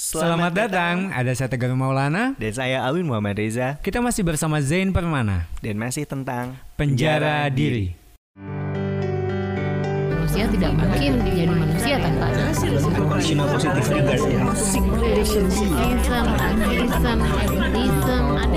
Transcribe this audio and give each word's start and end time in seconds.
Selamat 0.00 0.56
datang, 0.56 1.12
ada 1.12 1.28
saya 1.36 1.52
Tegar 1.52 1.76
Maulana. 1.76 2.32
Dan 2.40 2.56
saya 2.56 2.80
Alwin 2.88 3.04
Muhammad 3.04 3.36
Reza 3.36 3.76
Kita 3.84 4.00
masih 4.00 4.24
bersama 4.24 4.56
Zain 4.64 4.96
Permana, 4.96 5.44
dan 5.60 5.76
masih 5.76 6.08
tentang 6.08 6.56
Penjara 6.72 7.44
Diri. 7.52 7.92
Manusia 10.08 10.48
tidak 10.48 10.72
mungkin 10.72 11.20
menjadi 11.20 11.52
manusia 11.52 11.96
tanpa 12.00 12.32
Emotional 12.96 13.46
positif. 13.52 13.92
Islam, 15.84 16.26
ada 18.40 18.56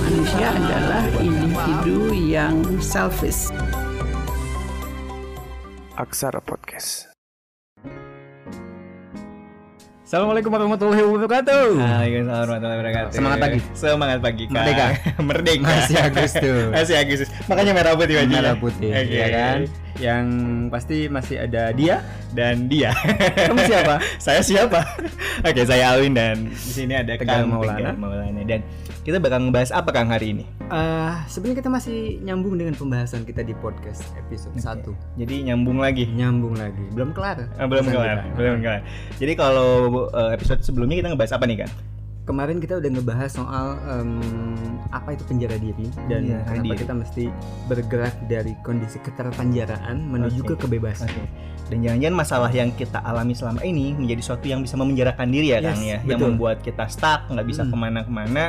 Manusia 0.00 0.48
adalah 0.48 1.04
individu 1.20 2.08
yang 2.16 2.56
selfish. 2.80 3.52
Aksara 6.00 6.40
Podcast. 6.40 7.19
Assalamualaikum 10.10 10.50
warahmatullahi 10.50 11.06
wabarakatuh. 11.06 11.66
Waalaikumsalam 11.78 12.42
warahmatullahi 12.42 12.78
wabarakatuh. 12.82 13.10
Semangat 13.14 13.38
pagi. 13.38 13.58
Semangat 13.78 14.18
pagi. 14.18 14.44
Kak. 14.50 14.54
Merdeka. 14.58 14.86
Merdeka. 15.30 15.70
Masih 15.70 15.96
Agustus. 16.02 16.66
Masih 16.74 16.94
Agustus. 16.98 17.28
Makanya 17.46 17.72
merah 17.78 17.94
putih 17.94 18.14
bajunya. 18.18 18.38
Merah 18.42 18.56
putih, 18.58 18.90
Oke. 18.90 19.14
ya 19.14 19.26
kan? 19.30 19.58
Yang 20.00 20.26
pasti 20.72 20.96
masih 21.12 21.36
ada 21.44 21.70
dia. 21.76 22.00
Dan 22.32 22.66
dia. 22.66 22.90
Kamu 23.48 23.60
siapa? 23.68 24.00
saya 24.24 24.40
siapa? 24.40 24.80
Oke, 25.44 25.62
saya 25.68 25.92
Alwin 25.92 26.16
dan 26.16 26.48
di 26.48 26.72
sini 26.72 26.96
ada 26.96 27.14
Tegar 27.20 27.44
Kang 27.44 27.52
Maulana. 27.52 27.92
Tegar 27.92 27.96
Maulana 28.00 28.42
dan 28.48 28.60
kita 29.00 29.16
bakal 29.16 29.48
ngebahas 29.48 29.70
apa 29.72 29.90
Kang 29.92 30.08
hari 30.12 30.36
ini? 30.36 30.44
Eh, 30.70 31.14
sebenarnya 31.26 31.66
kita 31.66 31.70
masih 31.72 32.22
nyambung 32.22 32.54
dengan 32.54 32.78
pembahasan 32.78 33.26
kita 33.26 33.42
di 33.42 33.56
podcast 33.58 34.06
episode 34.14 34.54
1. 34.54 35.18
Jadi 35.18 35.34
nyambung 35.50 35.82
lagi. 35.82 36.06
Nyambung 36.06 36.54
lagi. 36.54 36.84
Belum 36.94 37.10
kelar. 37.10 37.50
Ah, 37.58 37.66
belum 37.66 37.90
kelar, 37.90 38.22
kita. 38.22 38.36
belum 38.38 38.56
kelar. 38.62 38.80
Jadi 39.18 39.32
kalau 39.34 39.70
uh, 40.14 40.30
episode 40.30 40.62
sebelumnya 40.62 41.02
kita 41.02 41.08
ngebahas 41.10 41.34
apa 41.34 41.44
nih 41.50 41.66
kan? 41.66 41.70
Kemarin 42.30 42.62
kita 42.62 42.78
udah 42.78 42.90
ngebahas 42.92 43.30
soal 43.34 43.66
em, 43.90 44.22
apa 44.88 45.10
itu 45.10 45.26
penjara 45.26 45.58
diri 45.58 45.90
dan 46.06 46.22
Penjara 46.22 46.42
kenapa 46.46 46.62
diri. 46.64 46.78
kita 46.78 46.94
mesti 46.94 47.24
bergerak 47.66 48.14
dari 48.24 48.52
kondisi 48.62 49.02
keterpenjaraan 49.02 49.98
menuju 49.98 50.40
Oke. 50.40 50.54
ke 50.54 50.62
kebebasan. 50.62 51.10
Oke. 51.10 51.26
Dan 51.66 51.82
jangan-jangan 51.82 52.14
masalah 52.16 52.50
yang 52.50 52.70
kita 52.70 52.98
alami 53.00 53.34
selama 53.34 53.62
ini 53.62 53.94
menjadi 53.94 54.22
sesuatu 54.22 54.46
yang 54.46 54.62
bisa 54.62 54.74
memenjarakan 54.74 55.26
diri 55.26 55.50
ya 55.50 55.58
Yes, 55.58 55.66
Kang 55.66 55.82
ya, 55.82 55.98
yang 56.00 56.18
betul. 56.18 56.30
membuat 56.30 56.56
kita 56.60 56.86
stuck, 56.86 57.26
nggak 57.26 57.46
bisa 57.46 57.62
Hmm. 57.62 57.70
ke 57.70 57.76
mana-kemana, 57.76 58.44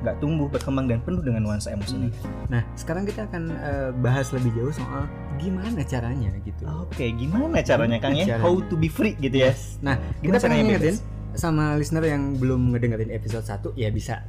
nggak 0.00 0.16
tumbuh, 0.18 0.46
berkembang 0.46 0.86
dan 0.86 0.98
penuh 0.98 1.18
dengan 1.20 1.42
nuansa 1.44 1.70
emosi 1.70 1.94
Hmm. 1.96 2.10
Nah, 2.46 2.66
sekarang 2.74 3.06
kita 3.06 3.30
akan 3.30 3.42
eh, 3.52 3.90
bahas 3.96 4.26
lebih 4.30 4.50
jauh 4.54 4.74
soal 4.74 5.06
gimana 5.36 5.82
caranya 5.82 6.34
gitu. 6.42 6.66
Oke, 6.82 7.14
gimana 7.14 7.62
caranya 7.62 7.98
Kang 7.98 8.14
ya? 8.14 8.26
Caranya. 8.26 8.42
How 8.42 8.58
to 8.60 8.74
be 8.74 8.90
free 8.90 9.14
gitu 9.16 9.38
ya? 9.40 9.54
Nah, 9.82 9.94
Gimana 10.18 10.34
kita 10.34 10.36
pengen 10.44 10.66
ngingetin? 10.66 10.96
Sama 11.34 11.74
listener 11.74 12.04
yang 12.04 12.34
belum 12.34 12.72
ngedengerin 12.72 13.10
episode 13.10 13.42
1 13.42 13.74
ya 13.74 13.88
bisa 13.88 14.24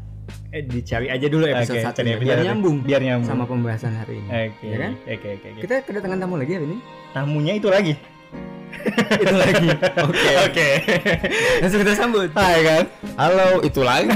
eh, 0.50 0.62
dicari 0.62 1.08
aja 1.08 1.28
dulu 1.28 1.44
episode 1.44 1.82
Oke, 1.82 1.88
1 1.88 1.98
cari 1.98 2.08
biar 2.12 2.18
episode. 2.20 2.46
nyambung 2.46 2.78
Biar 2.82 3.02
nyambung. 3.02 3.28
sama 3.28 3.44
pembahasan 3.44 3.94
hari 3.96 4.20
ini. 4.20 4.28
Oke, 4.30 4.66
Ya 4.66 4.78
kan? 4.78 4.92
Oke, 4.96 5.28
oke, 5.32 5.48
oke. 5.50 5.62
Kita 5.62 5.74
kedatangan 5.84 6.18
tamu 6.20 6.36
lagi 6.36 6.52
hari 6.54 6.66
ini. 6.68 6.78
Tamunya 7.12 7.54
itu 7.56 7.68
lagi. 7.68 7.94
itu 9.24 9.36
lagi. 9.36 9.68
Oke. 10.00 10.32
Oke. 10.48 10.68
Langsung 11.60 11.80
kita 11.82 11.94
sambut. 11.94 12.30
Hai 12.32 12.60
kan? 12.64 12.84
Halo, 13.20 13.60
itu 13.62 13.82
lagi. 13.84 14.08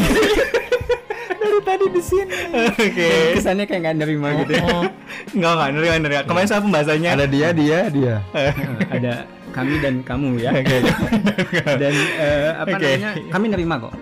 Dari 1.36 1.59
tadi 1.61 1.86
di 1.92 2.02
sini. 2.02 2.36
Oke. 2.72 3.09
Kesannya 3.36 3.66
kayak 3.67 3.81
nggak 3.83 3.95
nerima 3.99 4.27
gitu 4.42 4.52
ya. 4.55 4.66
Enggak, 5.36 5.52
enggak, 5.52 5.70
nerima, 5.75 5.95
nerima. 5.99 6.22
Kemarin 6.23 6.47
saya 6.47 6.61
pembahasannya 6.64 7.09
Ada 7.11 7.25
dia, 7.27 7.47
dia, 7.52 7.80
dia. 7.92 8.16
Ada 8.89 9.14
kami 9.56 9.80
dan 9.80 10.03
kamu 10.03 10.36
ya. 10.36 10.52
Dan 11.81 11.95
eh, 12.20 12.52
apa 12.59 12.75
Oke. 12.75 12.84
namanya? 12.84 13.11
Kami 13.31 13.45
nerima 13.48 13.75
kok. 13.80 13.94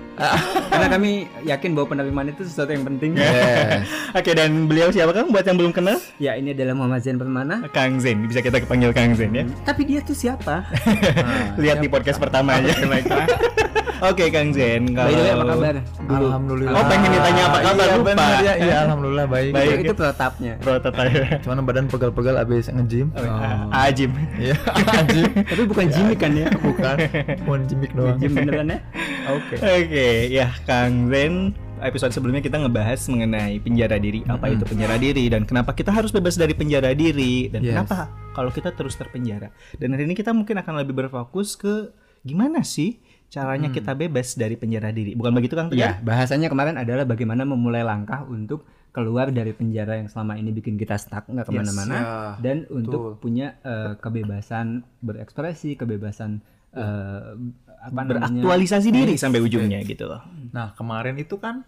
Karena 0.65 0.87
kami 0.89 1.11
yakin 1.43 1.69
bahwa 1.71 1.87
penerimaan 1.89 2.27
itu 2.29 2.41
sesuatu 2.41 2.69
yang 2.69 2.83
penting. 2.83 3.15
Yes. 3.15 3.85
Oke, 4.11 4.31
dan 4.31 4.65
beliau 4.65 4.89
siapa 4.89 5.11
Kang? 5.11 5.29
Buat 5.29 5.43
yang 5.43 5.57
belum 5.57 5.71
kenal? 5.71 5.97
Ya, 6.17 6.33
ini 6.33 6.51
adalah 6.51 6.73
Muhammad 6.73 7.01
Zain 7.01 7.15
Permana. 7.15 7.61
Kang 7.69 7.97
Zen, 7.97 8.23
bisa 8.23 8.39
kita 8.39 8.57
panggil 8.61 8.89
Kang 8.89 9.11
Zen 9.11 9.31
ya. 9.31 9.43
Tapi 9.63 9.83
dia 9.83 9.99
tuh 9.99 10.13
siapa? 10.13 10.63
Lihat 11.61 11.77
di 11.77 11.87
podcast 11.87 12.17
pertama 12.17 12.55
aja. 12.55 12.71
Oke, 14.01 14.27
Kang 14.35 14.51
Zen. 14.51 14.91
By 14.91 15.09
the 15.09 15.17
way, 15.17 15.29
apa 15.29 15.37
kalau- 15.39 15.55
kabar? 15.55 15.75
Dulu. 16.03 16.25
Alhamdulillah. 16.25 16.73
Oh, 16.73 16.85
pengen 16.85 17.09
ditanya 17.09 17.43
apa 17.43 17.57
kabar, 17.61 17.83
Iya, 17.83 17.95
lupa. 17.95 18.07
bener, 18.09 18.37
ya. 18.39 18.53
Iya, 18.55 18.75
alhamdulillah 18.83 19.25
baik. 19.25 19.51
Baik. 19.51 19.67
Itu, 19.69 19.83
itu 19.83 19.93
protapnya. 19.93 20.53
Prototype. 20.59 21.15
Cuman 21.43 21.57
badan 21.63 21.85
pegal-pegal 21.87 22.35
abis 22.37 22.67
nge-gym. 22.67 23.07
Oh. 23.13 23.69
Ajim. 23.73 24.11
Iya, 24.35 24.55
anjing. 24.89 25.31
Tapi 25.43 25.63
bukan 25.63 25.85
Jimmy 25.87 26.15
kan 26.15 26.31
ya? 26.33 26.47
Bukan. 26.53 26.95
Cuman 27.41 27.61
jimik 27.65 27.91
doang. 27.93 28.17
Jim 28.17 28.31
beneran 28.33 28.67
ya? 28.69 28.79
Oke. 29.25 29.55
Oke, 29.55 30.07
ya 30.29 30.47
Kang 30.65 31.09
Zen. 31.09 31.53
Episode 31.83 32.15
sebelumnya 32.15 32.39
kita 32.39 32.63
ngebahas 32.63 32.95
mengenai 33.11 33.59
penjara 33.59 33.99
diri. 33.99 34.23
Apa 34.23 34.47
itu 34.47 34.63
penjara 34.63 34.95
diri 34.95 35.27
dan 35.27 35.43
kenapa 35.43 35.75
kita 35.75 35.91
harus 35.91 36.15
bebas 36.15 36.39
dari 36.39 36.55
penjara 36.55 36.95
diri 36.95 37.51
dan 37.51 37.59
Yes. 37.59 37.75
kenapa 37.75 38.07
kalau 38.31 38.55
kita 38.55 38.71
terus 38.71 38.95
terpenjara. 38.95 39.51
Dan 39.75 39.91
hari 39.91 40.07
ini 40.07 40.15
kita 40.15 40.31
mungkin 40.31 40.63
akan 40.63 40.79
lebih 40.79 40.95
berfokus 40.95 41.59
ke 41.59 41.91
gimana 42.23 42.63
sih 42.63 43.03
caranya 43.27 43.67
kita 43.67 43.91
bebas 43.99 44.39
dari 44.39 44.55
penjara 44.55 44.95
diri. 44.95 45.11
Bukan 45.11 45.35
begitu 45.35 45.59
Kang 45.59 45.75
Ya, 45.75 45.99
bahasanya 45.99 46.47
kemarin 46.47 46.79
adalah 46.79 47.03
bagaimana 47.03 47.43
memulai 47.43 47.83
langkah 47.83 48.23
untuk 48.23 48.63
keluar 48.93 49.33
dari 49.33 49.51
penjara 49.51 49.97
yang 49.97 50.07
selama 50.07 50.37
ini 50.37 50.53
bikin 50.53 50.77
kita 50.77 50.95
stuck 50.95 51.25
nggak 51.25 51.49
ke 51.49 51.51
mana-mana 51.51 51.95
ya, 51.97 52.05
dan 52.39 52.69
untuk 52.69 53.17
punya 53.17 53.57
eh, 53.65 53.97
kebebasan 53.97 54.85
berekspresi, 55.01 55.73
kebebasan 55.75 56.45
eh, 56.77 57.33
apa 57.83 57.99
namanya? 57.99 58.31
Beraktualisasi 58.31 58.89
diri 58.89 59.13
sampai 59.13 59.39
ujungnya 59.39 59.83
gitu 59.83 60.07
loh. 60.07 60.23
Nah, 60.49 60.71
kemarin 60.73 61.19
itu 61.19 61.35
kan 61.35 61.67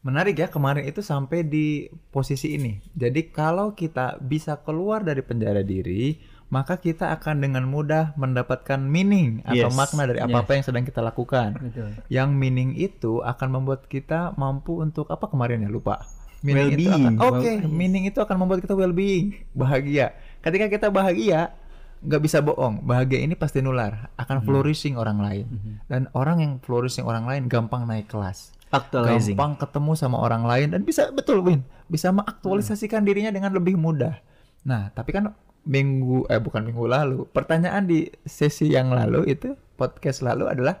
menarik 0.00 0.38
ya. 0.38 0.46
Kemarin 0.46 0.86
itu 0.86 1.02
sampai 1.02 1.42
di 1.42 1.90
posisi 2.08 2.54
ini. 2.54 2.78
Jadi 2.94 3.28
kalau 3.28 3.74
kita 3.74 4.22
bisa 4.22 4.56
keluar 4.56 5.02
dari 5.02 5.20
penjara 5.20 5.60
diri, 5.60 6.16
maka 6.48 6.78
kita 6.78 7.10
akan 7.12 7.42
dengan 7.42 7.66
mudah 7.66 8.14
mendapatkan 8.14 8.78
meaning 8.78 9.42
atau 9.42 9.70
Yes. 9.70 9.74
makna 9.74 10.06
dari 10.06 10.18
apa-apa 10.18 10.54
yang 10.54 10.64
sedang 10.64 10.82
kita 10.82 10.98
lakukan. 10.98 11.58
Betul. 11.58 11.94
Yang 12.06 12.30
meaning 12.32 12.70
itu 12.74 13.20
akan 13.20 13.48
membuat 13.52 13.86
kita 13.86 14.34
mampu 14.34 14.78
untuk 14.78 15.06
apa 15.06 15.26
kemarin 15.26 15.62
ya 15.62 15.70
lupa. 15.70 16.02
Meaning 16.40 16.72
itu 16.72 16.88
Well-being. 16.88 17.14
akan- 17.20 17.36
Oke, 17.36 17.52
meaning 17.68 18.04
itu 18.08 18.18
akan 18.18 18.36
membuat 18.38 18.64
kita 18.64 18.72
well-being, 18.72 19.36
bahagia. 19.52 20.16
Ketika 20.40 20.66
kita 20.66 20.88
bahagia, 20.88 21.52
nggak 22.00 22.22
bisa 22.24 22.40
bohong. 22.40 22.84
Bahagia 22.84 23.20
ini 23.20 23.36
pasti 23.36 23.60
nular, 23.60 24.08
akan 24.16 24.44
flourishing 24.44 24.96
orang 24.96 25.20
lain. 25.20 25.46
Dan 25.86 26.08
orang 26.16 26.40
yang 26.40 26.52
flourishing 26.60 27.04
orang 27.04 27.28
lain 27.28 27.46
gampang 27.46 27.84
naik 27.84 28.08
kelas. 28.08 28.56
Actualizing. 28.70 29.34
Gampang 29.34 29.58
ketemu 29.58 29.92
sama 29.98 30.16
orang 30.22 30.46
lain 30.46 30.70
dan 30.72 30.86
bisa 30.86 31.10
betul 31.10 31.42
Win, 31.42 31.66
bisa 31.90 32.14
mengaktualisasikan 32.14 33.02
dirinya 33.02 33.34
dengan 33.34 33.50
lebih 33.52 33.74
mudah. 33.74 34.22
Nah, 34.62 34.94
tapi 34.94 35.10
kan 35.10 35.34
minggu 35.66 36.24
eh 36.30 36.40
bukan 36.40 36.64
minggu 36.64 36.86
lalu, 36.88 37.18
pertanyaan 37.34 37.84
di 37.84 38.08
sesi 38.24 38.70
yang 38.72 38.94
lalu 38.94 39.28
itu 39.28 39.58
podcast 39.74 40.24
lalu 40.24 40.46
adalah 40.48 40.78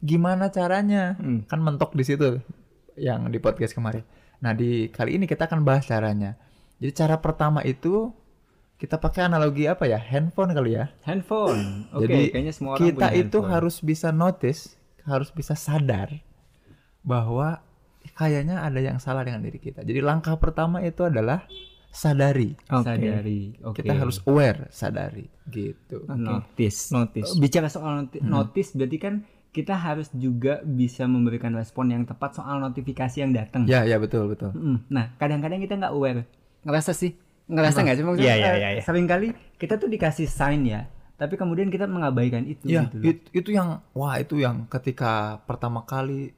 gimana 0.00 0.48
caranya? 0.54 1.18
Hmm. 1.18 1.44
Kan 1.50 1.60
mentok 1.60 1.92
di 1.98 2.04
situ 2.06 2.40
yang 2.96 3.28
di 3.28 3.42
podcast 3.42 3.74
kemarin. 3.74 4.06
Nah, 4.42 4.54
di 4.54 4.88
kali 4.90 5.18
ini 5.18 5.26
kita 5.26 5.50
akan 5.50 5.66
bahas 5.66 5.86
caranya. 5.86 6.38
Jadi 6.82 6.92
cara 6.98 7.18
pertama 7.18 7.62
itu 7.62 8.10
kita 8.82 8.98
pakai 8.98 9.30
analogi 9.30 9.70
apa 9.70 9.86
ya? 9.86 10.02
Handphone 10.02 10.50
kali 10.50 10.74
ya. 10.74 10.90
Handphone. 11.06 11.86
Oke, 11.94 12.10
Jadi 12.10 12.34
kayaknya 12.34 12.50
semua 12.50 12.74
orang 12.74 12.82
kita 12.82 13.06
punya 13.06 13.14
itu 13.14 13.38
handphone. 13.38 13.50
harus 13.54 13.76
bisa 13.78 14.08
notice, 14.10 14.60
harus 15.06 15.30
bisa 15.30 15.54
sadar 15.54 16.18
bahwa 17.06 17.62
kayaknya 18.18 18.58
ada 18.58 18.82
yang 18.82 18.98
salah 18.98 19.22
dengan 19.22 19.46
diri 19.46 19.62
kita. 19.62 19.86
Jadi 19.86 20.02
langkah 20.02 20.34
pertama 20.34 20.82
itu 20.82 21.06
adalah 21.06 21.46
sadari. 21.94 22.58
Oke. 22.74 22.82
sadari. 22.82 23.42
Oke. 23.62 23.86
Kita 23.86 23.94
harus 23.94 24.18
aware, 24.26 24.66
sadari 24.74 25.30
gitu. 25.46 26.02
notice. 26.10 26.90
Notice. 26.90 27.38
Bicara 27.38 27.70
soal 27.70 28.10
noti- 28.10 28.18
notice 28.18 28.74
berarti 28.74 28.98
kan 28.98 29.14
kita 29.54 29.78
harus 29.78 30.10
juga 30.10 30.58
bisa 30.66 31.06
memberikan 31.06 31.54
respon 31.54 31.94
yang 31.94 32.02
tepat 32.02 32.34
soal 32.34 32.58
notifikasi 32.58 33.20
yang 33.22 33.30
datang. 33.30 33.62
Ya, 33.70 33.86
ya 33.86 34.02
betul, 34.02 34.26
betul. 34.26 34.50
Nah, 34.90 35.14
kadang-kadang 35.22 35.62
kita 35.62 35.78
nggak 35.78 35.94
aware. 35.94 36.26
Ngerasa 36.66 36.96
sih? 36.96 37.14
Ngerasa 37.52 37.78
nggak 37.78 37.94
sih? 37.94 38.04
Maksudnya, 38.04 38.34
iya, 38.34 38.48
eh, 38.48 38.56
iya, 38.56 38.68
iya. 38.72 38.82
Seringkali 38.82 39.28
kita 39.56 39.76
tuh 39.76 39.86
dikasih 39.86 40.24
sign 40.24 40.64
ya, 40.64 40.88
tapi 41.14 41.36
kemudian 41.36 41.68
kita 41.68 41.84
mengabaikan 41.84 42.42
itu. 42.44 42.64
Ya, 42.64 42.88
gitu 42.88 43.04
it- 43.04 43.28
itu 43.30 43.50
yang 43.52 43.84
wah 43.92 44.16
itu 44.16 44.36
yang 44.36 44.64
ketika 44.66 45.12
pertama 45.44 45.84
kali 45.84 46.32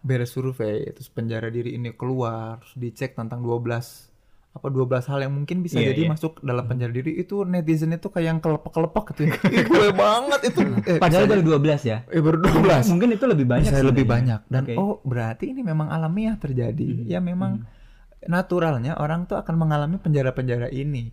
beres 0.00 0.32
survei 0.32 0.88
terus 0.88 1.08
penjara 1.08 1.48
diri 1.48 1.72
ini 1.72 1.92
keluar 1.92 2.56
terus 2.58 2.74
dicek 2.74 3.12
tentang 3.12 3.44
12 3.44 4.08
apa 4.56 4.72
12 4.72 5.04
hal 5.04 5.20
yang 5.20 5.36
mungkin 5.36 5.60
bisa 5.60 5.76
Iya, 5.76 5.92
jadi 5.92 6.02
iya. 6.02 6.10
masuk 6.10 6.40
dalam 6.40 6.64
penjara 6.64 6.88
diri 6.88 7.12
itu 7.14 7.44
netizen 7.44 7.92
itu 7.92 8.08
kayak 8.08 8.24
yang 8.26 8.40
kelepek-kelepek 8.40 9.04
gitu 9.12 9.22
ya. 9.28 9.36
Gue 9.68 9.92
banget 9.92 10.40
itu. 10.48 10.60
Eh, 10.82 10.96
Padahal 10.96 11.28
baru 11.28 11.42
12 11.44 11.84
ya. 11.84 12.08
eh 12.08 12.22
baru 12.24 12.40
12. 12.40 12.88
Mungkin 12.88 13.08
itu 13.12 13.24
lebih 13.28 13.44
banyak. 13.44 13.68
Bisa 13.68 13.84
lebih 13.84 14.08
banyak 14.08 14.40
dan 14.48 14.62
Oke. 14.64 14.74
oh 14.80 15.04
berarti 15.04 15.52
ini 15.52 15.60
memang 15.60 15.92
alamiah 15.92 16.40
terjadi. 16.40 17.04
Ya 17.04 17.20
memang 17.20 17.68
naturalnya 18.26 18.98
orang 18.98 19.26
tuh 19.30 19.38
akan 19.38 19.54
mengalami 19.58 19.96
penjara-penjara 19.98 20.70
ini. 20.70 21.10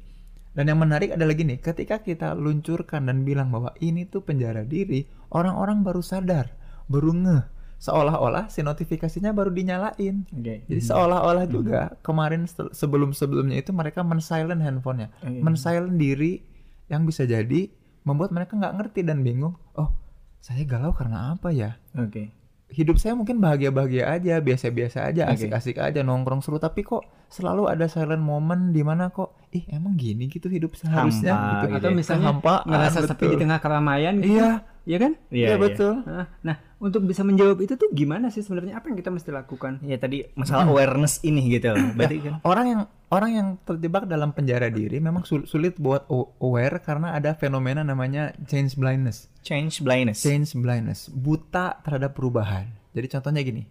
Dan 0.53 0.69
yang 0.69 0.77
menarik 0.77 1.17
adalah 1.17 1.33
gini, 1.33 1.57
ketika 1.57 2.05
kita 2.05 2.37
luncurkan 2.37 3.09
dan 3.09 3.25
bilang 3.25 3.49
bahwa 3.49 3.73
ini 3.81 4.05
tuh 4.05 4.21
penjara 4.21 4.61
diri, 4.61 5.05
orang-orang 5.33 5.81
baru 5.81 6.01
sadar. 6.05 6.53
baru 6.83 7.15
ngeh 7.15 7.43
seolah-olah 7.83 8.47
si 8.47 8.63
notifikasinya 8.63 9.35
baru 9.35 9.51
dinyalain 9.51 10.23
Oke. 10.31 10.63
jadi 10.71 10.81
seolah-olah 10.83 11.45
juga 11.51 11.99
kemarin 11.99 12.47
sebelum 12.47 13.11
sebelumnya 13.11 13.59
itu 13.59 13.75
mereka 13.75 14.07
men-silent 14.07 14.63
handphonenya 14.63 15.11
Oke. 15.19 15.43
men-silent 15.43 15.99
diri 15.99 16.39
yang 16.87 17.03
bisa 17.03 17.27
jadi 17.27 17.67
membuat 18.07 18.31
mereka 18.31 18.55
nggak 18.55 18.75
ngerti 18.79 19.03
dan 19.03 19.19
bingung 19.19 19.59
oh 19.75 19.91
saya 20.39 20.63
galau 20.63 20.95
karena 20.95 21.35
apa 21.35 21.51
ya 21.51 21.75
Oke. 21.99 22.31
Hidup 22.73 22.97
saya 22.97 23.13
mungkin 23.13 23.37
bahagia-bahagia 23.37 24.09
aja, 24.09 24.41
biasa-biasa 24.41 25.07
aja, 25.07 25.29
Oke. 25.29 25.45
asik-asik 25.45 25.77
aja, 25.77 26.01
nongkrong 26.01 26.41
seru. 26.41 26.57
Tapi 26.57 26.81
kok 26.81 27.05
selalu 27.29 27.69
ada 27.69 27.85
silent 27.85 28.19
moment 28.19 28.69
di 28.69 28.81
mana 28.81 29.07
kok, 29.07 29.37
ih 29.49 29.63
emang 29.69 29.93
gini 29.93 30.25
gitu 30.25 30.49
hidup 30.49 30.73
seharusnya 30.73 31.31
Hampa 31.31 31.45
gitu. 31.45 31.65
gitu 31.69 31.77
Atau 31.77 31.89
ya. 31.89 31.95
misalnya 31.95 32.27
Kehampaan, 32.33 32.63
ngerasa 32.65 32.99
sepi 33.05 33.23
di 33.23 33.27
betul. 33.29 33.41
tengah 33.41 33.59
keramaian 33.61 34.13
gitu. 34.17 34.33
Iya, 34.35 34.49
Iya 34.83 34.97
kan? 34.99 35.11
iya, 35.31 35.39
Iya, 35.39 35.47
iya. 35.47 35.55
betul. 35.55 35.93
Nah, 36.03 36.27
Nah, 36.43 36.55
untuk 36.77 37.07
bisa 37.07 37.23
menjawab 37.23 37.55
itu 37.57 37.73
tuh 37.73 37.87
gimana 37.89 38.27
sih 38.27 38.43
sebenarnya 38.43 38.75
apa 38.75 38.91
yang 38.91 38.99
kita 38.99 39.09
mesti 39.09 39.31
lakukan? 39.31 39.79
Ya 39.79 39.95
tadi 39.95 40.27
masalah 40.35 40.67
awareness 40.67 41.23
ini 41.23 41.47
gitu. 41.47 41.71
Berarti 41.95 42.19
kan 42.19 42.33
Orang 42.43 42.65
yang 42.67 42.81
orang 43.13 43.31
yang 43.37 43.47
terjebak 43.61 44.09
dalam 44.09 44.33
penjara 44.33 44.73
diri 44.73 44.97
memang 44.97 45.21
sul- 45.21 45.45
sulit 45.45 45.77
buat 45.77 46.09
aware 46.41 46.81
karena 46.81 47.13
ada 47.13 47.37
fenomena 47.37 47.85
namanya 47.85 48.33
change 48.49 48.73
blindness. 48.73 49.29
change 49.45 49.85
blindness. 49.85 50.25
Change 50.25 50.57
blindness, 50.57 51.13
buta 51.13 51.77
terhadap 51.85 52.17
perubahan. 52.17 52.73
Jadi 52.97 53.07
contohnya 53.13 53.41
gini, 53.45 53.63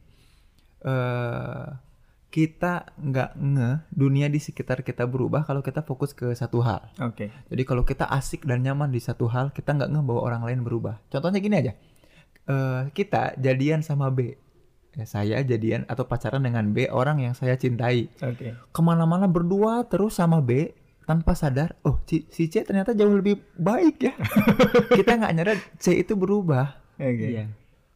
eh 0.87 1.67
kita 2.33 2.97
nggak 2.97 3.31
ngeh 3.37 3.77
dunia 3.93 4.25
di 4.33 4.41
sekitar 4.41 4.81
kita 4.81 5.05
berubah 5.05 5.45
kalau 5.45 5.61
kita 5.61 5.85
fokus 5.85 6.17
ke 6.17 6.33
satu 6.33 6.65
hal. 6.65 6.89
Oke. 6.97 7.29
Jadi 7.29 7.63
kalau 7.69 7.85
kita 7.85 8.09
asik 8.09 8.49
dan 8.49 8.65
nyaman 8.65 8.89
di 8.89 9.05
satu 9.05 9.29
hal, 9.29 9.53
kita 9.53 9.77
nggak 9.77 9.93
ngeh 9.93 10.05
bahwa 10.07 10.21
orang 10.25 10.43
lain 10.49 10.61
berubah. 10.65 10.97
Contohnya 11.13 11.45
gini 11.45 11.57
aja, 11.61 11.73
Eh 12.43 12.91
kita 12.91 13.39
jadian 13.39 13.87
sama 13.87 14.11
B, 14.11 14.35
saya 15.09 15.41
jadian 15.41 15.89
atau 15.89 16.05
pacaran 16.05 16.45
dengan 16.45 16.77
B 16.77 16.85
orang 16.93 17.25
yang 17.25 17.33
saya 17.33 17.57
cintai. 17.57 18.13
Oke. 18.21 18.53
Ke 18.53 18.81
mana-mana 18.85 19.25
berdua 19.25 19.89
terus 19.89 20.21
sama 20.21 20.45
B 20.45 20.77
tanpa 21.03 21.35
sadar, 21.35 21.75
oh 21.83 21.99
si, 22.07 22.29
si 22.31 22.47
C 22.47 22.63
ternyata 22.63 22.93
jauh 22.95 23.11
lebih 23.11 23.41
baik 23.57 23.97
ya. 24.05 24.15
kita 24.99 25.19
nggak 25.19 25.33
nyadar 25.35 25.59
C 25.81 25.99
itu 25.99 26.15
berubah 26.15 26.79
Oke. 26.95 27.27
Iya. 27.35 27.51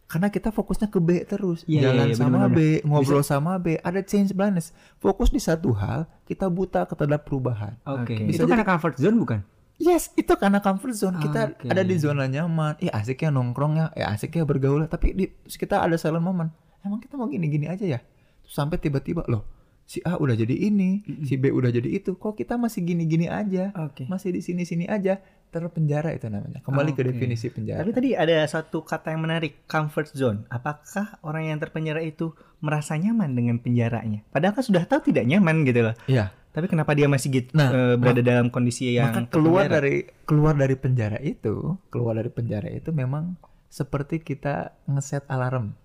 karena 0.06 0.30
kita 0.30 0.54
fokusnya 0.54 0.86
ke 0.90 0.98
B 1.02 1.22
terus, 1.26 1.66
Iya, 1.66 1.90
jalan 1.90 2.06
iya, 2.06 2.14
iya, 2.14 2.16
sama 2.18 2.46
bener-bener. 2.46 2.82
B, 2.82 2.86
ngobrol 2.86 3.22
sama 3.26 3.58
B, 3.58 3.74
ada 3.82 4.00
change 4.06 4.30
blindness. 4.30 4.70
Fokus 5.02 5.34
di 5.34 5.42
satu 5.42 5.74
hal, 5.74 6.06
kita 6.30 6.46
buta 6.46 6.86
terhadap 6.86 7.26
perubahan. 7.26 7.74
Oke. 7.82 8.14
Oke. 8.14 8.30
Itu 8.30 8.46
karena 8.46 8.62
comfort 8.62 8.94
zone 9.02 9.18
bukan? 9.18 9.40
Yes, 9.76 10.14
itu 10.16 10.32
karena 10.38 10.62
comfort 10.64 10.94
zone. 10.96 11.18
Kita 11.20 11.52
Oke. 11.52 11.68
ada 11.68 11.82
di 11.82 11.96
zona 11.98 12.24
nyaman. 12.24 12.80
Ih, 12.80 12.88
asik 12.88 13.26
ya 13.26 13.34
nongkrongnya, 13.34 13.92
ya 13.92 14.14
asik 14.14 14.38
ya 14.38 14.46
bergaul. 14.48 14.88
Tapi 14.88 15.06
di 15.12 15.24
kita 15.44 15.82
ada 15.82 15.98
silent 16.00 16.24
moment. 16.24 16.50
Emang 16.86 17.02
kita 17.02 17.18
mau 17.18 17.26
gini-gini 17.26 17.66
aja 17.66 17.82
ya? 17.82 17.98
Terus 18.46 18.54
sampai 18.54 18.78
tiba-tiba 18.78 19.26
loh, 19.26 19.42
si 19.82 19.98
A 20.06 20.18
udah 20.18 20.38
jadi 20.38 20.54
ini, 20.54 21.02
si 21.26 21.34
B 21.34 21.50
udah 21.50 21.74
jadi 21.74 21.90
itu. 21.90 22.14
Kok 22.14 22.38
kita 22.38 22.54
masih 22.54 22.86
gini-gini 22.86 23.26
aja? 23.26 23.74
Oke. 23.74 24.06
Masih 24.06 24.30
di 24.30 24.38
sini-sini 24.38 24.86
aja. 24.86 25.18
Terpenjara 25.46 26.12
itu 26.12 26.26
namanya. 26.26 26.60
Kembali 26.60 26.92
ke 26.92 27.06
Oke. 27.06 27.10
definisi 27.14 27.48
penjara. 27.48 27.80
Tapi 27.80 27.94
tadi 27.94 28.10
ada 28.12 28.44
satu 28.44 28.82
kata 28.82 29.14
yang 29.14 29.24
menarik, 29.24 29.64
comfort 29.70 30.10
zone. 30.12 30.44
Apakah 30.50 31.22
orang 31.22 31.54
yang 31.54 31.58
terpenjara 31.62 32.02
itu 32.02 32.34
merasa 32.60 32.98
nyaman 32.98 33.32
dengan 33.32 33.56
penjaranya? 33.62 34.26
Padahal 34.30 34.52
kan 34.58 34.64
sudah 34.66 34.84
tahu 34.84 35.10
tidak 35.10 35.24
nyaman 35.24 35.62
gitu 35.64 35.80
loh. 35.86 35.94
Iya. 36.10 36.34
Tapi 36.56 36.72
kenapa 36.72 36.96
dia 36.96 37.04
masih 37.04 37.28
gitu 37.30 37.52
Nah, 37.52 37.68
eh, 37.68 37.94
berada 38.00 38.24
dalam 38.24 38.48
kondisi 38.48 38.96
yang 38.96 39.12
Maka 39.12 39.28
keluar 39.28 39.68
dari 39.68 40.08
keluar 40.24 40.56
dari 40.56 40.72
penjara 40.72 41.20
itu, 41.20 41.76
keluar 41.92 42.16
dari 42.16 42.32
penjara 42.32 42.72
itu 42.72 42.96
memang 42.96 43.36
seperti 43.68 44.24
kita 44.24 44.72
ngeset 44.88 45.28
alarm. 45.28 45.76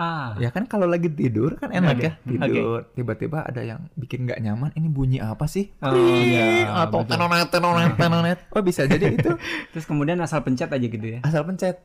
Ah. 0.00 0.32
Ya 0.40 0.48
kan 0.48 0.64
kalau 0.64 0.88
lagi 0.88 1.06
tidur 1.06 1.60
kan 1.60 1.68
enak 1.68 1.92
Oke, 1.94 2.04
ya 2.04 2.12
tidur. 2.24 2.88
Tiba-tiba 2.96 3.44
ada 3.44 3.60
yang 3.60 3.92
bikin 3.94 4.24
nggak 4.24 4.40
nyaman. 4.40 4.72
Ini 4.72 4.88
bunyi 4.88 5.18
apa 5.20 5.44
sih? 5.44 5.68
Oh, 5.78 5.92
Kling, 5.92 6.32
iya, 6.32 6.72
atau 6.80 7.04
tenonet 7.04 7.52
tenonet 7.52 7.92
tenonet. 7.94 8.38
Oh 8.50 8.64
bisa 8.64 8.88
jadi 8.88 9.12
itu 9.12 9.36
Terus 9.76 9.84
kemudian 9.84 10.16
asal 10.18 10.40
pencet 10.40 10.72
aja 10.72 10.80
gitu 10.80 11.04
ya. 11.04 11.20
asal 11.20 11.44
pencet. 11.44 11.76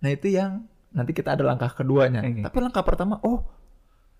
Nah 0.00 0.08
itu 0.08 0.32
yang 0.32 0.64
nanti 0.88 1.12
kita 1.12 1.36
ada 1.36 1.44
langkah 1.44 1.68
keduanya. 1.68 2.24
Oke. 2.24 2.40
Tapi 2.40 2.56
langkah 2.58 2.80
pertama, 2.80 3.20
oh 3.20 3.44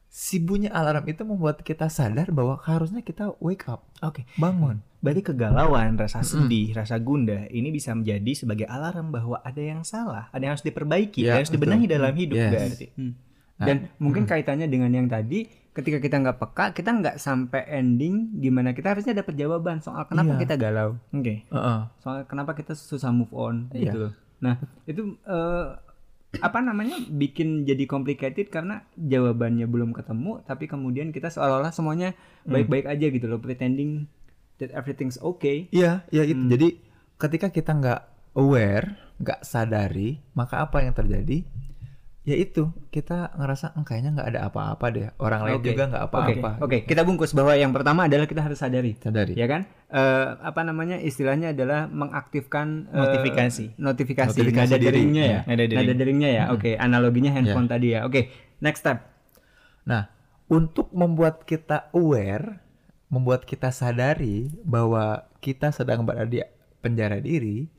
si 0.09 0.37
bunyi 0.37 0.69
alarm 0.69 1.05
itu 1.05 1.21
membuat 1.23 1.61
kita 1.61 1.89
sadar 1.89 2.29
bahwa 2.29 2.56
harusnya 2.61 3.00
kita 3.00 3.33
wake 3.41 3.65
up, 3.65 3.85
Oke. 4.00 4.25
bangun. 4.37 4.81
Berarti 4.99 5.23
kegalauan, 5.23 5.95
rasa 5.95 6.21
sedih, 6.21 6.75
rasa 6.75 6.99
gundah 6.99 7.47
ini 7.49 7.69
bisa 7.69 7.93
menjadi 7.93 8.33
sebagai 8.35 8.67
alarm 8.67 9.09
bahwa 9.09 9.39
ada 9.41 9.61
yang 9.61 9.85
salah, 9.85 10.27
ada 10.29 10.43
yang 10.43 10.53
harus 10.53 10.65
diperbaiki, 10.65 11.23
Ya, 11.23 11.23
ada 11.23 11.31
yang 11.31 11.41
harus 11.45 11.55
dibenahi 11.55 11.85
betul. 11.85 11.95
dalam 11.95 12.12
hidup 12.17 12.37
Yes. 12.37 12.50
berarti. 12.50 12.87
Hmm. 12.97 13.12
Nah, 13.58 13.66
Dan 13.66 13.90
mungkin 13.99 14.22
kaitannya 14.25 14.66
dengan 14.66 14.87
yang 14.88 15.06
tadi, 15.06 15.43
ketika 15.75 15.99
kita 15.99 16.16
nggak 16.16 16.38
peka, 16.38 16.64
kita 16.72 16.90
nggak 16.93 17.16
sampai 17.19 17.66
ending 17.69 18.34
di 18.34 18.49
mana 18.49 18.70
kita 18.70 18.94
harusnya 18.94 19.14
dapat 19.14 19.34
jawaban 19.34 19.78
soal 19.78 20.06
kenapa 20.06 20.34
Iya. 20.34 20.43
kita 20.43 20.55
galau, 20.56 20.90
Oke. 21.10 21.43
Heeh. 21.44 21.78
soal 21.99 22.22
kenapa 22.25 22.55
kita 22.55 22.72
susah 22.72 23.10
move 23.10 23.31
on 23.31 23.66
Iya. 23.70 23.82
gitu 23.84 23.99
loh. 23.99 24.12
Nah 24.38 24.55
itu 24.84 25.02
eh, 25.20 25.66
apa 26.38 26.58
namanya 26.60 27.02
bikin 27.08 27.64
jadi 27.64 27.82
complicated 27.84 28.46
karena 28.46 28.87
jawabannya 28.94 29.64
belum 29.64 29.90
ketemu, 29.90 30.44
tapi 30.44 30.66
kemudian 30.66 31.11
kita 31.11 31.26
seolah-olah 31.26 31.72
semuanya 31.72 32.14
baik-baik 32.44 32.87
aja 32.87 33.06
gitu 33.08 33.26
loh, 33.26 33.40
pretending 33.40 34.06
that 34.58 34.70
everything's 34.70 35.19
okay. 35.19 35.66
Iya, 35.70 36.06
ya 36.11 36.22
itu. 36.22 36.46
Jadi 36.46 36.69
ketika 37.16 37.49
kita 37.49 37.75
nggak 37.75 38.00
aware, 38.34 38.94
nggak 39.19 39.40
sadari, 39.43 40.22
maka 40.32 40.62
apa 40.62 40.84
yang 40.84 40.93
terjadi? 40.93 41.43
Ya 42.28 42.36
itu, 42.36 42.62
kita 42.92 43.32
ngerasa 43.32 43.72
"Hmm, 43.72 43.82
kayaknya 43.82 44.10
nggak 44.12 44.28
ada 44.28 44.40
apa-apa 44.46 44.86
deh. 44.92 45.08
Orang 45.16 45.48
lain 45.48 45.56
Oke. 45.58 45.72
juga 45.72 45.88
nggak 45.88 46.04
Oke, 46.04 46.12
apa-apa. 46.12 46.50
Oke, 46.60 46.76
kita 46.84 47.00
bungkus 47.00 47.32
bahwa 47.32 47.56
yang 47.56 47.72
pertama 47.72 48.04
adalah 48.04 48.28
kita 48.28 48.44
harus 48.44 48.60
sadari. 48.60 49.00
Sadari. 49.00 49.32
ya 49.32 49.48
kan 49.48 49.64
Eh, 49.88 50.28
apa 50.44 50.60
namanya 50.60 51.00
istilahnya 51.00 51.56
adalah 51.56 51.88
mengaktifkan 51.88 52.92
eh, 52.92 53.00
Notifikasi. 53.00 53.80
notifikasi, 53.80 54.36
Notifikasi 54.36 54.69
nada 54.69 54.76
diri. 54.76 54.86
deringnya 54.92 55.25
ya 55.25 55.32
Ya, 55.32 55.40
nada 55.48 55.64
dering. 55.64 55.78
nada 55.80 55.92
deringnya 55.96 56.28
ya 56.28 56.44
oke 56.52 56.70
analoginya 56.76 57.32
handphone 57.32 57.64
tadi 57.66 57.96
ya 57.96 58.04
oke 58.04 58.20
next 58.60 58.84
step 58.84 59.00
Nah, 59.88 60.12
untuk 60.46 60.92
membuat 60.92 61.48
kita 61.48 61.88
aware, 61.90 62.60
membuat 63.08 63.48
kita 63.48 63.72
sadari 63.72 64.52
bahwa 64.60 65.25
kita 65.40 65.72
sedang 65.72 66.04
berada 66.04 66.28
di 66.28 66.44
penjara 66.78 67.16
diri, 67.19 67.72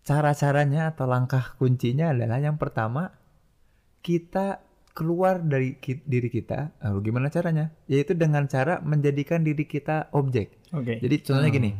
cara-caranya 0.00 0.88
atau 0.88 1.04
langkah 1.04 1.52
kuncinya 1.56 2.08
adalah 2.08 2.38
yang 2.38 2.56
pertama, 2.56 3.12
kita 4.06 4.62
keluar 4.94 5.42
dari 5.42 5.74
ki- 5.82 6.06
diri 6.06 6.30
kita. 6.30 6.70
Lalu 6.80 7.10
gimana 7.10 7.26
caranya? 7.28 7.74
Yaitu 7.90 8.14
dengan 8.14 8.46
cara 8.46 8.78
menjadikan 8.80 9.42
diri 9.42 9.66
kita 9.66 10.08
objek. 10.14 10.54
Oke. 10.70 11.02
Jadi 11.02 11.26
contohnya 11.26 11.50
gini, 11.50 11.70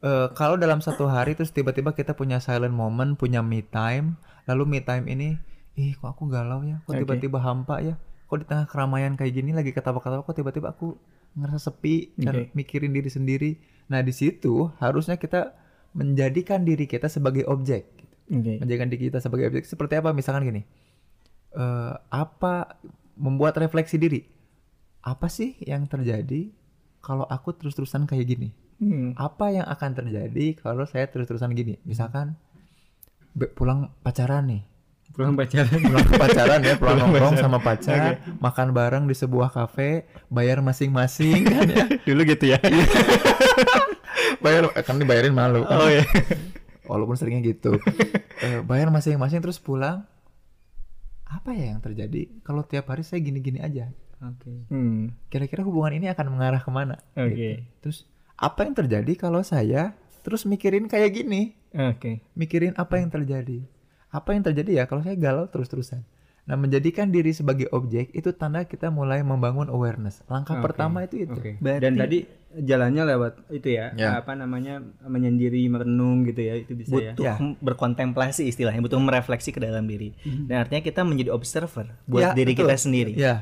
eh, 0.00 0.28
kalau 0.38 0.54
dalam 0.54 0.78
satu 0.78 1.10
hari 1.10 1.34
terus 1.34 1.50
tiba-tiba 1.50 1.92
kita 1.92 2.14
punya 2.14 2.38
silent 2.38 2.72
moment, 2.72 3.18
punya 3.18 3.42
me 3.42 3.66
time, 3.66 4.16
lalu 4.46 4.64
me 4.64 4.80
time 4.80 5.10
ini, 5.10 5.36
ih 5.74 5.92
kok 5.98 6.14
aku 6.14 6.30
galau 6.30 6.62
ya, 6.62 6.78
kok 6.86 6.94
tiba-tiba 6.94 7.42
hampa 7.42 7.82
ya, 7.82 7.98
kok 8.30 8.38
di 8.40 8.46
tengah 8.48 8.70
keramaian 8.70 9.18
kayak 9.18 9.34
gini 9.34 9.50
lagi 9.52 9.74
ketawa-ketawa, 9.74 10.24
kok 10.24 10.38
tiba-tiba 10.38 10.72
aku 10.72 10.96
ngerasa 11.34 11.68
sepi 11.68 12.14
dan 12.14 12.48
mikirin 12.54 12.94
diri 12.94 13.10
sendiri. 13.10 13.50
Nah 13.90 14.00
di 14.00 14.14
situ 14.14 14.70
harusnya 14.80 15.18
kita 15.18 15.52
menjadikan 15.92 16.64
diri 16.64 16.88
kita 16.88 17.12
sebagai 17.12 17.44
objek, 17.44 17.84
Oke. 18.32 18.56
menjadikan 18.62 18.88
diri 18.88 19.12
kita 19.12 19.20
sebagai 19.20 19.52
objek 19.52 19.68
seperti 19.68 20.00
apa? 20.00 20.16
Misalkan 20.16 20.48
gini, 20.48 20.62
eh, 21.54 21.94
apa 22.10 22.76
membuat 23.14 23.56
refleksi 23.56 23.96
diri? 23.96 24.20
Apa 25.00 25.28
sih 25.28 25.54
yang 25.62 25.86
terjadi 25.86 26.50
kalau 26.98 27.24
aku 27.24 27.54
terus-terusan 27.54 28.04
kayak 28.04 28.26
gini? 28.26 28.50
Hmm. 28.74 29.14
apa 29.14 29.54
yang 29.54 29.70
akan 29.70 29.94
terjadi 29.94 30.58
kalau 30.58 30.82
saya 30.82 31.06
terus-terusan 31.06 31.54
gini 31.54 31.78
misalkan 31.86 32.34
pulang 33.54 33.94
pacaran 34.02 34.50
nih 34.50 34.62
pulang 35.14 35.38
pacaran 35.38 35.78
pulang 35.88 36.08
pacaran 36.10 36.58
ya 36.58 36.74
pulang 36.74 36.98
nongkrong 36.98 37.38
sama 37.38 37.62
pacar 37.62 38.18
makan 38.42 38.74
bareng 38.74 39.06
di 39.06 39.14
sebuah 39.14 39.54
kafe 39.54 40.10
bayar 40.26 40.58
masing-masing 40.58 41.46
kan 41.54 41.70
ya 41.70 41.86
Dulu 42.02 42.26
gitu 42.26 42.50
ya. 42.50 42.58
bayar 44.44 44.66
eh, 44.74 44.82
kan 44.84 44.98
dibayarin 44.98 45.30
malu 45.30 45.62
kan. 45.62 45.78
oh 45.78 45.88
ya. 45.88 46.02
walaupun 46.90 47.14
seringnya 47.14 47.54
gitu 47.54 47.78
Eh, 48.42 48.60
bayar 48.66 48.90
masing-masing 48.90 49.38
terus 49.40 49.62
pulang 49.62 50.02
apa 51.26 51.50
ya 51.50 51.72
yang 51.72 51.80
terjadi 51.80 52.28
kalau 52.40 52.62
tiap 52.62 52.86
hari 52.86 53.02
saya 53.02 53.18
gini-gini 53.18 53.58
aja 53.58 53.90
oke 54.18 54.68
Hmm. 54.68 55.12
kira-kira 55.26 55.60
hubungan 55.60 55.94
ini 55.94 56.06
akan 56.08 56.26
mengarah 56.30 56.58
ke 56.58 56.70
mana 56.70 56.96
Oke. 57.12 57.30
Gitu. 57.30 57.48
terus 57.80 57.98
apa 58.34 58.62
yang 58.62 58.74
terjadi 58.74 59.12
kalau 59.14 59.40
saya 59.40 59.94
terus 60.20 60.44
mikirin 60.44 60.86
kayak 60.86 61.14
gini 61.14 61.54
Oke. 61.70 62.22
mikirin 62.32 62.70
apa 62.74 63.02
yang 63.02 63.10
terjadi. 63.10 63.66
Apa 64.08 64.30
yang 64.30 64.46
terjadi 64.46 64.78
ya 64.78 64.84
kalau 64.86 65.02
saya 65.02 65.18
galau 65.18 65.50
terus-terusan. 65.50 66.06
Nah, 66.44 66.54
menjadikan 66.54 67.08
diri 67.08 67.32
sebagai 67.32 67.66
objek 67.70 68.12
itu 68.12 68.28
tanda 68.30 68.62
kita 68.62 68.88
mulai 68.88 69.20
membangun 69.20 69.64
awareness. 69.66 70.20
Langkah 70.26 70.54
Oke. 70.54 70.64
pertama 70.66 71.00
itu 71.00 71.24
itu. 71.24 71.32
Oke. 71.32 71.56
Berarti- 71.56 71.80
Dan 71.80 71.92
tadi 71.94 72.18
jalannya 72.54 73.02
lewat 73.08 73.32
itu 73.50 73.68
ya, 73.72 73.90
Ya. 73.92 74.20
apa 74.20 74.32
namanya 74.32 74.78
menyendiri, 75.02 75.64
merenung 75.66 76.22
gitu 76.22 76.38
ya, 76.38 76.54
itu 76.54 76.72
bisa 76.72 76.92
ya. 76.92 77.10
butuh 77.10 77.24
Ya. 77.24 77.34
m- 77.34 77.56
berkontemplasi 77.58 78.44
istilahnya 78.44 78.78
butuh 78.78 79.00
merefleksi 79.00 79.50
ke 79.50 79.58
dalam 79.58 79.84
diri 79.84 80.12
dan 80.44 80.62
artinya 80.62 80.78
kita 80.80 81.00
menjadi 81.02 81.30
observer 81.30 81.96
buat 82.04 82.22
Ya, 82.22 82.30
diri 82.32 82.52
betul. 82.52 82.62
kita 82.62 82.76
sendiri 82.76 83.12
Ya, 83.16 83.40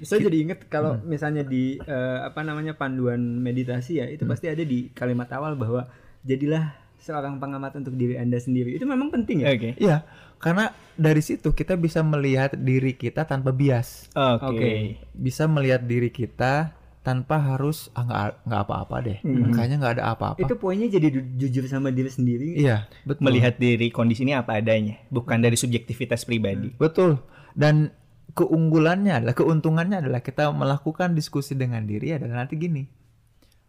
Saya 0.00 0.20
jadi 0.22 0.36
inget 0.38 0.68
kalau 0.68 1.00
misalnya 1.02 1.40
di 1.40 1.80
eh, 1.80 2.18
apa 2.22 2.40
namanya 2.42 2.74
panduan 2.74 3.18
meditasi 3.18 3.96
ya, 3.96 4.06
itu 4.06 4.22
pasti 4.24 4.46
ada 4.46 4.60
di 4.60 4.92
kalimat 4.92 5.26
awal 5.30 5.54
bahwa 5.54 5.88
jadilah 6.22 6.70
seorang 6.98 7.38
pengamat 7.38 7.76
untuk 7.76 7.94
diri 7.94 8.14
anda 8.14 8.36
sendiri. 8.36 8.74
Itu 8.74 8.84
memang 8.84 9.08
penting 9.08 9.40
ya. 9.40 9.50
oke 9.50 9.70
iya. 9.76 10.04
Karena 10.36 10.68
dari 10.92 11.20
situ 11.20 11.52
kita 11.52 11.74
bisa 11.74 12.00
melihat 12.00 12.52
diri 12.54 12.92
kita 12.92 13.24
tanpa 13.24 13.50
bias. 13.50 14.08
oke 14.12 14.52
Oke. 14.52 14.72
Bisa 15.12 15.44
melihat 15.44 15.82
diri 15.82 16.08
kita 16.08 16.72
tanpa 17.00 17.38
harus 17.38 17.86
ah 17.92 18.02
nggak 18.02 18.24
nggak 18.44 18.62
apa-apa 18.62 18.96
deh. 18.98 19.18
Kayaknya 19.22 19.76
nggak 19.78 19.94
ada 19.96 20.04
apa-apa. 20.10 20.38
Itu 20.38 20.54
poinnya 20.56 20.88
jadi 20.88 21.06
ju- 21.08 21.38
jujur 21.38 21.64
sama 21.66 21.88
diri 21.88 22.10
sendiri. 22.10 22.58
Iya, 22.58 22.90
betul. 23.04 23.22
melihat 23.24 23.54
diri 23.56 23.88
kondisi 23.88 24.26
ini 24.26 24.34
apa 24.34 24.58
adanya 24.58 24.98
bukan 25.08 25.38
dari 25.38 25.54
subjektivitas 25.54 26.26
pribadi 26.26 26.74
Betul. 26.74 27.22
Dan 27.54 27.94
keunggulannya 28.34 29.22
adalah 29.22 29.32
keuntungannya 29.32 30.02
adalah 30.02 30.20
kita 30.20 30.50
melakukan 30.50 31.14
diskusi 31.14 31.54
dengan 31.54 31.86
diri 31.86 32.12
adalah 32.12 32.42
nanti 32.42 32.58
gini. 32.58 32.82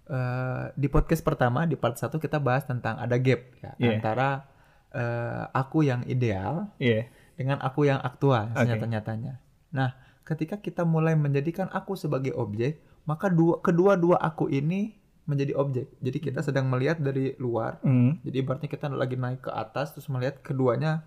Eh, 0.07 0.63
di 0.73 0.87
podcast 0.87 1.19
pertama 1.21 1.63
di 1.63 1.75
part 1.75 1.95
1 1.95 2.15
kita 2.15 2.39
bahas 2.39 2.63
tentang 2.63 2.95
ada 2.95 3.15
gap 3.15 3.43
ya, 3.59 3.71
Iya. 3.75 3.99
antara 3.99 4.47
eh, 4.93 5.43
aku 5.51 5.83
yang 5.87 6.03
ideal 6.07 6.71
iya 6.79 7.07
dengan 7.37 7.61
aku 7.61 7.85
yang 7.85 8.01
aktual 8.01 8.49
Oke. 8.51 8.65
senyata-nyatanya. 8.65 9.37
Nah, 9.69 9.93
ketika 10.25 10.57
kita 10.57 10.83
mulai 10.83 11.13
menjadikan 11.13 11.69
aku 11.69 11.93
sebagai 11.93 12.33
objek, 12.33 12.81
maka 13.05 13.29
dua 13.29 13.61
kedua-dua 13.61 14.17
aku 14.17 14.49
ini 14.49 14.97
menjadi 15.29 15.53
objek. 15.53 15.87
Jadi 16.01 16.17
kita 16.17 16.39
sedang 16.41 16.65
melihat 16.67 16.97
dari 16.97 17.37
luar. 17.37 17.77
Hmm. 17.85 18.17
Jadi 18.25 18.41
ibaratnya 18.41 18.69
kita 18.71 18.89
lagi 18.89 19.15
naik 19.19 19.45
ke 19.45 19.51
atas 19.53 19.93
terus 19.93 20.09
melihat 20.09 20.41
keduanya 20.41 21.05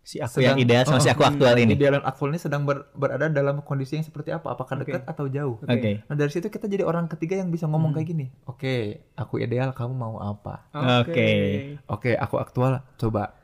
si 0.00 0.16
aku 0.18 0.40
yang 0.42 0.56
ideal 0.58 0.82
sama 0.88 0.98
si 1.02 1.08
Oh, 1.08 1.14
aku 1.14 1.22
aktual 1.28 1.54
ini 1.60 1.74
Ideal 1.76 2.00
dan 2.00 2.04
aktual 2.04 2.28
ini 2.32 2.40
sedang 2.40 2.62
ber- 2.64 2.88
berada 2.96 3.28
dalam 3.28 3.60
kondisi 3.62 4.00
yang 4.00 4.06
seperti 4.06 4.32
apa? 4.34 4.56
Apakah 4.56 4.80
dekat 4.80 5.02
atau 5.06 5.26
jauh? 5.28 5.56
oke 5.60 5.92
Nah 6.08 6.14
dari 6.16 6.30
situ 6.32 6.48
kita 6.48 6.66
jadi 6.66 6.82
orang 6.84 7.06
ketiga 7.06 7.38
yang 7.38 7.52
bisa 7.52 7.68
ngomong 7.70 7.92
kayak 7.94 8.08
gini. 8.10 8.26
Oke, 8.48 9.04
aku 9.14 9.38
ideal, 9.38 9.70
kamu 9.76 9.92
mau 9.94 10.16
apa? 10.18 10.66
Oke. 10.74 11.78
Oke, 11.86 12.10
aku 12.16 12.36
aktual. 12.40 12.82
Coba, 12.98 13.34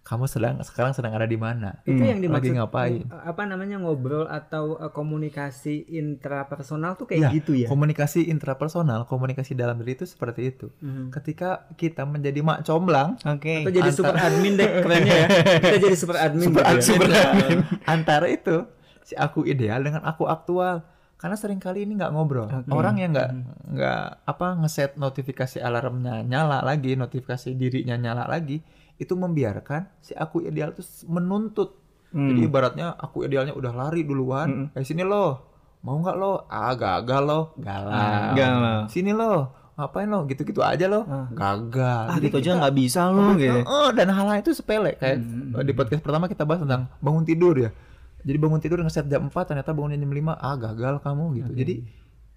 kamu 0.00 0.24
sedang 0.26 0.56
sekarang 0.60 0.90
sedang 0.90 1.12
ada 1.12 1.24
di 1.24 1.36
mana? 1.36 1.78
Itu 1.84 2.00
yang 2.00 2.18
Lagi 2.18 2.50
dimaksud 2.50 2.54
ngapain? 2.56 3.00
eh, 3.04 3.22
apa 3.22 3.42
namanya 3.44 3.76
ngobrol 3.78 4.26
atau 4.26 4.74
eh, 4.76 4.88
komunikasi 4.88 5.86
intrapersonal 5.92 6.96
tuh 6.96 7.06
kayak 7.06 7.20
Iya, 7.20 7.28
gitu 7.36 7.52
ya. 7.54 7.66
Komunikasi 7.68 8.26
intrapersonal, 8.26 9.04
komunikasi 9.04 9.52
dalam 9.52 9.76
diri 9.78 9.94
itu 9.94 10.08
seperti 10.08 10.50
itu. 10.50 10.66
Mhm. 10.80 11.12
Ketika 11.12 11.68
kita 11.76 12.08
menjadi 12.08 12.40
mak 12.40 12.64
comblang, 12.64 13.20
oke 13.20 13.54
Atau 13.62 13.72
jadi 13.72 13.90
super 13.92 14.16
admin 14.16 14.56
deh 14.56 14.70
kerennya 14.80 15.14
ya. 15.14 15.28
Kita 15.62 15.78
jadi 15.78 15.96
super 15.96 16.16
admin 16.16 16.46
super, 16.48 16.62
gitu 16.64 16.72
ya. 16.72 16.82
super 16.82 17.08
admin. 17.10 17.58
antara 17.84 18.26
itu 18.26 18.56
si 19.00 19.14
aku 19.14 19.44
ideal 19.44 19.80
dengan 19.80 20.02
aku 20.02 20.24
aktual 20.24 20.82
karena 21.16 21.36
sering 21.36 21.60
kali 21.60 21.84
ini 21.84 22.00
nggak 22.00 22.12
ngobrol 22.14 22.48
orang 22.70 22.96
yang 22.96 23.12
nggak 23.12 23.30
nggak 23.68 24.04
apa 24.24 24.46
ngeset 24.56 24.96
notifikasi 24.96 25.60
alarmnya 25.60 26.24
nyala 26.24 26.64
lagi 26.64 26.96
notifikasi 26.96 27.52
dirinya 27.52 27.98
nyala 27.98 28.24
lagi 28.24 28.64
itu 29.00 29.16
membiarkan 29.16 29.88
si 30.04 30.12
aku 30.12 30.44
ideal 30.44 30.76
itu 30.76 30.84
menuntut. 31.08 31.80
Jadi 32.10 32.42
ibaratnya 32.42 32.92
aku 32.98 33.22
idealnya 33.24 33.54
udah 33.54 33.72
lari 33.72 34.04
duluan 34.04 34.68
eh 34.76 34.84
sini 34.84 35.00
lo. 35.00 35.48
Mau 35.80 35.96
nggak 36.04 36.16
lo? 36.20 36.44
Ah 36.52 36.76
gagal 36.76 37.22
lo. 37.24 37.40
Galau. 37.56 38.36
Galau. 38.36 38.80
sini 38.92 39.16
lo. 39.16 39.56
Ngapain 39.80 40.04
lo? 40.04 40.28
Gitu-gitu 40.28 40.60
aja 40.60 40.84
lo. 40.90 41.08
Gagal. 41.32 42.04
Ah 42.12 42.16
Jadi 42.20 42.28
gitu 42.28 42.36
aja 42.44 42.50
nggak 42.60 42.74
bisa 42.76 43.08
loh 43.08 43.32
gitu 43.40 43.64
Oh, 43.64 43.88
dan 43.96 44.12
hal-hal 44.12 44.44
itu 44.44 44.52
sepele. 44.52 45.00
Kayak 45.00 45.24
eh, 45.56 45.64
di 45.64 45.72
podcast 45.72 46.02
pertama 46.04 46.28
kita 46.28 46.44
bahas 46.44 46.60
tentang 46.60 46.92
bangun 47.00 47.24
tidur 47.24 47.56
ya. 47.56 47.72
Jadi 48.20 48.36
bangun 48.36 48.60
tidur 48.60 48.84
ngeset 48.84 49.08
jam 49.08 49.32
4 49.32 49.32
ternyata 49.32 49.72
bangunnya 49.72 49.96
jam 49.96 50.12
5, 50.12 50.36
ah 50.36 50.56
gagal 50.60 50.94
kamu 51.00 51.24
gitu. 51.40 51.52
Jadi 51.56 51.74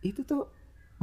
itu 0.07 0.23
tuh 0.23 0.47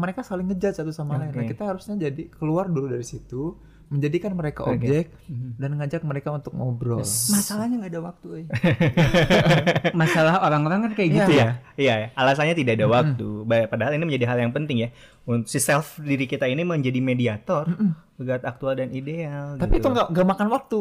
mereka 0.00 0.24
saling 0.24 0.48
ngejudge 0.48 0.80
satu 0.80 0.92
sama 0.94 1.20
lain. 1.20 1.36
Nah, 1.36 1.44
kita 1.44 1.68
harusnya 1.68 2.08
jadi 2.08 2.32
keluar 2.32 2.72
dulu 2.72 2.88
dari 2.88 3.04
situ, 3.04 3.60
menjadikan 3.90 4.38
mereka 4.38 4.70
objek 4.70 5.10
dan 5.58 5.74
ngajak 5.74 6.06
mereka 6.06 6.30
untuk 6.30 6.54
ngobrol. 6.54 7.02
Masalahnya 7.02 7.82
nggak 7.82 7.90
ada 7.90 8.02
waktu. 8.06 8.28
eh. 8.38 8.46
Masalah 10.00 10.46
orang-orang 10.46 10.86
kan 10.86 10.92
kayak 10.94 11.10
gitu 11.10 11.32
ya. 11.34 11.58
Iya, 11.74 11.94
iya. 12.06 12.08
alasannya 12.14 12.54
tidak 12.54 12.78
ada 12.78 12.86
waktu. 12.86 13.28
Ba- 13.42 13.66
Padahal 13.66 13.98
ini 13.98 14.06
menjadi 14.06 14.30
hal 14.30 14.38
yang 14.46 14.54
penting 14.54 14.86
ya. 14.86 14.88
Untuk 15.26 15.50
si 15.50 15.58
self 15.58 15.98
diri 15.98 16.30
kita 16.30 16.46
ini 16.46 16.62
menjadi 16.62 17.02
mediator, 17.02 17.66
begat 18.14 18.46
aktual 18.46 18.78
dan 18.78 18.94
ideal. 18.94 19.58
Tapi 19.58 19.82
gitu. 19.82 19.90
itu 19.90 19.94
nggak 19.98 20.06
nggak 20.14 20.26
makan 20.38 20.48
waktu. 20.54 20.78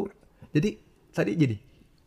Jadi 0.53 0.69
tadi 1.09 1.31
jadi 1.33 1.55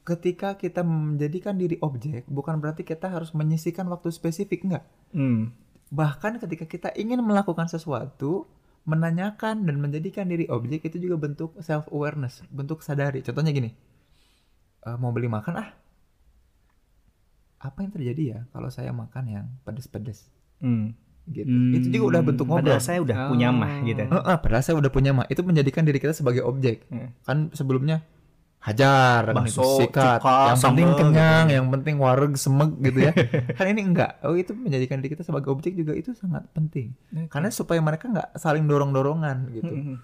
ketika 0.03 0.55
kita 0.55 0.83
menjadikan 0.83 1.55
diri 1.55 1.79
objek 1.79 2.27
bukan 2.27 2.59
berarti 2.59 2.83
kita 2.83 3.11
harus 3.11 3.35
menyisikan 3.35 3.91
waktu 3.91 4.15
spesifik 4.15 4.71
enggak. 4.71 4.85
Hmm. 5.11 5.51
Bahkan 5.91 6.39
ketika 6.39 6.65
kita 6.65 6.89
ingin 6.95 7.21
melakukan 7.21 7.67
sesuatu, 7.67 8.47
menanyakan 8.83 9.63
dan 9.63 9.79
menjadikan 9.79 10.27
diri 10.27 10.51
objek 10.51 10.91
itu 10.91 10.99
juga 10.99 11.17
bentuk 11.23 11.55
self 11.63 11.87
awareness, 11.95 12.43
bentuk 12.51 12.83
sadari. 12.83 13.23
Contohnya 13.23 13.55
gini, 13.55 13.71
eh, 14.83 14.97
mau 14.99 15.15
beli 15.15 15.31
makan 15.31 15.55
ah, 15.63 15.69
apa 17.63 17.79
yang 17.79 17.95
terjadi 17.95 18.23
ya 18.27 18.39
kalau 18.51 18.69
saya 18.75 18.91
makan 18.91 19.25
yang 19.31 19.47
pedes-pedes 19.63 20.27
Hmm. 20.63 20.95
gitu. 21.27 21.51
Hmm. 21.51 21.75
Itu 21.75 21.87
juga 21.91 22.05
udah 22.19 22.23
bentuk 22.23 22.47
ngobrol. 22.47 22.71
Padahal 22.71 22.83
saya 22.83 22.99
udah 23.03 23.17
punya 23.31 23.49
mah 23.51 23.83
gitu. 23.83 24.03
Eh, 24.07 24.39
padahal 24.39 24.63
saya 24.63 24.77
udah 24.79 24.91
punya 24.95 25.11
mah. 25.11 25.27
Itu 25.27 25.43
menjadikan 25.43 25.83
diri 25.83 25.99
kita 25.99 26.15
sebagai 26.15 26.43
objek. 26.47 26.87
Hmm. 26.91 27.11
Kan 27.27 27.39
sebelumnya 27.55 28.03
hajar, 28.63 29.35
Bakso, 29.35 29.59
gitu, 29.59 29.67
sikat. 29.83 30.23
cuka, 30.23 30.55
yang 30.55 30.61
penting 30.63 30.87
sambal, 30.87 31.01
kenyang, 31.03 31.47
yang 31.51 31.67
penting 31.67 31.95
wareg 31.99 32.35
semeg 32.39 32.71
gitu 32.79 32.99
ya. 33.11 33.13
kan 33.59 33.67
ini 33.67 33.83
enggak. 33.83 34.23
Oh 34.23 34.39
itu 34.39 34.55
menjadikan 34.55 35.03
diri 35.03 35.19
kita 35.19 35.27
sebagai 35.27 35.51
objek 35.51 35.75
juga 35.75 35.99
itu 35.99 36.15
sangat 36.15 36.47
penting. 36.55 36.95
Karena 37.27 37.51
supaya 37.51 37.83
mereka 37.83 38.07
nggak 38.07 38.39
saling 38.39 38.71
dorong-dorongan 38.71 39.37
gitu. 39.51 39.75
Hmm. 39.75 39.97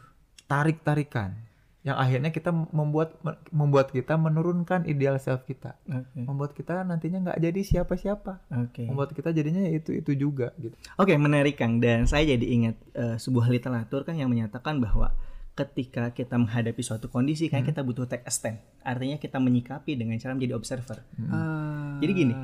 Tarik-tarikan. 0.51 1.39
Yang 1.87 1.97
akhirnya 2.03 2.31
kita 2.35 2.51
membuat 2.51 3.15
membuat 3.55 3.95
kita 3.95 4.19
menurunkan 4.19 4.91
ideal 4.91 5.15
self 5.23 5.47
kita. 5.47 5.79
Oke. 5.87 6.19
Membuat 6.19 6.51
kita 6.59 6.83
nantinya 6.83 7.31
nggak 7.31 7.39
jadi 7.39 7.61
siapa-siapa. 7.63 8.43
Oke. 8.67 8.91
Membuat 8.91 9.15
kita 9.15 9.31
jadinya 9.31 9.63
ya 9.63 9.79
itu 9.79 9.95
itu 9.95 10.19
juga 10.19 10.51
gitu. 10.59 10.75
Oke, 10.99 11.15
menarik 11.15 11.55
Kang. 11.55 11.79
Dan 11.79 12.11
saya 12.11 12.27
jadi 12.27 12.43
ingat 12.43 12.77
eh, 12.99 13.17
sebuah 13.23 13.47
literatur 13.55 14.03
kan 14.03 14.19
yang 14.19 14.35
menyatakan 14.35 14.83
bahwa 14.83 15.15
ketika 15.59 16.15
kita 16.15 16.39
menghadapi 16.39 16.79
suatu 16.79 17.11
kondisi 17.11 17.51
kan 17.51 17.67
kita 17.67 17.83
butuh 17.83 18.07
take 18.07 18.23
a 18.23 18.31
stand. 18.31 18.63
Artinya 18.87 19.19
kita 19.19 19.43
menyikapi 19.43 19.99
dengan 19.99 20.15
cara 20.23 20.39
menjadi 20.39 20.55
observer. 20.55 21.03
Ah. 21.27 21.99
Jadi 21.99 22.13
gini, 22.15 22.35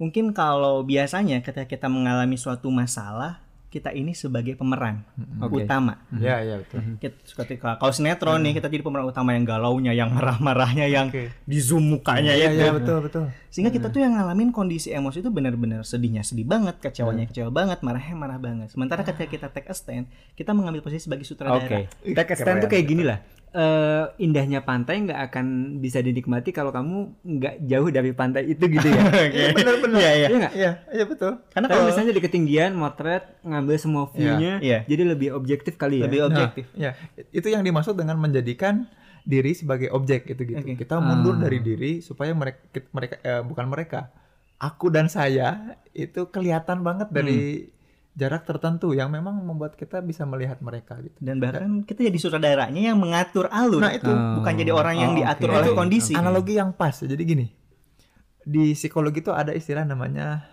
mungkin 0.00 0.32
kalau 0.32 0.80
biasanya 0.80 1.44
ketika 1.44 1.68
kita 1.68 1.92
mengalami 1.92 2.40
suatu 2.40 2.72
masalah, 2.72 3.43
kita 3.74 3.90
ini 3.90 4.14
sebagai 4.14 4.54
pemeran 4.54 5.02
Oke. 5.42 5.66
utama. 5.66 5.98
Ya 6.14 6.38
ya 6.38 6.62
betul. 6.62 6.78
Kita- 6.96 7.22
Ketika 7.34 7.74
kalau 7.74 7.90
sinetron 7.90 8.38
nih 8.38 8.54
kita 8.54 8.70
jadi 8.70 8.80
pemeran 8.80 9.04
utama 9.04 9.34
yang 9.34 9.42
galaunya, 9.42 9.90
yang 9.90 10.14
marah-marahnya, 10.14 10.86
yang 10.86 11.10
di 11.42 11.58
zoom 11.58 11.90
mukanya 11.90 12.30
ya. 12.30 12.46
Iya 12.46 12.50
iya 12.54 12.64
kan? 12.64 12.74
betul 12.78 12.98
betul. 13.02 13.24
Sehingga 13.50 13.70
kita 13.70 13.90
tuh 13.90 13.98
yang 13.98 14.14
ngalamin 14.14 14.50
kondisi 14.50 14.90
emosi 14.90 15.18
itu 15.18 15.30
benar-benar 15.30 15.82
sedihnya 15.82 16.22
sedih 16.22 16.42
banget, 16.44 16.78
kecewanya 16.78 17.26
kecewa 17.26 17.50
banget, 17.50 17.82
marahnya 17.82 18.14
marah 18.14 18.38
banget. 18.38 18.70
Sementara 18.70 19.02
ketika 19.02 19.26
kita 19.26 19.46
take 19.48 19.66
a 19.66 19.74
stand, 19.74 20.06
kita 20.32 20.50
mengambil 20.50 20.78
posisi 20.80 21.02
sebagai 21.02 21.22
sutradara. 21.22 21.58
Oke. 21.60 21.90
Take 22.08 22.30
a 22.30 22.36
stand 22.36 22.58
tuh 22.60 22.70
kayak 22.70 22.86
gini 22.86 23.02
lah. 23.02 23.18
Eh, 23.54 24.04
indahnya 24.18 24.66
pantai 24.66 25.06
nggak 25.06 25.30
akan 25.30 25.78
bisa 25.78 26.02
dinikmati 26.02 26.50
kalau 26.50 26.74
kamu 26.74 27.14
nggak 27.22 27.62
jauh 27.70 27.86
dari 27.86 28.10
pantai 28.10 28.50
itu 28.50 28.66
gitu 28.66 28.82
ya. 28.90 29.02
Iya 29.30 29.54
benar-benar. 29.54 29.98
Iya, 30.02 30.10
iya. 30.10 30.26
Iya 30.26 30.36
nggak? 30.42 30.52
Iya 30.58 30.70
iya 30.90 31.04
betul. 31.06 31.32
Karena 31.54 31.66
kalau 31.70 31.86
misalnya 31.86 32.10
di 32.18 32.22
ketinggian 32.26 32.74
motret 32.74 33.38
ngambil 33.46 33.78
semua 33.78 34.10
view-nya, 34.10 34.58
Iya. 34.58 34.82
jadi 34.90 35.02
lebih 35.06 35.38
objektif 35.38 35.78
kali 35.78 36.02
ya. 36.02 36.10
lebih 36.10 36.26
objektif. 36.26 36.66
Nah, 36.74 36.82
ya, 36.82 36.90
itu 37.30 37.46
yang 37.46 37.62
dimaksud 37.62 37.94
dengan 37.94 38.18
menjadikan 38.18 38.90
diri 39.22 39.54
sebagai 39.54 39.94
objek 39.94 40.34
itu 40.34 40.42
gitu. 40.50 40.58
Oke. 40.58 40.74
Kita 40.74 40.98
mundur 40.98 41.38
dari 41.38 41.62
diri 41.62 42.02
supaya 42.02 42.34
mereka 42.34 42.58
mereka 42.90 43.22
eh, 43.22 43.42
bukan 43.46 43.70
mereka. 43.70 44.10
Aku 44.58 44.90
dan 44.90 45.06
saya 45.06 45.78
itu 45.94 46.26
kelihatan 46.26 46.82
banget 46.82 47.06
dari 47.14 47.70
jarak 48.14 48.46
tertentu 48.46 48.94
yang 48.94 49.10
memang 49.10 49.34
membuat 49.42 49.74
kita 49.74 49.98
bisa 49.98 50.22
melihat 50.22 50.62
mereka 50.62 51.02
gitu. 51.02 51.18
Dan 51.18 51.42
bahkan 51.42 51.82
kita 51.82 52.06
jadi 52.06 52.18
sutradaranya 52.18 52.94
yang 52.94 52.98
mengatur 52.98 53.50
alur. 53.50 53.82
Nah, 53.82 53.90
itu. 53.90 54.06
bukan 54.06 54.54
jadi 54.54 54.70
orang 54.70 54.96
yang 54.96 55.12
Oh, 55.12 55.18
diatur 55.18 55.48
oke. 55.50 55.56
oleh 55.58 55.68
Itu 55.70 55.74
kondisi. 55.74 56.12
Analogi 56.14 56.54
yang 56.54 56.70
pas. 56.70 56.94
Jadi 56.94 57.22
gini. 57.26 57.46
Di 58.46 58.72
psikologi 58.78 59.18
itu 59.18 59.34
ada 59.34 59.50
istilah 59.50 59.82
namanya 59.82 60.46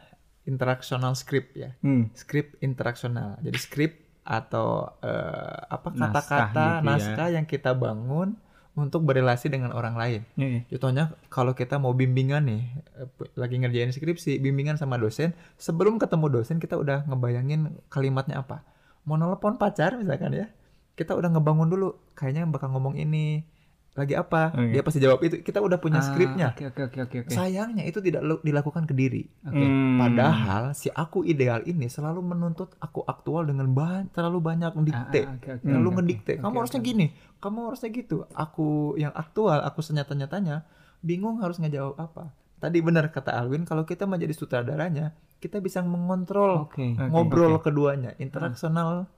interactional 0.49 1.13
script 1.13 1.53
ya. 1.53 1.77
Hmm. 1.85 2.09
Script 2.17 2.57
interaksional. 2.65 3.37
Jadi 3.45 3.57
script 3.61 3.97
atau 4.21 4.85
eh, 5.01 5.57
apa 5.69 5.87
Naskah 5.93 6.09
kata-kata 6.13 6.65
gitu 6.65 6.81
ya. 6.81 6.85
naskah 6.85 7.27
yang 7.33 7.45
kita 7.45 7.71
bangun 7.73 8.37
untuk 8.71 9.03
berrelasi 9.03 9.51
dengan 9.51 9.75
orang 9.75 9.99
lain. 9.99 10.21
Iya. 10.39 10.63
Contohnya 10.75 11.11
kalau 11.27 11.51
kita 11.51 11.75
mau 11.75 11.91
bimbingan 11.91 12.47
nih, 12.47 12.61
eh, 13.03 13.07
lagi 13.35 13.59
ngerjain 13.59 13.91
skripsi, 13.91 14.39
bimbingan 14.39 14.79
sama 14.79 14.95
dosen, 14.95 15.35
sebelum 15.59 15.99
ketemu 15.99 16.31
dosen 16.31 16.57
kita 16.57 16.79
udah 16.79 17.03
ngebayangin 17.11 17.75
kalimatnya 17.91 18.39
apa. 18.39 18.63
Mau 19.03 19.19
nelpon 19.19 19.59
pacar 19.59 19.99
misalkan 19.99 20.31
ya, 20.31 20.47
kita 20.95 21.17
udah 21.17 21.35
ngebangun 21.35 21.67
dulu, 21.67 21.99
kayaknya 22.15 22.47
bakal 22.47 22.71
ngomong 22.71 22.95
ini, 22.95 23.43
lagi 23.91 24.15
apa, 24.15 24.55
iya. 24.55 24.79
dia 24.79 24.81
pasti 24.87 25.03
jawab 25.03 25.19
itu. 25.19 25.43
Kita 25.43 25.59
udah 25.59 25.75
punya 25.75 25.99
Ah, 25.99 26.05
skripnya. 26.05 26.55
Oke 26.55 26.71
oke 26.71 26.81
oke 26.87 26.99
oke 27.01 27.17
oke. 27.27 27.31
Sayangnya 27.31 27.83
itu 27.83 27.99
tidak 27.99 28.23
dilakukan 28.39 28.87
ke 28.87 28.95
diri. 28.95 29.27
Oke. 29.43 29.51
Hmm. 29.57 29.99
Padahal 29.99 30.71
si 30.71 30.87
aku 30.87 31.27
ideal 31.27 31.59
ini 31.65 31.91
selalu 31.91 32.23
menuntut 32.23 32.71
aku 32.79 33.03
aktual 33.03 33.43
dengan 33.43 33.67
ba- 33.75 34.07
terlalu 34.09 34.39
banyak 34.39 34.71
dikte. 34.81 35.27
Ah, 35.27 35.35
ah, 35.35 35.35
oke, 35.35 35.49
oke, 35.59 35.65
Lalu 35.67 35.87
oke. 35.87 35.95
ngedikte, 35.99 36.33
kamu 36.39 36.47
Oke, 36.47 36.59
harusnya 36.63 36.79
oke. 36.79 36.87
gini, 36.87 37.05
kamu 37.37 37.57
harusnya 37.67 37.89
gitu. 37.91 38.17
Aku 38.31 38.67
yang 38.95 39.11
aktual, 39.11 39.59
aku 39.59 39.79
senyata-nyatanya 39.83 40.63
bingung 41.03 41.43
harus 41.43 41.59
ngejawab 41.59 41.99
apa. 41.99 42.31
Tadi 42.63 42.77
benar 42.79 43.11
kata 43.11 43.35
Alwin, 43.35 43.67
kalau 43.67 43.83
kita 43.83 44.07
menjadi 44.07 44.31
sutradaranya, 44.31 45.11
kita 45.41 45.59
bisa 45.59 45.83
mengontrol 45.83 46.69
Oke. 46.69 46.95
ngobrol 46.95 47.59
keduanya, 47.59 48.15
interaksional, 48.15 49.09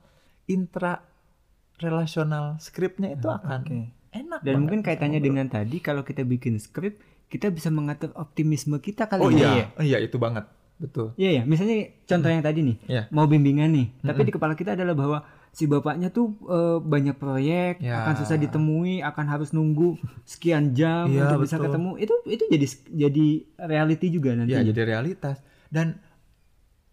intra 0.48 1.04
relasional, 1.78 2.58
skripnya 2.58 3.14
itu 3.14 3.28
akan 3.28 3.62
Oke. 3.68 3.80
Enak. 4.14 4.40
Dan 4.40 4.46
banget 4.46 4.60
mungkin 4.60 4.80
bisa 4.80 4.88
kaitannya 4.88 5.12
ngobrol. 5.16 5.28
dengan 5.28 5.46
tadi 5.48 5.78
kalau 5.80 6.02
kita 6.02 6.22
bikin 6.24 6.56
skrip, 6.56 7.02
kita 7.28 7.50
bisa 7.50 7.68
mengatur 7.68 8.14
optimisme 8.14 8.78
kita 8.78 9.06
kali 9.06 9.20
Oh 9.20 9.28
ya. 9.28 9.50
iya, 9.52 9.66
iya 9.80 9.98
itu 10.00 10.16
banget, 10.16 10.46
betul. 10.78 11.12
Iya 11.16 11.32
ya, 11.32 11.44
misalnya 11.44 11.76
contoh 12.04 12.30
yang 12.30 12.42
tadi 12.42 12.60
nih, 12.62 12.78
Iya. 12.86 13.04
mau 13.10 13.26
bimbingan 13.26 13.70
nih, 13.70 13.88
tapi 14.00 14.22
di 14.22 14.32
kepala 14.32 14.54
kita 14.54 14.74
adalah 14.74 14.94
bahwa 14.94 15.18
si 15.50 15.66
bapaknya 15.66 16.10
tuh 16.10 16.30
eh, 16.44 16.78
banyak 16.80 17.16
proyek, 17.16 17.78
Ya. 17.80 18.02
akan 18.02 18.14
susah 18.16 18.38
ditemui, 18.38 19.02
akan 19.02 19.26
harus 19.28 19.50
nunggu 19.50 19.98
sekian 20.24 20.74
jam 20.74 21.10
Iya, 21.10 21.26
untuk 21.28 21.46
bisa 21.46 21.58
betul. 21.58 21.66
ketemu. 21.68 21.92
Itu 21.98 22.16
itu 22.28 22.44
jadi 22.48 22.68
jadi 22.92 23.26
reality 23.66 24.08
juga 24.10 24.30
nanti. 24.34 24.54
Ya 24.54 24.62
jadi 24.62 24.82
realitas 24.88 25.42
dan 25.70 25.98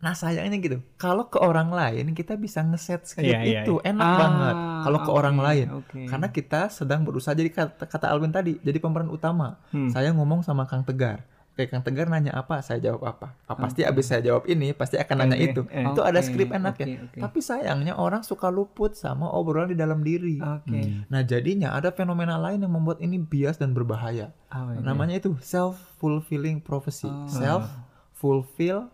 nah 0.00 0.12
sayangnya 0.12 0.57
gitu 0.57 0.78
kalau 0.97 1.26
ke 1.26 1.37
orang 1.37 1.69
lain 1.71 2.11
kita 2.11 2.33
bisa 2.35 2.61
ngeset 2.61 3.04
skrip 3.04 3.25
Iya, 3.26 3.40
iya, 3.42 3.61
itu 3.62 3.76
enak 3.80 4.00
Ah, 4.02 4.16
banget 4.19 4.57
kalau 4.80 4.99
ke 4.99 5.07
oke, 5.07 5.14
orang 5.14 5.37
lain 5.38 5.66
oke. 5.76 6.00
karena 6.04 6.28
kita 6.28 6.61
sedang 6.69 7.00
berusaha 7.02 7.33
jadi 7.33 7.49
kata, 7.49 7.85
kata 7.85 8.09
Alvin 8.09 8.30
tadi 8.30 8.57
jadi 8.59 8.76
pemeran 8.76 9.09
utama 9.09 9.61
Hmm. 9.69 9.88
saya 9.88 10.09
ngomong 10.11 10.40
sama 10.40 10.64
Kang 10.64 10.83
Tegar 10.83 11.21
Oke 11.50 11.66
Kang 11.66 11.83
Tegar 11.83 12.07
nanya 12.07 12.33
apa 12.33 12.62
saya 12.62 12.80
jawab 12.80 13.04
apa 13.04 13.37
Ah, 13.45 13.52
pasti 13.52 13.83
abis 13.83 14.07
saya 14.07 14.23
jawab 14.23 14.47
ini 14.47 14.73
pasti 14.73 14.97
akan 14.97 15.16
nanya 15.21 15.37
Oke, 15.37 15.47
itu 15.47 15.61
eh. 15.69 15.85
itu 15.85 16.00
ada 16.00 16.21
skrip 16.21 16.49
enak 16.49 16.75
ya 16.75 16.87
oke, 16.87 16.97
oke. 17.04 17.19
tapi 17.21 17.38
sayangnya 17.42 17.92
orang 17.92 18.23
suka 18.23 18.49
luput 18.49 18.95
sama 18.95 19.28
obrolan 19.28 19.69
di 19.69 19.76
dalam 19.76 20.00
diri 20.00 20.40
Oke. 20.40 21.04
nah 21.07 21.21
jadinya 21.21 21.75
ada 21.75 21.90
fenomena 21.90 22.38
lain 22.38 22.57
yang 22.59 22.71
membuat 22.71 22.99
ini 22.99 23.21
bias 23.21 23.59
dan 23.59 23.71
berbahaya 23.71 24.33
Oh, 24.49 24.73
iya. 24.73 24.80
namanya 24.80 25.19
itu 25.19 25.37
self 25.38 25.76
fulfilling 25.97 26.57
prophecy 26.59 27.11
self 27.28 27.69
fulfill 28.12 28.88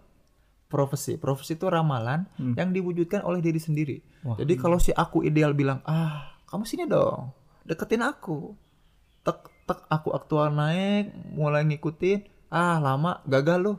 prophecy. 0.66 1.18
Prophecy 1.18 1.54
itu 1.58 1.66
ramalan 1.70 2.26
yang 2.58 2.70
diwujudkan 2.74 3.22
oleh 3.22 3.40
diri 3.42 3.58
sendiri. 3.58 3.96
Jadi 4.22 4.54
kalau 4.58 4.78
si 4.82 4.90
aku 4.90 5.22
ideal 5.22 5.54
bilang 5.54 5.80
ah 5.86 6.34
kamu 6.50 6.64
sini 6.66 6.84
dong 6.86 7.30
deketin 7.66 8.02
aku. 8.02 8.54
Tek 9.26 9.50
tek 9.66 9.82
aku 9.90 10.14
aktual 10.14 10.54
naik 10.54 11.10
mulai 11.34 11.66
ngikutin 11.66 12.50
ah 12.50 12.78
lama 12.78 13.22
gagal 13.26 13.58
loh. 13.58 13.78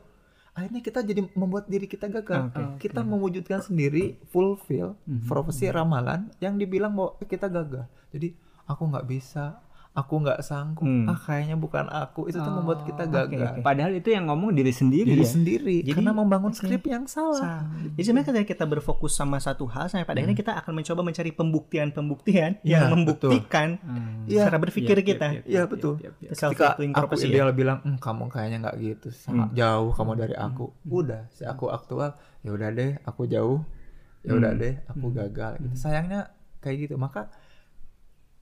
Akhirnya 0.52 0.82
kita 0.82 1.06
jadi 1.06 1.22
membuat 1.38 1.70
diri 1.70 1.86
kita 1.86 2.10
gagal. 2.10 2.50
Kita 2.82 3.06
mewujudkan 3.06 3.62
sendiri 3.62 4.18
fulfill 4.28 4.98
prophecy 5.30 5.70
ramalan 5.70 6.28
yang 6.42 6.58
dibilang 6.58 6.92
bahwa 6.92 7.14
kita 7.24 7.46
gagal. 7.46 7.86
Jadi 8.10 8.34
aku 8.66 8.82
nggak 8.90 9.06
bisa 9.06 9.62
aku 9.98 10.14
nggak 10.20 10.38
sanggup 10.40 10.80
Hmm. 10.80 11.04
ah 11.04 11.18
kayaknya 11.18 11.56
bukan 11.56 11.86
aku 11.86 12.26
itu 12.26 12.36
tuh 12.36 12.52
membuat 12.52 12.84
kita 12.84 13.02
gagal 13.04 13.58
Padahal 13.60 13.90
itu 13.92 14.08
yang 14.08 14.24
ngomong 14.24 14.52
diri 14.52 14.70
sendiri 14.70 15.08
diri 15.08 15.20
ya. 15.20 15.28
sendiri 15.28 15.76
Jadi- 15.80 15.90
karena 15.92 16.12
membangun 16.12 16.52
skrip 16.52 16.84
yang 16.84 17.04
salah. 17.04 17.66
Jadi 17.90 18.00
sebenarnya 18.00 18.26
ketika 18.30 18.46
kita 18.48 18.64
berfokus 18.64 19.12
sama 19.12 19.36
satu 19.38 19.66
hal 19.66 19.86
sampai 19.86 20.04
pada 20.04 20.18
akhirnya 20.18 20.38
kita 20.38 20.54
akan 20.54 20.72
mencoba 20.72 21.00
mencari 21.02 21.30
pembuktian-pembuktian 21.32 22.50
Iya, 22.60 22.70
yang 22.78 22.94
membuktikan 22.94 23.68
Iya. 24.24 24.46
cara 24.46 24.56
berpikir 24.56 24.96
kita. 25.00 25.26
Iya 25.42 25.66
betul. 25.66 25.98
Self 26.30 26.54
Ketika 26.54 26.72
fulfilling 26.72 26.92
aku 26.92 27.00
prophecy 27.02 27.24
ya. 27.24 27.30
ideal 27.34 27.50
bilang, 27.52 27.78
"Hmm, 27.80 27.98
kamu 27.98 28.22
kayaknya 28.28 28.56
nggak 28.60 28.76
gitu, 28.78 29.08
sangat 29.10 29.50
jauh 29.52 29.90
kamu 29.90 30.12
dari 30.16 30.34
aku. 30.36 30.64
Udah, 30.84 31.26
si 31.28 31.42
aku 31.42 31.66
aktual, 31.68 32.14
ya 32.38 32.50
udah 32.50 32.68
deh, 32.70 33.02
aku 33.02 33.26
jauh, 33.26 33.66
ya 34.20 34.32
udah 34.32 34.52
deh, 34.52 34.78
aku 34.86 35.06
gagal. 35.10 35.58
Gitu. 35.58 35.74
Sayangnya 35.76 36.30
kayak 36.58 36.76
gitu. 36.84 36.94
Maka 36.94 37.30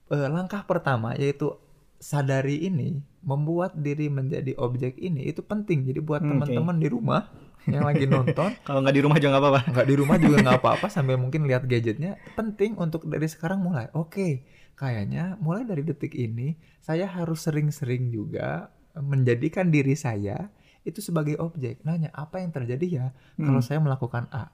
eh, 0.09 0.27
langkah 0.27 0.63
pertama 0.63 1.13
yaitu 1.15 1.55
sadari 1.97 2.61
ini 2.63 3.01
membuat 3.25 3.73
diri 3.75 4.07
menjadi 4.07 4.53
objek 4.55 4.95
ini 4.97 5.27
itu 5.27 5.41
penting. 5.41 5.83
Jadi 5.83 5.99
buat 5.99 6.21
Hmm, 6.21 6.37
teman-teman 6.37 6.77
di 6.77 6.87
rumah 6.87 7.25
yang 7.73 7.83
lagi 7.83 8.07
nonton 8.07 8.53
Kalau 8.67 8.79
nggak 8.79 8.95
di 8.95 9.01
rumah 9.03 9.17
juga 9.19 9.29
nggak 9.35 9.43
apa-apa. 9.43 9.61
nggak 9.73 9.87
di 9.87 9.95
rumah 9.97 10.17
juga 10.21 10.35
nggak 10.39 10.57
apa-apa 10.63 10.87
sambil 10.87 11.17
mungkin 11.19 11.43
lihat 11.49 11.65
gadgetnya 11.65 12.15
penting 12.37 12.77
untuk 12.77 13.03
dari 13.09 13.27
sekarang 13.27 13.59
mulai. 13.59 13.89
Oke 13.91 14.45
kayaknya 14.77 15.35
mulai 15.41 15.65
dari 15.65 15.81
detik 15.81 16.13
ini 16.13 16.53
saya 16.79 17.09
harus 17.09 17.43
sering-sering 17.43 18.13
juga 18.13 18.69
menjadikan 18.93 19.67
diri 19.67 19.97
saya 19.97 20.53
itu 20.85 21.01
sebagai 21.01 21.35
objek. 21.41 21.81
Nanya 21.81 22.13
apa 22.13 22.39
yang 22.39 22.53
terjadi 22.53 22.87
ya 22.87 23.05
kalau 23.35 23.59
saya 23.59 23.81
melakukan 23.81 24.29
A? 24.31 24.53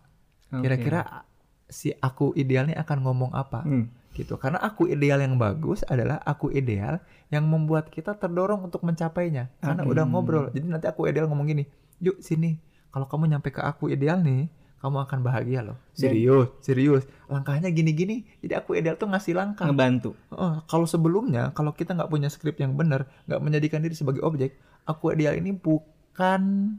Kira-kira 0.50 1.28
si 1.68 1.92
aku 1.92 2.32
idealnya 2.34 2.80
akan 2.80 2.98
ngomong 3.04 3.32
apa? 3.36 3.62
Hmm. 3.68 3.92
Gitu. 4.14 4.38
Karena 4.38 4.62
aku 4.62 4.86
ideal 4.88 5.20
yang 5.20 5.36
bagus 5.36 5.82
adalah 5.86 6.22
aku 6.24 6.54
ideal 6.54 7.02
yang 7.34 7.50
membuat 7.50 7.90
kita 7.90 8.16
terdorong 8.16 8.64
untuk 8.66 8.86
mencapainya. 8.86 9.50
Karena 9.60 9.84
udah 9.84 10.06
ngobrol. 10.06 10.54
Jadi 10.54 10.66
nanti 10.70 10.86
aku 10.88 11.10
ideal 11.10 11.26
ngomong 11.28 11.50
gini 11.50 11.66
yuk 12.04 12.20
sini. 12.20 12.60
Kalau 12.94 13.10
kamu 13.10 13.34
nyampe 13.34 13.50
ke 13.50 13.64
aku 13.64 13.90
ideal 13.90 14.22
nih 14.22 14.52
kamu 14.84 15.08
akan 15.08 15.20
bahagia 15.24 15.64
loh. 15.64 15.80
Serius? 15.96 16.52
Serius. 16.60 17.08
Langkahnya 17.32 17.72
gini-gini. 17.72 18.28
Jadi 18.44 18.54
aku 18.60 18.76
ideal 18.76 19.00
tuh 19.00 19.08
ngasih 19.08 19.32
langkah. 19.32 19.64
Ngebantu. 19.64 20.12
Heeh, 20.36 20.60
kalau 20.68 20.84
sebelumnya 20.84 21.56
kalau 21.56 21.72
kita 21.72 21.96
nggak 21.96 22.12
punya 22.12 22.28
skrip 22.28 22.60
yang 22.60 22.76
benar 22.76 23.08
nggak 23.26 23.40
menjadikan 23.40 23.80
diri 23.80 23.96
sebagai 23.96 24.20
objek 24.22 24.60
aku 24.84 25.16
ideal 25.16 25.40
ini 25.40 25.56
bukan 25.56 26.76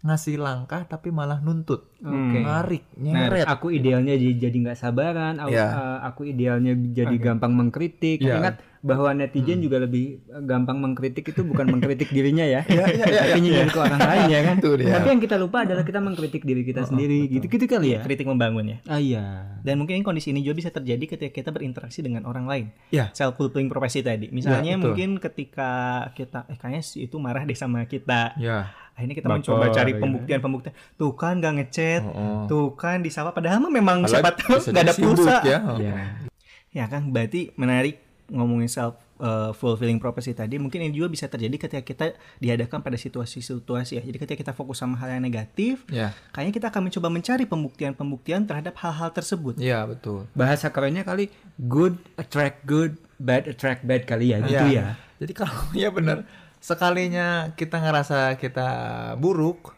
ngasih 0.00 0.36
langkah 0.36 0.80
tapi 0.82 1.12
malah 1.12 1.38
nuntut 1.38 1.92
Oke. 2.00 2.40
narik 2.40 2.88
Nah, 2.96 3.28
nyeret 3.28 3.44
aku 3.44 3.68
idealnya 3.70 4.12
jadi 4.12 4.48
jadi 4.48 4.56
nggak 4.62 4.78
sabaran, 4.78 5.36
aku, 5.36 5.52
Iya. 5.52 5.66
eh, 5.66 5.98
aku 6.02 6.22
idealnya 6.26 6.72
jadi 6.72 7.16
gampang 7.16 7.52
mengkritik. 7.52 8.18
Iya. 8.18 8.36
Ingat 8.36 8.54
bahwa 8.80 9.12
netizen 9.12 9.60
juga 9.60 9.76
lebih 9.78 10.20
eh, 10.22 10.42
gampang 10.42 10.80
mengkritik 10.80 11.24
itu 11.26 11.40
bukan 11.42 11.68
mengkritik 11.70 12.08
dirinya 12.16 12.40
ya, 12.42 12.64
iya, 12.66 12.84
iya, 12.88 13.04
tapi 13.26 13.40
nyindir 13.40 13.68
ke 13.68 13.76
orang 13.78 14.00
lain 14.00 14.24
ya 14.26 14.40
kan. 14.42 14.56
Itu 14.56 14.70
dia. 14.76 14.92
Tapi 14.94 15.08
yang 15.10 15.20
kita 15.20 15.36
lupa 15.36 15.58
adalah 15.64 15.80
kita 15.82 16.00
mengkritik 16.00 16.42
diri 16.42 16.62
kita 16.62 16.84
sendiri, 16.86 17.28
gitu-gitu 17.30 17.64
kali 17.66 17.88
ya. 17.96 18.00
Kritik 18.00 18.24
membangun 18.24 18.64
ya. 18.66 18.78
Ah 18.84 18.96
iya. 18.96 19.24
Dan 19.60 19.76
mungkin 19.76 20.00
kondisi 20.00 20.32
ini 20.32 20.40
juga 20.40 20.56
bisa 20.56 20.70
terjadi 20.70 21.04
ketika 21.06 21.32
kita 21.34 21.50
berinteraksi 21.50 22.00
dengan 22.00 22.24
orang 22.24 22.44
lain. 22.44 22.66
ya 22.88 23.12
Self 23.12 23.36
fulfilling 23.36 23.68
prophecy 23.68 24.00
tadi. 24.00 24.28
Misalnya 24.28 24.64
Ya, 24.66 24.76
betul. 24.76 24.84
mungkin 24.92 25.10
ketika 25.18 25.70
kita 26.10 26.44
eh 26.46 26.56
kayaknya 26.56 26.80
si 26.80 27.00
itu 27.02 27.16
marah 27.16 27.44
deh 27.44 27.52
sama 27.54 27.84
kita. 27.84 28.32
ya 28.36 28.72
Akhirnya 29.00 29.16
kita 29.16 29.26
Baper 29.26 29.38
mencoba 29.40 29.64
cari 29.70 29.90
gitu. 29.90 30.02
pembuktian-pembuktian. 30.02 30.72
Tuh 30.94 31.12
kan 31.14 31.34
gak 31.38 31.54
ngechat, 31.56 32.02
Oh, 32.02 32.12
oh. 32.12 32.40
tuh 32.44 32.66
kan 32.74 33.00
disapa 33.00 33.32
padahal 33.32 33.58
mah 33.58 33.72
memang 33.72 34.04
Padahal 34.04 34.12
siapa 34.14 34.30
tahu 34.36 34.56
gak 34.68 34.82
ada 34.82 34.92
pulsa. 34.94 35.36
ya. 35.42 35.58
Iya. 35.74 35.94
Ya 36.70 36.84
kan 36.86 37.08
berarti 37.08 37.50
menarik 37.54 37.96
ngomongin 38.30 38.68
self 38.68 38.94
uh, 39.18 39.50
fulfilling 39.50 39.98
prophecy 39.98 40.30
tadi 40.30 40.54
mungkin 40.54 40.78
ini 40.80 40.94
juga 40.94 41.10
bisa 41.10 41.26
terjadi 41.26 41.56
ketika 41.58 41.82
kita 41.82 42.04
dihadapkan 42.36 42.78
pada 42.78 42.94
situasi-situasi 42.94 43.96
ya. 43.96 44.02
Jadi 44.02 44.16
ketika 44.18 44.38
kita 44.40 44.52
fokus 44.52 44.78
sama 44.78 44.94
hal 44.94 45.10
yang 45.10 45.24
negatif, 45.24 45.82
Ya, 45.88 46.14
kayaknya 46.30 46.54
kita 46.54 46.66
akan 46.68 46.82
mencoba 46.86 47.08
mencari 47.08 47.42
pembuktian-pembuktian 47.44 48.44
terhadap 48.44 48.76
hal-hal 48.76 49.10
tersebut. 49.10 49.58
ya 49.58 49.82
betul. 49.82 50.30
Bahasa 50.32 50.68
kerennya 50.68 51.02
kali 51.02 51.26
good 51.58 51.98
attract 52.14 52.62
good, 52.64 52.94
bad 53.16 53.46
attract 53.46 53.82
bad 53.82 54.04
kali 54.04 54.30
ya, 54.30 54.38
gitu 54.40 54.66
Iya. 54.68 54.70
ya. 54.70 54.86
Jadi 55.18 55.32
kalau 55.34 55.58
ya 55.76 55.90
benar 55.90 56.22
sekalinya 56.60 57.56
kita 57.56 57.80
ngerasa 57.80 58.36
kita 58.36 58.68
buruk, 59.16 59.74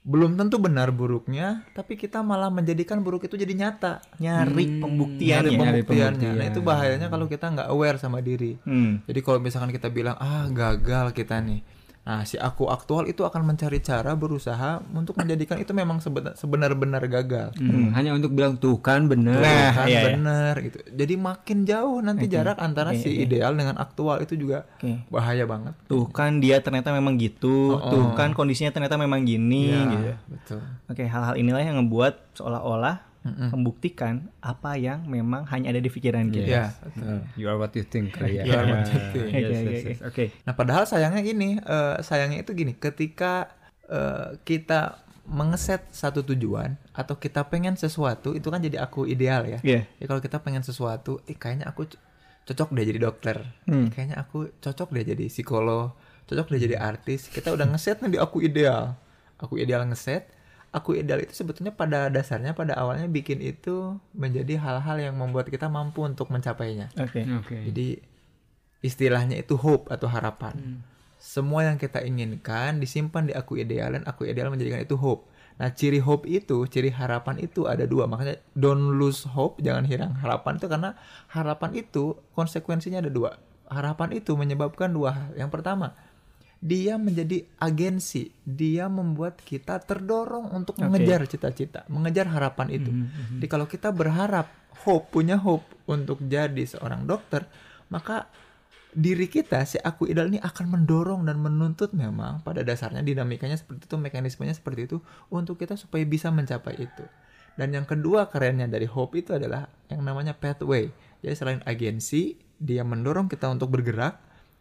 belum 0.00 0.34
tentu 0.40 0.56
benar 0.56 0.88
buruknya, 0.96 1.68
tapi 1.76 2.00
kita 2.00 2.24
malah 2.24 2.48
menjadikan 2.48 3.04
buruk 3.04 3.28
itu 3.28 3.36
jadi 3.36 3.52
nyata. 3.52 4.00
Nyari 4.16 4.48
Nyari 4.48 4.64
pembuktiannya. 4.80 5.58
nyari 5.60 5.80
pembuktiannya. 5.84 6.30
Nah 6.40 6.46
itu 6.48 6.60
bahayanya 6.64 7.12
kalau 7.12 7.28
kita 7.28 7.52
nggak 7.52 7.68
aware 7.68 8.00
sama 8.00 8.24
diri. 8.24 8.56
Hmm. 8.64 9.04
Jadi 9.04 9.20
kalau 9.20 9.38
misalkan 9.44 9.70
kita 9.70 9.92
bilang 9.92 10.16
ah 10.16 10.48
gagal 10.48 11.12
kita 11.12 11.36
nih, 11.44 11.60
nah 12.00 12.24
si 12.24 12.34
aku 12.34 12.64
aktual 12.66 13.04
itu 13.04 13.22
akan 13.22 13.44
mencari 13.44 13.76
cara 13.78 14.16
berusaha 14.16 14.80
untuk 14.90 15.14
menjadikan 15.14 15.60
itu 15.60 15.70
memang 15.70 16.00
seben- 16.00 16.32
sebenar-benar 16.32 17.04
gagal. 17.06 17.52
Hmm, 17.54 17.92
hanya 17.92 18.16
untuk 18.16 18.32
bilang 18.32 18.56
tuh 18.56 18.80
kan 18.80 19.04
bener. 19.04 19.36
Nah, 19.36 19.68
kan 19.76 19.86
iya, 19.86 20.00
iya. 20.00 20.16
bener 20.16 20.54
gitu. 20.64 20.78
Jadi 20.90 21.14
makin 21.14 21.58
jauh 21.62 22.00
nanti 22.00 22.24
jarak 22.26 22.56
antara 22.56 22.96
Oke, 22.96 23.04
si 23.04 23.10
oke. 23.12 23.24
ideal 23.28 23.52
dengan 23.52 23.76
aktual 23.76 24.16
itu 24.20 24.32
juga 24.34 24.64
Oke. 24.80 25.04
bahaya 25.06 25.44
banget. 25.44 25.76
Tuh 25.86 26.08
kan 26.08 26.40
dia 26.40 26.58
ternyata 26.58 26.88
memang 26.90 27.20
gitu, 27.20 27.76
Oh, 27.76 27.92
tuh 27.92 28.04
kan 28.16 28.32
kondisinya 28.32 28.72
ternyata 28.72 28.96
memang 28.96 29.22
gini 29.22 29.68
Ya, 29.68 29.84
gitu. 29.92 30.10
betul. 30.32 30.60
Oke, 30.88 31.04
hal-hal 31.04 31.36
inilah 31.36 31.60
yang 31.60 31.76
ngebuat 31.84 32.32
seolah-olah 32.34 33.09
membuktikan 33.20 34.32
apa 34.40 34.80
yang 34.80 35.04
memang 35.04 35.44
hanya 35.52 35.76
ada 35.76 35.80
di 35.84 35.92
pikiran 35.92 36.32
kita. 36.32 36.48
Iya, 36.48 36.64
betul. 36.80 37.18
You 37.36 37.46
are 37.52 37.58
what 37.60 37.72
you 37.76 37.84
think 37.84 38.16
ya. 38.24 38.48
You 38.48 38.56
are 38.56 38.64
what 38.64 38.88
you 38.88 39.00
think. 39.12 39.28
Yes, 39.28 39.44
Oke, 39.44 39.44
yes, 39.44 39.60
oke, 39.60 39.76
yes. 39.76 40.00
Oke. 40.08 40.24
Nah, 40.48 40.56
padahal 40.56 40.88
sayangnya 40.88 41.20
gini, 41.20 41.60
eh, 41.60 41.96
sayangnya 42.00 42.40
itu 42.40 42.56
gini, 42.56 42.72
ketika 42.80 43.52
eh, 43.92 44.40
kita 44.48 45.04
mengeset 45.28 45.84
satu 45.92 46.24
tujuan 46.24 46.80
atau 46.96 47.20
kita 47.20 47.44
pengen 47.46 47.76
sesuatu, 47.76 48.32
itu 48.32 48.48
kan 48.48 48.58
jadi 48.64 48.80
aku 48.80 49.04
ideal 49.04 49.44
ya. 49.44 49.60
Iya. 49.60 49.84
Ya 50.00 50.04
kalau 50.08 50.24
kita 50.24 50.40
pengen 50.40 50.64
sesuatu, 50.64 51.20
eh 51.28 51.36
kayaknya 51.36 51.68
aku 51.68 51.86
cocok 52.48 52.72
deh 52.72 52.84
jadi 52.88 53.00
dokter. 53.04 53.36
Hmm. 53.68 53.92
Kayaknya 53.92 54.16
aku 54.16 54.48
cocok 54.64 54.96
deh 54.96 55.04
jadi 55.04 55.24
psikolog, 55.28 55.92
cocok 56.24 56.46
deh 56.56 56.60
jadi 56.66 56.80
artis. 56.80 57.28
Kita 57.28 57.52
udah 57.52 57.68
ngeset 57.68 58.00
nih 58.00 58.16
di 58.16 58.18
aku 58.18 58.40
ideal. 58.40 58.96
Aku 59.38 59.60
ideal 59.60 59.84
ngeset. 59.86 60.39
Aku 60.70 60.94
ideal 60.94 61.18
itu 61.18 61.34
sebetulnya 61.34 61.74
pada 61.74 62.06
dasarnya 62.06 62.54
pada 62.54 62.78
awalnya 62.78 63.10
bikin 63.10 63.42
itu 63.42 63.98
menjadi 64.14 64.54
hal-hal 64.62 65.02
yang 65.02 65.18
membuat 65.18 65.50
kita 65.50 65.66
mampu 65.66 66.06
untuk 66.06 66.30
mencapainya. 66.30 66.94
Oke. 66.94 67.26
Oke. 67.26 67.66
Jadi 67.66 67.98
istilahnya 68.80 69.34
itu 69.42 69.58
hope 69.58 69.90
atau 69.90 70.06
harapan. 70.06 70.78
Semua 71.20 71.68
yang 71.68 71.76
kita 71.76 72.00
inginkan 72.00 72.80
disimpan 72.80 73.28
di 73.28 73.34
aku 73.36 73.60
ideal 73.60 73.92
dan 73.92 74.06
aku 74.06 74.24
ideal 74.24 74.48
menjadikan 74.48 74.80
itu 74.80 74.96
hope. 74.96 75.28
Nah, 75.60 75.68
ciri 75.76 76.00
hope 76.00 76.24
itu, 76.24 76.64
ciri 76.64 76.88
harapan 76.88 77.36
itu 77.44 77.68
ada 77.68 77.84
dua. 77.84 78.08
Makanya 78.08 78.40
don't 78.56 78.96
lose 78.96 79.28
hope, 79.28 79.60
jangan 79.60 79.84
hilang 79.84 80.16
harapan 80.16 80.56
itu 80.56 80.66
karena 80.72 80.96
harapan 81.28 81.70
itu 81.76 82.16
konsekuensinya 82.32 83.04
ada 83.04 83.12
dua. 83.12 83.36
Harapan 83.68 84.16
itu 84.16 84.32
menyebabkan 84.32 84.88
dua 84.88 85.12
hal. 85.12 85.30
Yang 85.36 85.60
pertama, 85.60 85.92
dia 86.60 87.00
menjadi 87.00 87.48
agensi. 87.56 88.28
Dia 88.44 88.86
membuat 88.92 89.40
kita 89.40 89.80
terdorong 89.80 90.52
untuk 90.52 90.76
mengejar 90.76 91.24
cita-cita, 91.24 91.88
mengejar 91.88 92.28
harapan 92.28 92.68
itu. 92.68 92.92
Jadi 93.40 93.46
kalau 93.48 93.64
kita 93.64 93.88
berharap 93.90 94.52
hope, 94.84 95.08
punya 95.08 95.40
hope 95.40 95.64
untuk 95.88 96.20
jadi 96.20 96.64
seorang 96.68 97.08
dokter, 97.08 97.48
maka 97.88 98.28
diri 98.90 99.30
kita 99.30 99.62
si 99.62 99.78
aku 99.78 100.10
ideal 100.10 100.26
ini 100.26 100.42
akan 100.42 100.66
mendorong 100.66 101.22
dan 101.22 101.38
menuntut 101.38 101.94
memang 101.94 102.42
pada 102.42 102.66
dasarnya 102.66 103.06
dinamikanya 103.06 103.54
seperti 103.54 103.86
itu 103.86 103.94
mekanismenya 103.94 104.54
seperti 104.58 104.90
itu 104.90 104.98
untuk 105.30 105.62
kita 105.62 105.78
supaya 105.78 106.02
bisa 106.02 106.34
mencapai 106.34 106.74
itu 106.74 107.06
dan 107.54 107.70
yang 107.70 107.86
kedua 107.86 108.26
kerennya 108.26 108.66
dari 108.66 108.90
hope 108.90 109.14
itu 109.14 109.30
adalah 109.30 109.70
yang 109.86 110.02
namanya 110.02 110.34
pathway 110.34 110.90
jadi 111.22 111.34
selain 111.38 111.62
agensi 111.70 112.34
dia 112.58 112.82
mendorong 112.82 113.30
kita 113.30 113.46
untuk 113.46 113.70
bergerak 113.70 114.18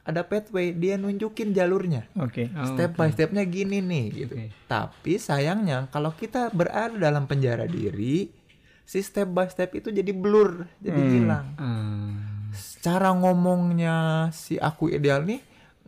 ada 0.10 0.26
pathway 0.26 0.74
dia 0.74 0.98
nunjukin 0.98 1.54
jalurnya. 1.54 2.10
Oke. 2.18 2.50
Oh, 2.52 2.66
step 2.74 2.98
by 2.98 3.14
stepnya 3.14 3.46
gini 3.46 3.80
nih 3.80 4.06
gitu. 4.12 4.34
Tapi 4.66 5.22
sayangnya 5.22 5.86
kalau 5.90 6.12
kita 6.12 6.50
berada 6.50 6.98
dalam 6.98 7.30
penjara 7.30 7.70
diri 7.70 8.28
si 8.84 9.00
step 9.00 9.30
by 9.30 9.46
step 9.46 9.70
itu 9.78 9.94
jadi 9.94 10.10
blur 10.10 10.66
jadi 10.82 10.98
hilang. 10.98 11.46
Ah. 11.56 12.18
cara 12.82 13.14
ngomongnya 13.14 14.28
si 14.34 14.58
aku 14.58 14.90
ideal 14.90 15.22
nih 15.22 15.38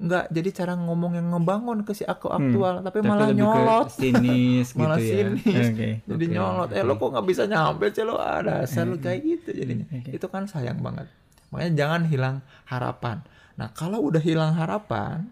nggak 0.02 0.34
jadi 0.34 0.50
cara 0.54 0.74
ngomong 0.78 1.14
yang 1.14 1.28
ngebangun 1.30 1.86
ke 1.86 1.94
si 1.94 2.02
aku 2.02 2.30
aktual 2.30 2.82
tapi, 2.82 3.02
Tapi 3.02 3.10
malah 3.10 3.30
nyolot. 3.30 3.88
sinis 3.90 4.74
malah 4.78 4.98
gitu 4.98 5.14
ya. 5.14 5.18
sinis. 5.34 5.66
Oke. 5.74 5.90
jadi 6.06 6.26
Oke, 6.26 6.34
nyolot. 6.34 6.70
Eh 6.74 6.82
lo 6.82 6.94
kok 6.98 7.10
nggak 7.14 7.26
bisa 7.26 7.44
nyampe 7.46 7.86
sih 7.90 8.02
lo 8.06 8.18
ada 8.18 8.66
asal 8.66 8.94
lo 8.94 8.96
kayak 8.98 9.20
gitu 9.22 9.50
jadinya. 9.54 9.86
Oke. 9.90 10.10
itu 10.10 10.26
kan 10.26 10.50
sayang 10.50 10.82
banget. 10.82 11.06
Makanya 11.54 11.72
jangan 11.78 12.02
hilang 12.06 12.36
harapan 12.66 13.22
nah 13.60 13.70
kalau 13.72 14.04
udah 14.04 14.22
hilang 14.24 14.56
harapan 14.56 15.32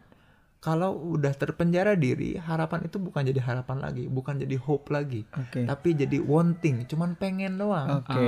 kalau 0.59 1.15
udah 1.15 1.31
terpenjara 1.39 1.95
diri 1.95 2.35
harapan 2.35 2.83
itu 2.91 2.99
bukan 2.99 3.23
jadi 3.23 3.39
harapan 3.39 3.79
lagi 3.79 4.11
bukan 4.11 4.43
jadi 4.43 4.59
hope 4.59 4.91
lagi 4.91 5.23
Oke. 5.31 5.63
tapi 5.63 5.95
jadi 5.95 6.19
wanting 6.19 6.83
cuman 6.83 7.15
pengen 7.15 7.55
doang 7.55 8.03
Oke. 8.03 8.19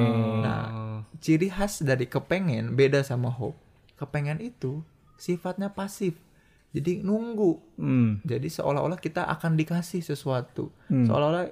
Nah, 0.41 0.65
ciri 1.21 1.53
khas 1.53 1.85
dari 1.85 2.09
kepengen 2.09 2.73
beda 2.73 3.05
sama 3.05 3.29
hope. 3.29 3.55
Kepengen 3.95 4.41
itu 4.41 4.81
sifatnya 5.21 5.69
pasif. 5.69 6.17
Jadi 6.73 7.05
nunggu. 7.05 7.61
Hmm. 7.77 8.23
Jadi 8.25 8.49
seolah-olah 8.49 8.97
kita 8.97 9.27
akan 9.27 9.59
dikasih 9.59 10.01
sesuatu. 10.01 10.73
Hmm. 10.89 11.05
Seolah-olah 11.05 11.51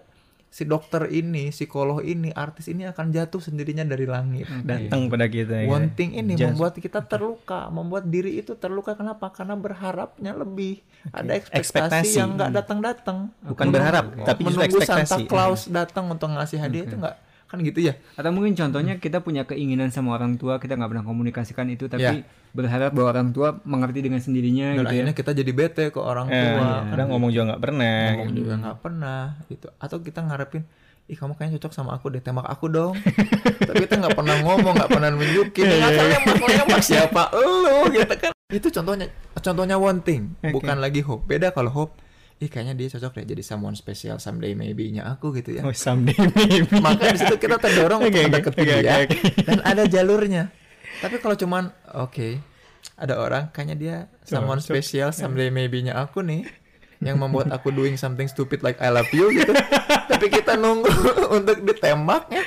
si 0.50 0.66
dokter 0.66 1.06
ini, 1.14 1.54
psikolog 1.54 2.02
ini, 2.02 2.34
artis 2.34 2.68
ini 2.74 2.90
akan 2.90 3.14
jatuh 3.14 3.38
sendirinya 3.38 3.86
dari 3.86 4.10
langit. 4.10 4.50
Datang 4.66 5.06
pada 5.08 5.30
kita 5.30 5.62
ya. 5.64 5.70
Wanting 5.70 6.18
ini 6.18 6.34
Just- 6.34 6.58
membuat 6.58 6.74
kita 6.76 7.06
terluka, 7.06 7.70
membuat 7.70 8.10
diri 8.10 8.42
itu 8.42 8.58
terluka. 8.58 8.98
Kenapa? 8.98 9.30
Karena 9.30 9.54
berharapnya 9.54 10.34
lebih. 10.34 10.82
Ada 11.14 11.40
ekspektasi, 11.40 11.56
Ekspektasi. 12.04 12.16
yang 12.20 12.30
nggak 12.36 12.52
datang-datang. 12.52 13.18
Bukan 13.46 13.68
berharap, 13.72 14.06
tapi 14.26 14.42
menunggu 14.44 14.84
Santa 14.84 15.06
ekspektasi. 15.06 15.30
Claus 15.32 15.62
datang 15.72 16.12
untuk 16.12 16.28
ngasih 16.34 16.60
hadiah 16.60 16.84
itu 16.84 16.98
nggak 17.00 17.29
kan 17.50 17.58
gitu 17.60 17.82
ya. 17.82 17.98
Atau 18.14 18.30
mungkin 18.30 18.54
contohnya 18.54 18.96
kita 18.96 19.20
punya 19.20 19.42
keinginan 19.44 19.90
sama 19.90 20.14
orang 20.14 20.38
tua, 20.38 20.56
kita 20.56 20.74
nggak 20.74 20.86
pernah 20.88 21.02
komunikasikan 21.04 21.66
itu, 21.68 21.86
tapi 21.86 22.22
Ya. 22.22 22.22
berharap 22.50 22.94
bahwa 22.94 23.10
orang 23.10 23.30
tua 23.30 23.58
mengerti 23.64 24.00
dengan 24.00 24.18
sendirinya 24.18 24.72
Dan 24.72 24.76
gitu 24.76 24.86
ya. 24.86 24.94
akhirnya 24.96 25.14
kita 25.14 25.32
jadi 25.34 25.52
bete 25.52 25.86
ke 25.88 25.98
orang 25.98 26.26
Eh, 26.28 26.38
tua. 26.48 26.86
kadang 26.88 27.08
ngomong 27.10 27.30
juga 27.30 27.44
nggak 27.48 27.62
pernah. 27.62 27.98
ngomong 28.14 28.32
juga 28.32 28.54
nggak 28.56 28.78
pernah 28.80 29.22
gitu 29.46 29.68
atau 29.76 29.98
kita 30.00 30.20
ngarepin 30.24 30.64
ih 31.06 31.18
kamu 31.18 31.34
kayaknya 31.34 31.58
cocok 31.58 31.74
sama 31.74 31.92
aku 31.92 32.06
deh 32.08 32.22
tembak 32.22 32.46
aku 32.46 32.70
dong 32.70 32.94
tapi 33.66 33.82
kita 33.82 33.98
nggak 33.98 34.14
pernah 34.14 34.36
ngomong 34.40 34.74
nggak 34.76 34.92
pernah 34.92 35.10
nunjukin 35.10 35.66
tahu 35.66 36.06
yang 36.08 36.22
nembak 36.22 36.82
siapa 36.86 37.34
lu 37.34 37.90
gitu 37.90 38.14
kan 38.16 38.32
itu 38.48 38.68
contohnya 38.72 39.10
contohnya 39.36 39.76
wanting 39.76 40.22
bukan 40.48 40.78
lagi 40.78 41.02
hope 41.02 41.26
beda 41.26 41.50
kalau 41.50 41.70
hope 41.72 41.98
ih 42.40 42.48
kayaknya 42.48 42.72
dia 42.72 42.88
cocok 42.88 43.20
deh 43.20 43.36
jadi 43.36 43.44
someone 43.44 43.76
special 43.76 44.16
someday 44.16 44.56
maybe-nya 44.56 45.04
aku 45.04 45.36
gitu 45.36 45.60
ya. 45.60 45.62
Oh, 45.68 45.76
someday 45.76 46.16
maybe. 46.16 46.64
maka 46.80 47.12
di 47.12 47.20
situ 47.20 47.36
kita 47.36 47.60
terdorong 47.60 48.00
untuk 48.00 48.16
Oke, 48.16 48.20
oke, 48.24 48.28
mendeketin 48.32 48.64
oke, 48.64 48.76
dia 48.80 48.94
oke, 49.04 49.18
dan 49.44 49.60
ada 49.68 49.84
jalurnya. 49.84 50.44
Tapi 51.04 51.16
kalau 51.20 51.36
cuman 51.36 51.64
oke 52.00 52.40
ada 52.96 53.20
orang 53.20 53.52
kayaknya 53.52 53.76
dia 53.76 53.96
someone 54.24 54.64
special 54.64 55.12
someday 55.12 55.52
maybe-nya 55.52 56.00
aku 56.00 56.24
nih 56.24 56.48
yang 57.00 57.16
membuat 57.16 57.48
aku 57.52 57.72
doing 57.72 57.96
something 57.96 58.28
stupid 58.28 58.60
like 58.60 58.76
I 58.84 58.92
love 58.92 59.08
you 59.16 59.32
gitu. 59.32 59.56
Tapi 60.12 60.28
kita 60.28 60.60
nunggu 60.60 60.92
untuk 61.40 61.64
ditembaknya. 61.64 62.44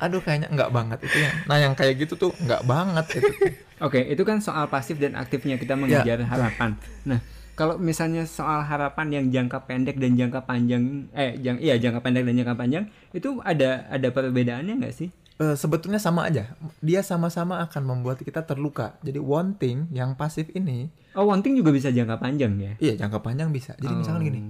Aduh 0.00 0.24
kayaknya 0.24 0.48
nggak 0.48 0.70
banget 0.72 0.98
itu 1.04 1.16
ya. 1.24 1.30
Nah 1.44 1.56
yang 1.60 1.76
kayak 1.76 2.00
gitu 2.00 2.16
tuh 2.16 2.32
nggak 2.40 2.64
banget 2.64 3.20
itu. 3.20 3.32
Oke, 3.80 4.00
itu 4.04 4.22
kan 4.28 4.44
soal 4.44 4.68
pasif 4.68 5.00
dan 5.00 5.16
aktifnya 5.16 5.56
kita 5.56 5.72
mengejar 5.72 6.20
harapan. 6.24 6.76
Nah, 7.08 7.20
kalau 7.60 7.76
misalnya 7.76 8.24
soal 8.24 8.64
harapan 8.64 9.20
yang 9.20 9.24
jangka 9.28 9.68
pendek 9.68 10.00
dan 10.00 10.16
jangka 10.16 10.48
panjang, 10.48 11.12
eh, 11.12 11.36
jang, 11.44 11.60
iya 11.60 11.76
jangka 11.76 12.00
pendek 12.00 12.24
dan 12.24 12.40
jangka 12.40 12.56
panjang, 12.56 12.84
itu 13.12 13.36
ada 13.44 13.84
ada 13.92 14.08
perbedaannya 14.08 14.80
nggak 14.80 14.94
sih? 14.96 15.12
Eh, 15.40 15.56
sebetulnya 15.56 15.96
sama 15.96 16.28
aja 16.28 16.52
dia 16.84 17.00
sama-sama 17.00 17.64
akan 17.64 17.82
membuat 17.88 18.20
kita 18.20 18.44
terluka 18.44 19.00
jadi 19.00 19.24
wanting 19.24 19.88
yang 19.88 20.12
pasif 20.12 20.52
ini 20.52 20.92
Oh, 21.16 21.24
wanting 21.32 21.56
juga 21.56 21.72
bisa 21.72 21.88
jangka 21.88 22.20
panjang 22.20 22.60
ya? 22.60 22.72
Iya 22.78 22.94
jangka 23.00 23.18
panjang 23.24 23.48
bisa. 23.50 23.72
Jadi 23.80 23.92
misalkan 23.98 24.22
gini, 24.30 24.40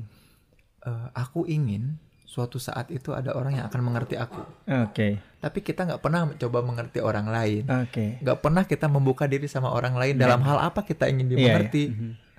Oh. 0.85 0.91
eh, 0.91 1.07
aku 1.17 1.47
ingin 1.47 1.97
suatu 2.27 2.61
saat 2.61 2.91
itu 2.93 3.15
ada 3.17 3.33
orang 3.33 3.59
yang 3.59 3.67
akan 3.71 3.81
mengerti 3.87 4.15
aku. 4.19 4.43
Oke. 4.67 5.19
Tapi 5.41 5.59
kita 5.65 5.89
nggak 5.89 6.03
pernah 6.05 6.27
mencoba 6.29 6.59
mengerti 6.61 6.99
orang 7.01 7.27
lain. 7.33 7.65
Oke. 7.71 8.21
Nggak 8.21 8.39
pernah 8.45 8.63
kita 8.69 8.87
membuka 8.93 9.25
diri 9.25 9.49
sama 9.49 9.73
orang 9.73 9.95
lain 9.97 10.15
dalam 10.21 10.43
hal 10.43 10.59
apa 10.61 10.85
kita 10.85 11.07
ingin 11.09 11.33
dimengerti. 11.33 11.85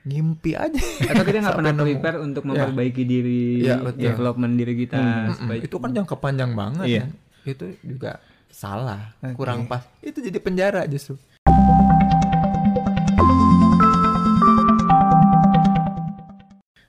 Ngimpi 0.01 0.57
aja. 0.57 0.81
Atau 1.05 1.21
kita 1.21 1.37
nggak 1.39 1.57
pernah 1.61 1.73
prepare 1.75 2.17
untuk 2.19 2.43
memperbaiki 2.43 3.03
diri, 3.03 3.61
Iya, 3.61 3.77
betul. 3.79 4.01
development 4.03 4.53
diri 4.57 4.73
kita. 4.75 4.97
Mm-mm, 4.97 5.37
supaya 5.37 5.59
itu 5.61 5.75
kan 5.77 5.89
jangka 5.93 6.15
panjang 6.17 6.51
banget 6.51 6.85
Iya. 6.85 7.01
kan. 7.01 7.11
Itu 7.43 7.65
juga 7.81 8.11
salah, 8.49 9.13
Oke. 9.19 9.37
kurang 9.37 9.65
pas. 9.65 9.85
Itu 9.99 10.17
jadi 10.19 10.37
penjara 10.37 10.85
justru. 10.85 11.21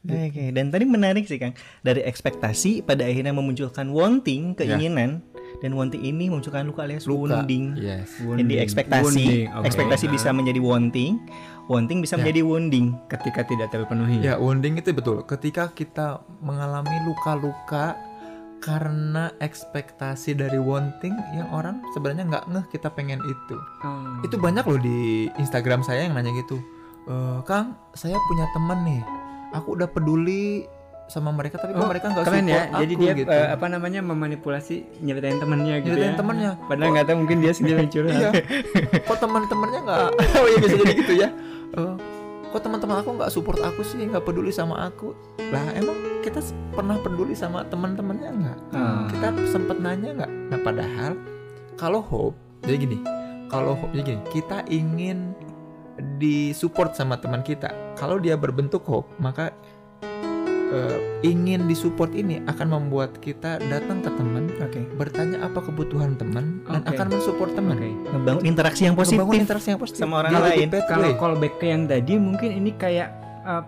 Oke, 0.03 0.51
dan 0.51 0.67
tadi 0.69 0.83
menarik 0.83 1.25
sih 1.25 1.39
Kang. 1.39 1.55
Dari 1.81 2.03
ekspektasi 2.03 2.83
pada 2.83 3.07
akhirnya 3.07 3.31
memunculkan 3.31 3.87
wanting, 3.89 4.59
keinginan 4.59 5.23
dan 5.61 5.71
wanting 5.73 6.03
ini 6.03 6.27
memunculkan 6.27 6.67
luka 6.67 6.83
alias 6.83 7.07
Luka. 7.07 7.39
wounding. 7.39 7.79
Yes. 7.79 8.11
Jadi 8.19 8.55
ekspektasi, 8.59 9.05
Wounding, 9.05 9.47
oke. 9.55 9.65
ekspektasi 9.65 10.11
bisa 10.11 10.35
menjadi 10.35 10.59
wanting, 10.59 11.23
wanting 11.73 11.99
bisa 11.99 12.15
menjadi 12.15 12.43
wounding. 12.43 12.87
ketika 13.09 13.41
tidak 13.43 13.69
terpenuhi. 13.69 14.21
Ya, 14.21 14.37
wounding 14.37 14.77
itu 14.77 14.93
betul. 14.93 15.25
Ketika 15.25 15.69
kita 15.69 16.07
mengalami 16.39 16.93
luka-luka 17.03 17.97
karena 18.59 19.33
ekspektasi 19.39 20.33
dari 20.33 20.55
wanting 20.55 21.11
yang 21.33 21.51
orang 21.51 21.83
sebenarnya 21.91 22.29
nggak 22.29 22.45
ngeh 22.47 22.67
kita 22.71 22.89
pengen 22.89 23.19
itu. 23.21 23.57
Oh. 23.83 24.23
Itu 24.23 24.37
banyak 24.37 24.63
loh 24.63 24.79
di 24.79 24.99
Instagram 25.35 25.83
saya 25.83 26.07
yang 26.07 26.15
nanya 26.15 26.31
gitu. 26.37 26.63
"Eh, 27.05 27.39
Kang, 27.43 27.75
saya 27.93 28.15
punya 28.23 28.47
temen 28.53 28.79
nih. 28.85 29.03
Aku 29.53 29.75
udah 29.75 29.85
peduli 29.87 30.65
sama 31.05 31.29
mereka 31.29 31.59
tapi 31.59 31.75
Oh, 31.75 31.85
mereka 31.85 32.09
nggak 32.09 32.25
keren 32.25 32.41
support 32.41 32.57
ya. 32.57 32.63
aku 32.65 32.81
Jadi 32.81 32.95
dia 32.97 33.13
gitu. 33.13 33.29
eh, 33.29 33.49
apa 33.51 33.67
namanya 33.67 34.01
memanipulasi 34.01 34.75
nyeritain 35.03 35.37
temennya 35.37 35.75
gitu 35.79 35.93
Nyeritain 35.93 36.15
ya. 36.15 36.17
temennya. 36.17 36.51
Padahal 36.63 36.89
nggak 36.89 37.05
tahu 37.05 37.17
mungkin 37.19 37.39
dia 37.43 37.53
sendiri 37.53 37.77
yang 37.79 37.91
curhat. 37.91 38.15
Iya. 38.17 38.31
Kok 39.11 39.19
teman-temannya 39.19 39.81
nggak? 39.83 39.99
oh 40.39 40.47
iya 40.47 40.59
bisa 40.59 40.77
jadi 40.79 40.95
gitu 40.95 41.13
ya. 41.15 41.29
Eh, 41.73 41.95
kok 42.53 42.61
teman-teman 42.61 43.01
aku 43.01 43.17
nggak 43.17 43.33
support 43.33 43.61
aku 43.65 43.81
sih? 43.81 44.05
Nggak 44.05 44.29
peduli 44.29 44.53
sama 44.53 44.93
aku. 44.93 45.17
Lah 45.49 45.73
emang 45.73 45.97
kita 46.21 46.45
pernah 46.77 47.01
peduli 47.01 47.33
sama 47.33 47.65
teman-temannya 47.65 48.31
nggak? 48.31 48.59
Ah. 48.77 49.09
kita 49.09 49.33
sempet 49.49 49.81
nanya 49.81 50.23
nggak? 50.23 50.33
Nah 50.53 50.59
padahal 50.61 51.13
kalau 51.81 52.05
hope 52.05 52.37
jadi 52.63 52.77
gini 52.85 52.99
kalau 53.49 53.73
hope 53.75 53.91
jadi 53.97 54.15
gini 54.15 54.23
kita 54.31 54.63
ingin 54.69 55.33
disupport 56.21 56.93
sama 56.93 57.17
teman 57.17 57.41
kita. 57.41 57.73
Kalau 57.97 58.21
dia 58.21 58.37
berbentuk 58.37 58.85
hope 58.85 59.09
maka 59.17 59.53
eh, 60.73 60.97
ingin 61.23 61.69
disupport 61.69 62.09
ini 62.11 62.41
akan 62.45 62.67
membuat 62.71 63.21
kita 63.21 63.61
datang 63.63 64.01
ke 64.01 64.11
teman 64.11 64.49
Oke. 64.59 64.81
bertanya 64.97 65.45
apa 65.45 65.61
kebutuhan 65.61 66.17
teman 66.17 66.65
dan 66.65 66.81
Oke. 66.81 66.97
akan 66.97 67.07
mensupport 67.13 67.53
teman 67.53 67.77
Oke. 67.77 67.91
Ngebangun 68.09 68.43
interaksi 68.43 68.83
yang 68.85 68.97
positif. 68.97 69.21
Membangun 69.21 69.37
interaksi 69.39 69.69
yang 69.69 69.81
positif 69.81 70.01
sama 70.01 70.25
orang 70.25 70.33
Dia 70.33 70.43
lain. 70.43 70.69
Kalau 70.83 71.11
callback 71.15 71.55
ke 71.57 71.67
yang 71.69 71.85
tadi 71.85 72.15
mungkin 72.17 72.51
ini 72.51 72.71
kayak 72.75 73.09
uh, 73.43 73.65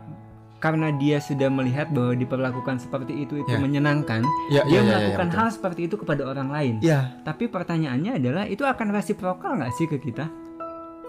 karena 0.56 0.88
dia 0.96 1.20
sudah 1.20 1.52
melihat 1.52 1.92
bahwa 1.92 2.16
diperlakukan 2.16 2.80
seperti 2.80 3.12
itu 3.20 3.36
itu 3.36 3.52
Ya. 3.52 3.60
menyenangkan, 3.60 4.24
ya, 4.48 4.64
dia 4.64 4.72
ya, 4.72 4.72
ya, 4.72 4.80
ya, 4.80 4.84
melakukan 4.88 5.28
betul. 5.28 5.38
hal 5.38 5.48
seperti 5.52 5.80
itu 5.84 5.94
kepada 5.94 6.22
orang 6.24 6.48
lain. 6.48 6.74
ya 6.80 7.12
Tapi 7.20 7.52
pertanyaannya 7.52 8.16
adalah 8.16 8.44
itu 8.48 8.64
akan 8.64 8.86
resiprokal 8.90 9.60
nggak 9.60 9.72
sih 9.76 9.84
ke 9.84 10.00
kita? 10.00 10.24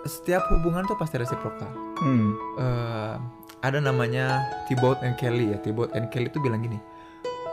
setiap 0.06 0.46
hubungan 0.54 0.86
tuh 0.86 0.94
pasti 0.94 1.18
resiprokal 1.18 1.66
Hmm. 1.98 2.36
Eh, 2.60 3.16
ada 3.66 3.80
namanya 3.80 4.46
Thibaut 4.66 5.02
and 5.02 5.16
Kelly 5.16 5.52
ya 5.52 5.58
Thibaut 5.60 5.90
and 5.92 6.10
Kelly 6.10 6.28
itu 6.28 6.38
bilang 6.38 6.62
gini 6.62 6.78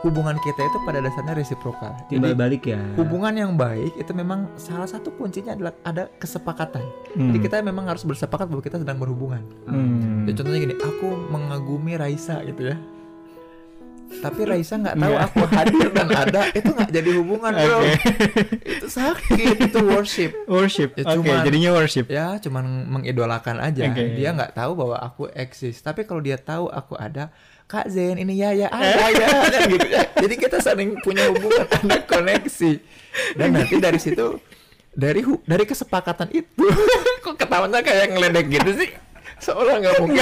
hubungan 0.03 0.35
kita 0.37 0.59
itu 0.59 0.77
pada 0.83 0.99
dasarnya 0.99 1.31
resiprokal 1.33 1.95
Timbal 2.11 2.35
Jadi, 2.35 2.35
balik 2.35 2.63
ya. 2.67 2.79
hubungan 2.99 3.33
yang 3.33 3.51
baik 3.55 3.95
itu 3.95 4.11
memang 4.11 4.51
salah 4.53 4.83
satu 4.83 5.15
kuncinya 5.15 5.55
adalah 5.55 5.73
ada 5.81 6.11
kesepakatan 6.17 6.83
Hmm. 7.13 7.29
jadi 7.29 7.39
kita 7.39 7.55
memang 7.61 7.85
harus 7.85 8.01
bersepakat 8.03 8.49
bahwa 8.49 8.59
kita 8.59 8.81
sedang 8.81 8.97
berhubungan 8.97 9.45
Hmm. 9.63 10.25
Ya, 10.25 10.33
contohnya 10.33 10.59
gini, 10.59 10.75
aku 10.75 11.07
mengagumi 11.29 11.93
Raisa 11.93 12.41
gitu 12.41 12.73
ya. 12.73 12.75
Tapi 14.19 14.41
Raisa 14.43 14.75
nggak 14.77 14.95
tahu 14.99 15.15
aku 15.15 15.39
hadir 15.49 15.87
dan 15.89 16.07
ada, 16.11 16.41
itu 16.53 16.69
nggak 16.69 16.91
jadi 16.91 17.09
hubungan 17.17 17.51
bro. 17.55 17.79
itu 18.67 18.87
sakit, 18.87 19.55
itu 19.71 19.79
worship. 19.81 20.31
Worship. 20.45 20.89
Ya, 20.99 21.03
Oke, 21.09 21.25
cuman- 21.25 21.43
jadinya 21.47 21.71
worship. 21.73 22.05
Ya, 22.11 22.37
cuman 22.37 22.65
mengidolakan 22.91 23.57
aja. 23.63 23.89
Oke. 23.89 24.19
Dia 24.19 24.35
nggak 24.35 24.53
tahu 24.53 24.71
bahwa 24.77 24.97
aku 24.99 25.31
eksis. 25.31 25.81
Tapi 25.81 26.03
kalau 26.03 26.21
dia 26.21 26.37
tahu 26.37 26.69
aku 26.69 26.93
ada, 26.99 27.33
Kak 27.65 27.89
Zen 27.89 28.19
ini 28.19 28.37
ya 28.37 28.51
ya 28.53 28.67
ada 28.69 29.09
ya, 29.09 29.27
gitu 29.71 29.87
ya. 29.87 30.03
Jadi 30.19 30.35
kita 30.37 30.61
saling 30.61 30.99
punya 31.01 31.25
hubungan, 31.31 31.65
ada 31.65 31.97
koneksi. 32.05 32.71
Dan 33.39 33.55
nanti 33.55 33.79
dari 33.79 33.97
situ 33.97 34.37
dari 34.93 35.25
dari 35.49 35.65
kesepakatan 35.65 36.29
itu 36.29 36.65
kok 37.25 37.33
ketawanya 37.33 37.81
kayak 37.81 38.13
ngeledek 38.13 38.45
gitu 38.45 38.71
sih 38.77 38.89
seolah 39.41 39.81
nggak 39.81 39.95
mungkin 39.99 40.21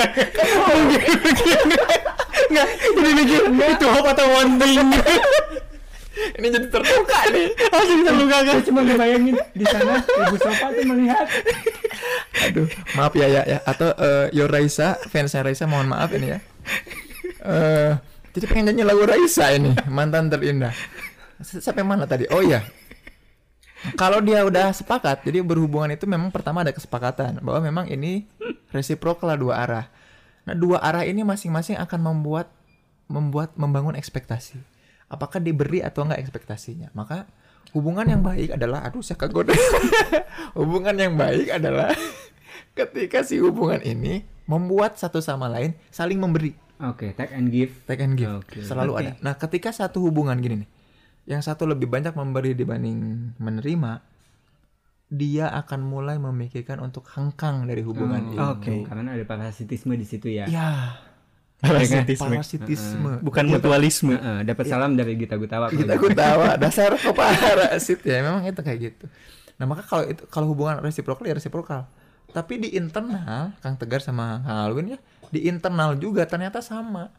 Enggak, 2.52 2.68
jadi 2.84 3.12
mikir 3.16 3.42
itu 3.48 3.88
hope 3.88 4.08
atau 4.12 4.26
one 4.28 4.60
thing. 4.60 4.80
ini 6.38 6.48
jadi 6.52 6.68
terbuka 6.68 7.20
nih. 7.32 7.48
Langsung 7.72 8.00
terluka 8.04 8.38
kan. 8.44 8.54
Saya 8.60 8.64
cuma 8.68 8.80
ngebayangin 8.84 9.36
di 9.56 9.66
sana 9.66 10.04
ibu 10.04 10.36
Sofa 10.36 10.68
tuh 10.76 10.84
melihat. 10.84 11.26
Aduh 12.52 12.68
maaf 13.00 13.14
ya 13.16 13.28
ya 13.32 13.42
ya. 13.48 13.58
Atau 13.64 13.96
eh, 13.96 14.28
Yo 14.36 14.46
Raisa 14.52 15.00
fansnya 15.08 15.48
Raisa 15.48 15.64
mohon 15.66 15.88
maaf 15.88 16.12
ini 16.12 16.36
ya. 16.36 16.40
Eh 17.42 17.92
jadi 18.36 18.46
pengen 18.48 18.76
nyanyi 18.76 18.84
lagu 18.84 19.04
Raisa 19.08 19.56
ini 19.56 19.72
mantan 19.88 20.28
terindah. 20.28 20.76
S- 21.40 21.64
sampai 21.64 21.88
mana 21.88 22.04
tadi? 22.04 22.28
Oh 22.30 22.44
iya. 22.44 22.68
Kalau 23.98 24.22
dia 24.22 24.46
udah 24.46 24.76
sepakat 24.76 25.26
jadi 25.26 25.42
berhubungan 25.42 25.90
itu 25.90 26.06
memang 26.06 26.30
pertama 26.30 26.62
ada 26.62 26.70
kesepakatan 26.70 27.42
bahwa 27.42 27.66
memang 27.66 27.86
ini 27.90 28.30
resiprokal 28.70 29.34
dua 29.40 29.58
arah 29.64 29.86
nah 30.48 30.58
dua 30.58 30.82
arah 30.82 31.06
ini 31.06 31.22
masing-masing 31.22 31.78
akan 31.78 32.00
membuat 32.02 32.50
membuat 33.12 33.54
membangun 33.60 33.94
ekspektasi 33.94 34.58
apakah 35.12 35.44
diberi 35.44 35.84
atau 35.84 36.08
enggak 36.08 36.24
ekspektasinya 36.24 36.90
maka 36.96 37.28
hubungan 37.76 38.08
yang 38.08 38.24
baik 38.24 38.56
adalah 38.56 38.84
aduh 38.88 39.04
saya 39.06 39.20
kagok 39.20 39.52
deh. 39.52 39.60
hubungan 40.60 40.96
yang 40.98 41.14
baik 41.20 41.52
adalah 41.52 41.94
ketika 42.78 43.22
si 43.22 43.38
hubungan 43.38 43.84
ini 43.84 44.24
membuat 44.48 44.98
satu 44.98 45.20
sama 45.20 45.52
lain 45.52 45.76
saling 45.94 46.18
memberi 46.18 46.58
Oke, 46.82 47.14
take 47.14 47.38
and 47.38 47.54
give. 47.54 47.86
take 47.86 48.02
and 48.02 48.18
give 48.18 48.42
Oke. 48.42 48.66
selalu 48.66 48.92
Oke. 48.98 49.02
ada 49.06 49.12
nah 49.22 49.38
ketika 49.38 49.70
satu 49.70 50.02
hubungan 50.10 50.40
gini 50.42 50.66
nih 50.66 50.70
yang 51.30 51.42
satu 51.46 51.70
lebih 51.70 51.86
banyak 51.86 52.18
memberi 52.18 52.58
dibanding 52.58 53.32
menerima 53.38 54.02
dia 55.12 55.52
akan 55.52 55.84
mulai 55.84 56.16
memikirkan 56.16 56.80
untuk 56.80 57.04
hengkang 57.12 57.68
dari 57.68 57.84
hubungan 57.84 58.32
Oh, 58.40 58.56
itu 58.56 58.64
Oke. 58.64 58.76
Karena 58.88 59.12
ada 59.12 59.26
parasitisme 59.28 60.00
di 60.00 60.08
situ 60.08 60.32
ya. 60.32 60.48
ya. 60.48 60.96
Parasitisme. 61.60 62.32
parasitisme. 62.32 63.12
Bukan 63.22 63.46
mutualisme. 63.52 64.16
Heeh, 64.16 64.48
dapat 64.48 64.66
salam 64.72 64.96
dari 64.96 65.14
Gita 65.20 65.36
Gutawa. 65.36 65.68
kita 65.70 66.00
gue 66.00 66.12
tawa 66.16 66.56
dasar 66.64 66.96
parasit 66.96 68.02
ya? 68.08 68.24
Memang 68.24 68.48
itu 68.48 68.64
kayak 68.64 68.80
gitu. 68.82 69.06
Nah 69.62 69.70
maka 69.70 69.84
kalau 69.86 70.08
itu 70.10 70.24
kalau 70.32 70.48
hubungan 70.50 70.80
resiprokal 70.82 71.28
ya 71.28 71.36
resiprokal. 71.38 71.86
Tapi 72.32 72.64
di 72.64 72.70
internal 72.80 73.52
Kang 73.60 73.76
Tegar 73.76 74.00
sama 74.00 74.40
Kang 74.42 74.58
Alwin 74.72 74.96
ya 74.96 75.00
di 75.30 75.46
internal 75.46 76.00
juga 76.00 76.24
ternyata 76.26 76.64
sama. 76.64 77.12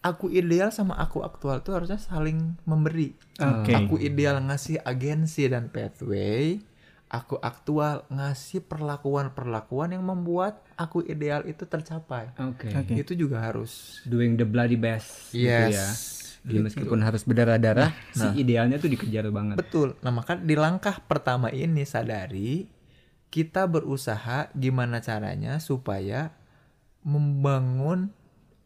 Aku 0.00 0.32
ideal 0.32 0.72
sama 0.72 0.96
aku 0.96 1.20
aktual 1.20 1.60
tuh 1.60 1.76
harusnya 1.76 2.00
saling 2.00 2.56
memberi. 2.64 3.12
Oke. 3.36 3.76
aku 3.76 4.00
ideal 4.00 4.40
ngasih 4.40 4.80
agensi 4.80 5.44
dan 5.46 5.68
pathway 5.68 6.56
aku 7.10 7.36
aktual 7.36 8.06
ngasih 8.06 8.62
perlakuan-perlakuan 8.62 9.92
yang 9.92 10.06
membuat 10.06 10.62
aku 10.74 11.02
ideal 11.02 11.42
itu 11.42 11.66
tercapai 11.66 12.30
Oke. 12.38 12.70
Oke. 12.70 12.94
itu 12.94 13.12
juga 13.18 13.42
harus 13.42 13.98
Doing 14.06 14.38
the 14.38 14.46
bloody 14.46 14.78
best 14.78 15.34
gitu 15.34 15.44
yes 15.44 15.74
ya. 15.74 15.88
Jadi 16.40 16.56
Gitu. 16.56 16.66
meskipun 16.72 17.04
harus 17.04 17.20
berdarah-darah, 17.20 17.92
si 18.16 18.24
Nah. 18.24 18.32
idealnya 18.32 18.80
tuh 18.80 18.88
dikejar 18.88 19.28
banget. 19.28 19.60
Betul. 19.60 19.92
Nah, 20.00 20.08
maka 20.08 20.40
di 20.40 20.56
langkah 20.56 20.96
pertama 21.04 21.52
ini 21.52 21.84
sadari 21.84 22.64
kita 23.28 23.68
berusaha 23.68 24.48
gimana 24.56 25.04
caranya 25.04 25.60
supaya 25.60 26.32
membangun 27.04 28.08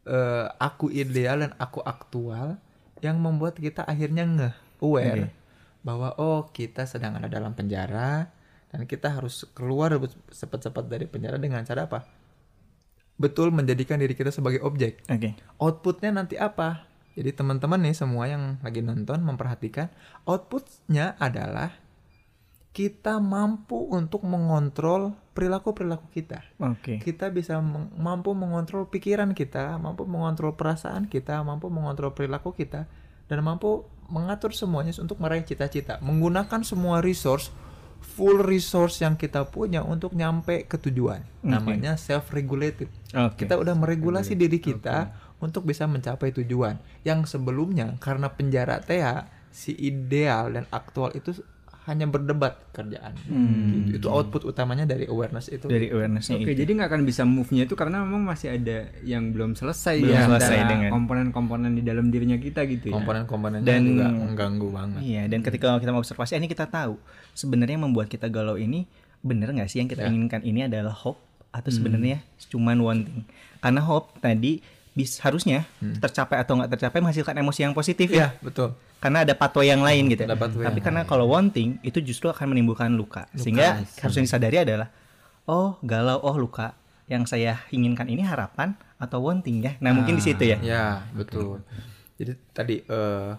eh, 0.05 0.47
aku 0.55 0.87
ideal 0.87 1.41
dan 1.41 1.51
aku 1.57 1.81
aktual 1.81 2.61
yang 3.01 3.17
membuat 3.17 3.57
kita 3.57 3.83
akhirnya 3.83 4.23
ngeh 4.23 4.55
aware 4.79 5.33
bahwa 5.85 6.17
oh 6.17 6.49
kita 6.49 6.89
sedang 6.89 7.21
ada 7.21 7.29
dalam 7.29 7.53
penjara 7.53 8.33
dan 8.73 8.89
kita 8.89 9.13
harus 9.13 9.45
keluar 9.53 9.93
cepat-cepat 10.33 10.89
dari 10.89 11.05
penjara 11.05 11.37
dengan 11.37 11.61
cara 11.61 11.85
apa? 11.85 12.09
Betul 13.15 13.53
menjadikan 13.53 14.01
diri 14.01 14.17
kita 14.17 14.33
sebagai 14.33 14.59
objek 14.65 15.05
Oke. 15.07 15.37
outputnya 15.61 16.09
nanti 16.09 16.35
apa? 16.41 16.89
Jadi 17.15 17.31
teman-teman 17.31 17.79
nih 17.79 17.95
semua 17.95 18.27
yang 18.27 18.59
lagi 18.59 18.83
nonton 18.83 19.23
memperhatikan 19.23 19.87
outputnya 20.27 21.15
adalah 21.21 21.71
kita 22.75 23.23
mampu 23.23 23.87
untuk 23.87 24.27
mengontrol 24.27 25.15
perilaku-perilaku 25.31 26.11
kita. 26.11 26.43
Oke. 26.59 26.99
Kita 26.99 27.31
bisa 27.31 27.63
meng- 27.63 27.95
mampu 27.95 28.35
mengontrol 28.35 28.91
pikiran 28.91 29.31
kita, 29.31 29.79
mampu 29.79 30.03
mengontrol 30.03 30.59
perasaan 30.59 31.07
kita, 31.07 31.39
mampu 31.47 31.71
mengontrol 31.71 32.11
perilaku 32.11 32.51
kita, 32.51 32.83
dan 33.31 33.39
mampu 33.47 33.87
mengatur 34.09 34.53
semuanya 34.53 34.93
untuk 35.01 35.17
meraih 35.17 35.45
cita-cita. 35.45 35.97
Menggunakan 36.01 36.61
semua 36.61 37.01
resource, 37.01 37.49
full 38.01 38.41
resource 38.45 39.01
yang 39.01 39.17
kita 39.17 39.49
punya 39.49 39.81
untuk 39.81 40.13
nyampe 40.13 40.69
ke 40.69 40.77
tujuan. 40.77 41.25
Namanya 41.41 41.97
self-regulated. 41.97 42.89
Oke. 43.13 43.45
Kita 43.45 43.57
udah 43.57 43.73
meregulasi 43.73 44.37
diri 44.37 44.61
kita 44.61 45.13
untuk 45.41 45.65
bisa 45.65 45.89
mencapai 45.89 46.31
tujuan. 46.33 46.77
Yang 47.01 47.37
sebelumnya 47.37 47.97
karena 47.97 48.29
penjara 48.29 48.81
TA 48.81 49.29
si 49.55 49.71
ideal 49.71 50.51
dan 50.51 50.67
aktual 50.69 51.15
itu 51.15 51.31
hanya 51.85 52.09
berdebat 52.09 52.57
kerjaan. 52.73 53.13
Gitu. 53.85 54.01
Itu 54.01 54.07
output 54.09 54.41
utamanya 54.43 54.83
dari 54.83 55.05
awareness 55.05 55.47
itu. 55.47 55.69
Dari 55.69 55.93
awarenessnya 55.93 56.41
Oke, 56.41 56.51
itu. 56.51 56.65
jadi 56.65 56.71
nggak 56.73 56.89
akan 56.89 57.01
bisa 57.05 57.21
move-nya 57.23 57.63
itu 57.63 57.77
karena 57.77 58.01
memang 58.01 58.25
masih 58.25 58.57
ada 58.57 58.89
yang 59.01 59.29
belum 59.29 59.53
selesai 59.53 60.01
Belum 60.01 60.09
ya 60.11 60.25
selesai 60.25 60.59
dengan- 60.65 60.91
komponen-komponen 60.91 61.77
di 61.77 61.85
dalam 61.85 62.09
dirinya 62.09 62.35
kita 62.35 62.65
gitu 62.65 62.89
ya. 62.89 62.97
Komponen-komponennya 62.97 63.69
Dan- 63.69 63.85
juga 63.85 64.07
mengganggu 64.09 64.67
banget. 64.73 64.99
Iya, 65.05 65.23
dan 65.29 65.39
ketika 65.45 65.77
kita 65.77 65.91
mengobservasi 65.91 66.35
ini 66.35 66.49
kita 66.49 66.65
tahu 66.65 66.97
sebenarnya 67.31 67.77
yang 67.77 67.85
membuat 67.85 68.09
kita 68.09 68.27
galau 68.27 68.57
ini 68.57 68.89
bener 69.21 69.49
nggak 69.49 69.69
sih 69.69 69.81
yang 69.81 69.89
kita 69.89 70.05
inginkan 70.05 70.41
ini 70.41 70.65
adalah 70.65 70.93
hope 70.93 71.21
atau 71.49 71.69
sebenarnya 71.69 72.19
cuman 72.49 72.77
wanting. 72.77 73.21
Karena 73.57 73.81
hope 73.81 74.17
tadi 74.19 74.59
bis 74.91 75.19
harusnya 75.19 75.67
tercapai 75.99 76.39
atau 76.39 76.55
nggak 76.55 76.71
tercapai 76.71 76.97
menghasilkan 76.99 77.35
emosi 77.35 77.61
yang 77.61 77.73
positif 77.73 78.09
ya. 78.09 78.31
Iya, 78.33 78.41
betul. 78.41 78.73
Karena 78.99 79.21
ada 79.21 79.33
pathway 79.37 79.69
yang 79.69 79.85
lain 79.85 80.09
gitu. 80.09 80.25
Ada 80.25 80.37
pathway 80.39 80.65
Tapi 80.65 80.79
karena 80.81 81.01
kalau 81.05 81.29
wanting 81.29 81.77
itu 81.85 82.01
justru 82.01 82.31
akan 82.31 82.55
menimbulkan 82.55 82.93
luka. 82.93 83.29
Sehingga 83.37 83.85
harus 83.85 84.15
yang 84.17 84.25
disadari 84.25 84.57
adalah 84.61 84.89
oh 85.45 85.77
galau, 85.85 86.19
oh 86.25 86.35
luka. 86.35 86.73
Yang 87.05 87.37
saya 87.37 87.61
inginkan 87.69 88.09
ini 88.09 88.25
harapan 88.25 88.73
atau 88.97 89.21
wanting 89.21 89.61
ya. 89.61 89.77
Nah, 89.77 89.93
mungkin 89.93 90.17
di 90.17 90.23
situ 90.25 90.41
ya. 90.41 90.57
Ya, 90.57 91.05
betul. 91.13 91.61
Jadi 92.17 92.31
tadi 92.55 92.75
eh 92.81 93.31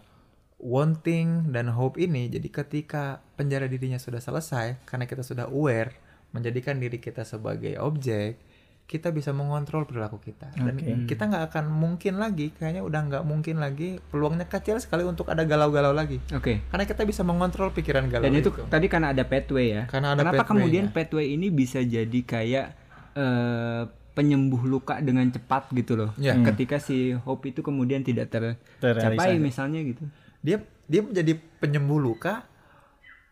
wanting 0.57 1.53
dan 1.53 1.69
hope 1.69 2.01
ini 2.01 2.33
jadi 2.33 2.49
ketika 2.49 3.21
penjara 3.37 3.69
dirinya 3.69 4.01
sudah 4.01 4.25
selesai 4.25 4.81
karena 4.89 5.05
kita 5.05 5.21
sudah 5.21 5.53
aware 5.53 5.93
menjadikan 6.33 6.81
diri 6.81 6.97
kita 7.01 7.25
sebagai 7.29 7.77
objek, 7.81 8.41
kita 8.87 9.11
bisa 9.11 9.35
mengontrol 9.35 9.83
perilaku 9.83 10.23
kita 10.23 10.55
dan 10.55 10.79
kita 11.11 11.27
nggak 11.27 11.51
akan 11.51 11.75
mungkin 11.75 12.23
lagi 12.23 12.55
kayaknya 12.55 12.87
udah 12.87 13.01
nggak 13.11 13.25
mungkin 13.27 13.59
lagi 13.59 13.99
peluangnya 14.15 14.47
kecil 14.47 14.79
sekali 14.79 15.03
untuk 15.03 15.27
ada 15.27 15.43
galau-galau 15.43 15.91
lagi 15.91 16.23
Oke. 16.31 16.63
karena 16.71 16.87
kita 16.87 17.03
bisa 17.03 17.27
mengontrol 17.27 17.75
pikiran 17.75 18.07
galau 18.07 18.27
Dan 18.31 18.39
itu 18.39 18.51
tadi 18.71 18.87
karena 18.87 19.11
ada 19.11 19.25
pathway 19.27 19.67
ya. 19.75 19.83
Karena 19.91 20.15
ada 20.15 20.23
Kenapa 20.23 20.43
kemudian 20.47 20.91
pathway 20.91 21.35
ini 21.35 21.51
bisa 21.51 21.83
jadi 21.83 22.21
kayak 22.23 22.67
eh, 23.15 23.83
penyembuh 24.17 24.63
luka 24.65 24.97
dengan 25.05 25.29
cepat 25.29 25.69
gitu 25.77 25.99
loh. 25.99 26.11
Ya. 26.17 26.39
Ketika 26.41 26.81
si 26.81 27.13
hope 27.13 27.53
itu 27.53 27.61
kemudian 27.61 28.01
tidak 28.01 28.33
tercapai 28.81 29.37
misalnya 29.37 29.85
gitu. 29.85 30.07
dia 30.41 30.63
dia 30.87 31.03
menjadi 31.03 31.35
penyembuh 31.59 31.99
luka 31.99 32.47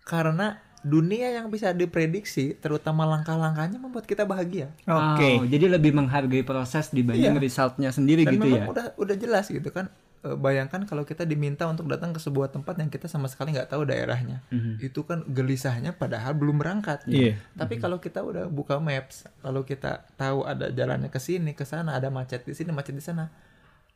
karena 0.02 0.58
dunia 0.84 1.32
yang 1.32 1.48
bisa 1.48 1.72
diprediksi 1.72 2.54
terutama 2.54 3.08
langkah-langkahnya 3.08 3.76
membuat 3.78 4.04
kita 4.04 4.22
bahagia 4.22 4.68
Oke. 4.82 5.28
Oh, 5.34 5.44
jadi 5.44 5.66
lebih 5.66 5.90
menghargai 5.92 6.40
proses 6.42 6.88
dibanding 6.88 7.32
Iya. 7.32 7.40
resultnya 7.40 7.88
sendiri 7.88 8.22
dan 8.22 8.32
gitu 8.32 8.44
memang 8.44 8.60
ya. 8.60 8.66
udah 8.68 8.86
udah 8.94 9.16
jelas 9.16 9.48
gitu 9.48 9.70
kan 9.70 9.88
E, 10.20 10.32
bayangkan 10.32 10.80
kalau 10.82 11.04
kita 11.04 11.22
diminta 11.22 11.64
untuk 11.64 11.84
datang 11.84 12.08
ke 12.08 12.18
sebuah 12.18 12.48
tempat 12.48 12.80
yang 12.80 12.88
kita 12.88 13.04
sama 13.04 13.28
sekali 13.28 13.52
nggak 13.52 13.68
tahu 13.68 13.84
daerahnya 13.84 14.40
itu 14.78 15.04
kan 15.04 15.20
gelisahnya 15.22 15.92
padahal 15.92 16.32
belum 16.32 16.56
berangkat 16.56 17.04
Iya. 17.04 17.36
tapi 17.52 17.76
kalau 17.76 17.96
kita 17.98 18.20
udah 18.20 18.48
buka 18.48 18.76
maps 18.78 19.28
lalu 19.40 19.64
kita 19.66 20.08
tahu 20.14 20.42
ada 20.42 20.68
jalannya 20.70 21.08
ke 21.08 21.18
sini 21.18 21.52
ke 21.52 21.62
sana 21.62 21.92
ada 21.92 22.08
macet 22.08 22.40
di 22.40 22.52
sini 22.52 22.72
macet 22.72 22.92
di 22.92 23.04
sana 23.04 23.28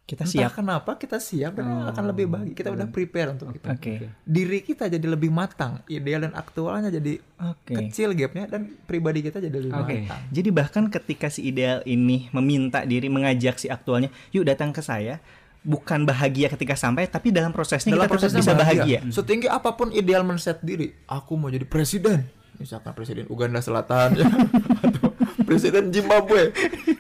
Kita 0.09 0.25
Entah 0.25 0.49
siap. 0.49 0.57
kenapa 0.57 0.97
kita 0.97 1.21
siap 1.21 1.53
dan 1.61 1.69
akan 1.93 2.05
lebih 2.09 2.33
bahagia 2.33 2.57
kita 2.57 2.73
udah 2.73 2.89
prepare 2.89 3.29
untuk 3.37 3.53
itu 3.53 3.69
Oke. 3.69 4.09
diri 4.25 4.65
kita 4.65 4.89
jadi 4.89 5.05
lebih 5.05 5.29
matang 5.29 5.85
ideal 5.85 6.25
dan 6.25 6.33
aktualnya 6.33 6.89
jadi 6.89 7.21
Oke. 7.45 7.77
kecil 7.77 8.17
gapnya 8.17 8.49
dan 8.49 8.73
pribadi 8.89 9.21
kita 9.21 9.37
jadi 9.37 9.69
lebih 9.69 9.77
Oke. 9.77 10.09
matang 10.09 10.21
Jadi 10.33 10.49
bahkan 10.49 10.89
ketika 10.89 11.29
si 11.29 11.45
ideal 11.45 11.85
ini 11.85 12.33
meminta 12.33 12.89
diri 12.89 13.13
mengajak 13.13 13.61
si 13.61 13.69
aktualnya, 13.69 14.09
yuk 14.33 14.49
datang 14.49 14.73
ke 14.73 14.81
saya, 14.81 15.21
bukan 15.61 16.09
bahagia 16.09 16.49
ketika 16.49 16.73
sampai, 16.73 17.05
tapi 17.05 17.29
dalam 17.29 17.53
prosesnya 17.53 17.93
dalam 17.93 18.09
kita 18.09 18.13
prosesnya 18.17 18.41
bisa 18.41 18.57
bahagia. 18.57 18.99
setinggi 19.13 19.45
apa 19.45 19.77
pun 19.77 19.93
ideal 19.93 20.25
men-set 20.25 20.65
diri 20.65 20.89
aku 21.05 21.37
mau 21.37 21.53
jadi 21.53 21.69
presiden 21.69 22.25
misalkan 22.59 22.91
presiden 22.91 23.25
Uganda 23.31 23.63
Selatan 23.63 24.19
ya 24.19 24.27
atau 24.27 25.08
presiden 25.39 25.89
Zimbabwe 25.89 26.51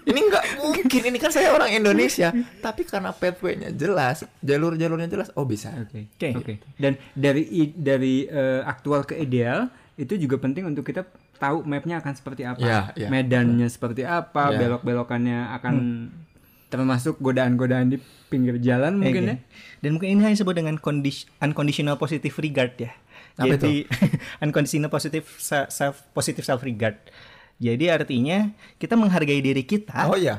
ini 0.02 0.20
nggak 0.22 0.44
mungkin 0.58 1.02
ini 1.04 1.16
kan 1.16 1.28
saya 1.28 1.50
orang 1.50 1.70
Indonesia 1.70 2.30
tapi 2.58 2.82
karena 2.82 3.10
pathway-nya 3.10 3.70
jelas 3.70 4.22
jalur-jalurnya 4.38 5.06
jelas 5.06 5.28
oh 5.32 5.44
bisa 5.44 5.70
Oke. 5.80 6.08
Oke. 6.12 6.28
Oke. 6.34 6.54
Dan 6.74 6.96
dari 7.12 7.42
i- 7.44 7.72
dari 7.72 8.24
eh, 8.24 8.60
aktual 8.60 9.02
ke 9.02 9.14
ideal 9.14 9.66
itu 9.94 10.14
juga 10.14 10.36
penting 10.36 10.62
untuk 10.64 10.82
kita 10.82 11.02
tahu 11.34 11.62
mapnya 11.62 11.98
akan 11.98 12.12
seperti 12.12 12.42
apa, 12.42 12.58
Iya, 12.58 12.80
iya. 12.96 13.08
medannya 13.08 13.66
seperti 13.66 14.02
apa, 14.02 14.50
Iya. 14.50 14.58
belok-belokannya 14.60 15.54
akan 15.54 15.74
termasuk 16.68 17.16
godaan-godaan 17.18 17.88
di 17.88 17.98
pinggir 18.28 18.58
jalan 18.58 18.94
mungkin 18.94 19.22
ya. 19.24 19.36
Dan 19.78 19.96
mungkin 19.96 20.08
ini 20.10 20.20
hanya 20.20 20.34
disebut 20.34 20.54
dengan 20.54 20.76
condis- 20.76 21.24
unconditional 21.38 21.96
positive 21.96 22.34
regard 22.36 22.76
ya. 22.76 22.92
Apa 23.34 23.54
Jadi 23.54 23.86
unconditional 24.44 24.86
positive 24.88 25.24
se- 25.32 25.68
self 25.68 26.02
positive 26.10 26.44
self 26.44 26.60
regard. 26.60 26.98
Jadi 27.58 27.84
artinya 27.90 28.38
kita 28.78 28.94
menghargai 28.94 29.42
diri 29.42 29.66
kita 29.66 30.06
oh 30.06 30.14
iya 30.14 30.38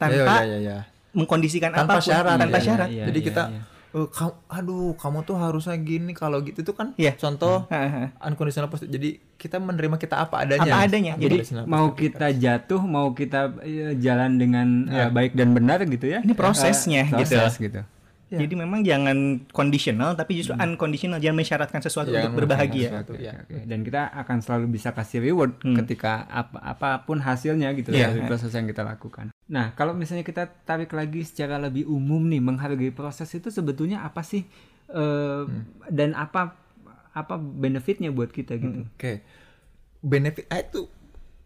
tanpa 0.00 0.40
Iya, 0.40 0.44
iya, 0.48 0.58
iya. 0.58 0.76
mengkondisikan 1.12 1.68
tanpa 1.68 1.96
apa 1.96 2.00
pun, 2.00 2.08
syarat 2.08 2.36
tanpa 2.40 2.58
ya. 2.58 2.64
syarat. 2.64 2.88
Iya, 2.88 3.04
jadi 3.12 3.18
iya, 3.20 3.26
kita 3.28 3.42
iya. 3.52 3.62
"Eh, 3.90 4.06
kamu 4.08 4.32
aduh 4.46 4.94
kamu 4.96 5.18
tuh 5.26 5.36
harusnya 5.36 5.76
gini 5.76 6.12
kalau 6.14 6.40
gitu 6.40 6.62
itu 6.62 6.72
kan 6.72 6.94
Iya. 6.96 7.12
contoh 7.18 7.66
Haha. 7.68 8.14
unconditional 8.22 8.70
positive 8.70 8.94
jadi 8.96 9.08
kita 9.36 9.56
menerima 9.58 9.96
kita 9.98 10.16
apa 10.16 10.46
adanya 10.46 10.70
Apa 10.70 10.78
adanya. 10.86 11.12
Jadi 11.16 11.36
mau 11.66 11.92
kita 11.92 12.26
jatuh, 12.32 12.80
mau 12.80 13.12
kita 13.12 13.50
eh, 13.60 13.96
jalan 13.98 14.36
dengan 14.36 14.86
eh, 14.86 15.08
baik 15.10 15.32
dan 15.34 15.52
benar 15.52 15.82
gitu 15.84 16.06
ya. 16.06 16.20
Ini 16.22 16.32
prosesnya 16.32 17.04
gitu. 17.08 17.36
proses 17.36 17.56
gitu. 17.56 17.80
Ya. 18.30 18.46
Jadi 18.46 18.54
memang 18.54 18.86
jangan 18.86 19.42
conditional 19.50 20.14
tapi 20.14 20.38
justru 20.38 20.54
unconditional, 20.54 21.18
jangan 21.18 21.42
mensyaratkan 21.42 21.82
sesuatu 21.82 22.14
Jangan 22.14 22.30
untuk 22.30 22.46
berbahagia. 22.46 23.02
mensyaratkan 23.02 23.16
Oke, 23.18 23.26
ya. 23.26 23.34
oke. 23.42 23.56
Dan 23.66 23.78
kita 23.82 24.02
akan 24.06 24.36
selalu 24.38 24.66
bisa 24.70 24.94
kasih 24.94 25.18
reward 25.20 25.58
ketika 25.58 26.30
apa 26.30 26.62
apa 26.62 26.88
pun 27.02 27.18
hasilnya 27.18 27.74
gitu 27.74 27.90
Iya. 27.90 28.14
dari 28.14 28.22
proses 28.30 28.54
yang 28.54 28.70
kita 28.70 28.86
lakukan. 28.86 29.34
Nah, 29.50 29.74
kalau 29.74 29.98
misalnya 29.98 30.22
kita 30.22 30.46
tarik 30.62 30.94
lagi 30.94 31.26
secara 31.26 31.58
lebih 31.58 31.90
umum 31.90 32.22
nih 32.22 32.38
menghargai 32.38 32.94
proses 32.94 33.26
itu 33.34 33.50
sebetulnya 33.50 34.06
apa 34.06 34.22
sih 34.22 34.46
eh, 34.88 35.44
dan 35.90 36.14
apa 36.14 36.54
apa 37.10 37.34
benefitnya 37.34 38.14
buat 38.14 38.30
kita 38.30 38.54
gitu? 38.56 38.86
Oke. 38.94 39.26
Benefit 40.00 40.46
ah, 40.48 40.62
itu 40.62 40.86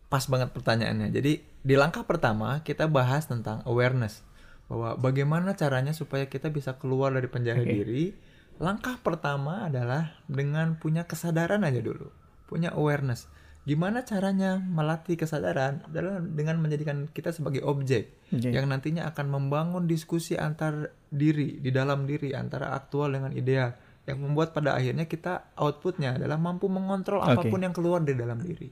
pas 0.06 0.22
banget 0.28 0.52
pertanyaannya. 0.52 1.08
Jadi 1.08 1.32
di 1.40 1.74
langkah 1.74 2.04
pertama 2.04 2.60
kita 2.60 2.84
bahas 2.84 3.24
tentang 3.24 3.64
awareness 3.64 4.20
bahwa 4.68 4.96
bagaimana 4.96 5.52
caranya 5.54 5.92
supaya 5.92 6.26
kita 6.26 6.48
bisa 6.48 6.76
keluar 6.80 7.12
dari 7.12 7.28
penjara 7.28 7.60
diri. 7.60 8.16
Langkah 8.62 9.02
pertama 9.02 9.66
adalah 9.66 10.14
dengan 10.30 10.78
punya 10.78 11.04
kesadaran 11.04 11.66
aja 11.66 11.82
dulu. 11.82 12.08
Punya 12.46 12.70
awareness. 12.72 13.26
Gimana 13.64 14.04
caranya 14.04 14.60
melatih 14.60 15.16
kesadaran 15.16 15.80
adalah 15.88 16.20
dengan 16.20 16.60
menjadikan 16.60 17.08
kita 17.08 17.32
sebagai 17.32 17.64
objek 17.64 18.12
Oke. 18.28 18.52
yang 18.52 18.68
nantinya 18.68 19.08
akan 19.08 19.26
membangun 19.32 19.88
diskusi 19.88 20.36
antar 20.36 20.92
diri 21.08 21.64
di 21.64 21.72
dalam 21.72 22.04
diri 22.04 22.36
antara 22.36 22.76
aktual 22.76 23.16
dengan 23.16 23.32
ideal 23.32 23.72
yang 24.04 24.20
membuat 24.20 24.52
pada 24.52 24.76
akhirnya 24.76 25.08
kita 25.08 25.56
outputnya 25.56 26.20
adalah 26.20 26.36
mampu 26.36 26.68
mengontrol 26.68 27.24
Oke. 27.24 27.40
apa 27.40 27.42
pun 27.48 27.60
yang 27.64 27.72
keluar 27.72 28.04
dari 28.04 28.20
dalam 28.20 28.36
diri. 28.36 28.68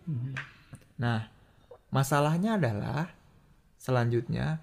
Nah, 1.00 1.24
masalahnya 1.88 2.60
adalah 2.60 3.08
selanjutnya 3.80 4.60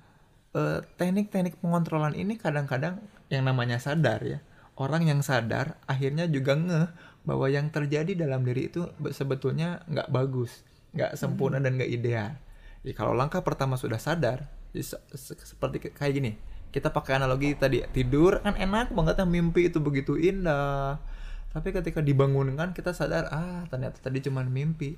eh, 0.55 0.79
teknik-teknik 0.97 1.59
pengontrolan 1.61 2.13
ini 2.17 2.37
kadang-kadang 2.39 3.01
yang 3.29 3.43
namanya 3.45 3.77
sadar 3.77 4.21
ya. 4.25 4.39
Orang 4.79 5.05
yang 5.05 5.19
sadar 5.19 5.75
akhirnya 5.85 6.25
juga 6.31 6.55
ngeh 6.55 6.87
bahwa 7.27 7.51
yang 7.51 7.67
terjadi 7.69 8.15
dalam 8.15 8.47
diri 8.47 8.71
itu 8.71 8.87
be- 8.97 9.11
sebetulnya 9.11 9.83
nggak 9.91 10.07
bagus, 10.09 10.63
nggak 10.95 11.19
sempurna 11.19 11.59
dan 11.59 11.75
nggak 11.75 11.91
ideal. 11.91 12.31
Jadi 12.81 12.93
kalau 12.95 13.11
langkah 13.11 13.43
pertama 13.43 13.75
sudah 13.75 13.99
sadar, 13.99 14.47
se- 14.71 15.03
seperti 15.19 15.91
kayak 15.91 16.13
gini. 16.15 16.31
Kita 16.69 16.93
pakai 16.93 17.17
analogi 17.17 17.57
tadi 17.57 17.81
tidur 17.89 18.45
kan 18.45 18.53
enak 18.53 18.93
banget 18.93 19.19
ya 19.19 19.25
mimpi 19.25 19.67
itu 19.73 19.81
begitu 19.81 20.15
indah. 20.15 21.01
Tapi 21.49 21.73
ketika 21.73 21.99
dibangunkan 21.99 22.77
kita 22.77 22.93
sadar 22.93 23.25
ah 23.33 23.65
ternyata 23.67 23.97
tadi 23.99 24.21
cuma 24.21 24.45
mimpi. 24.45 24.95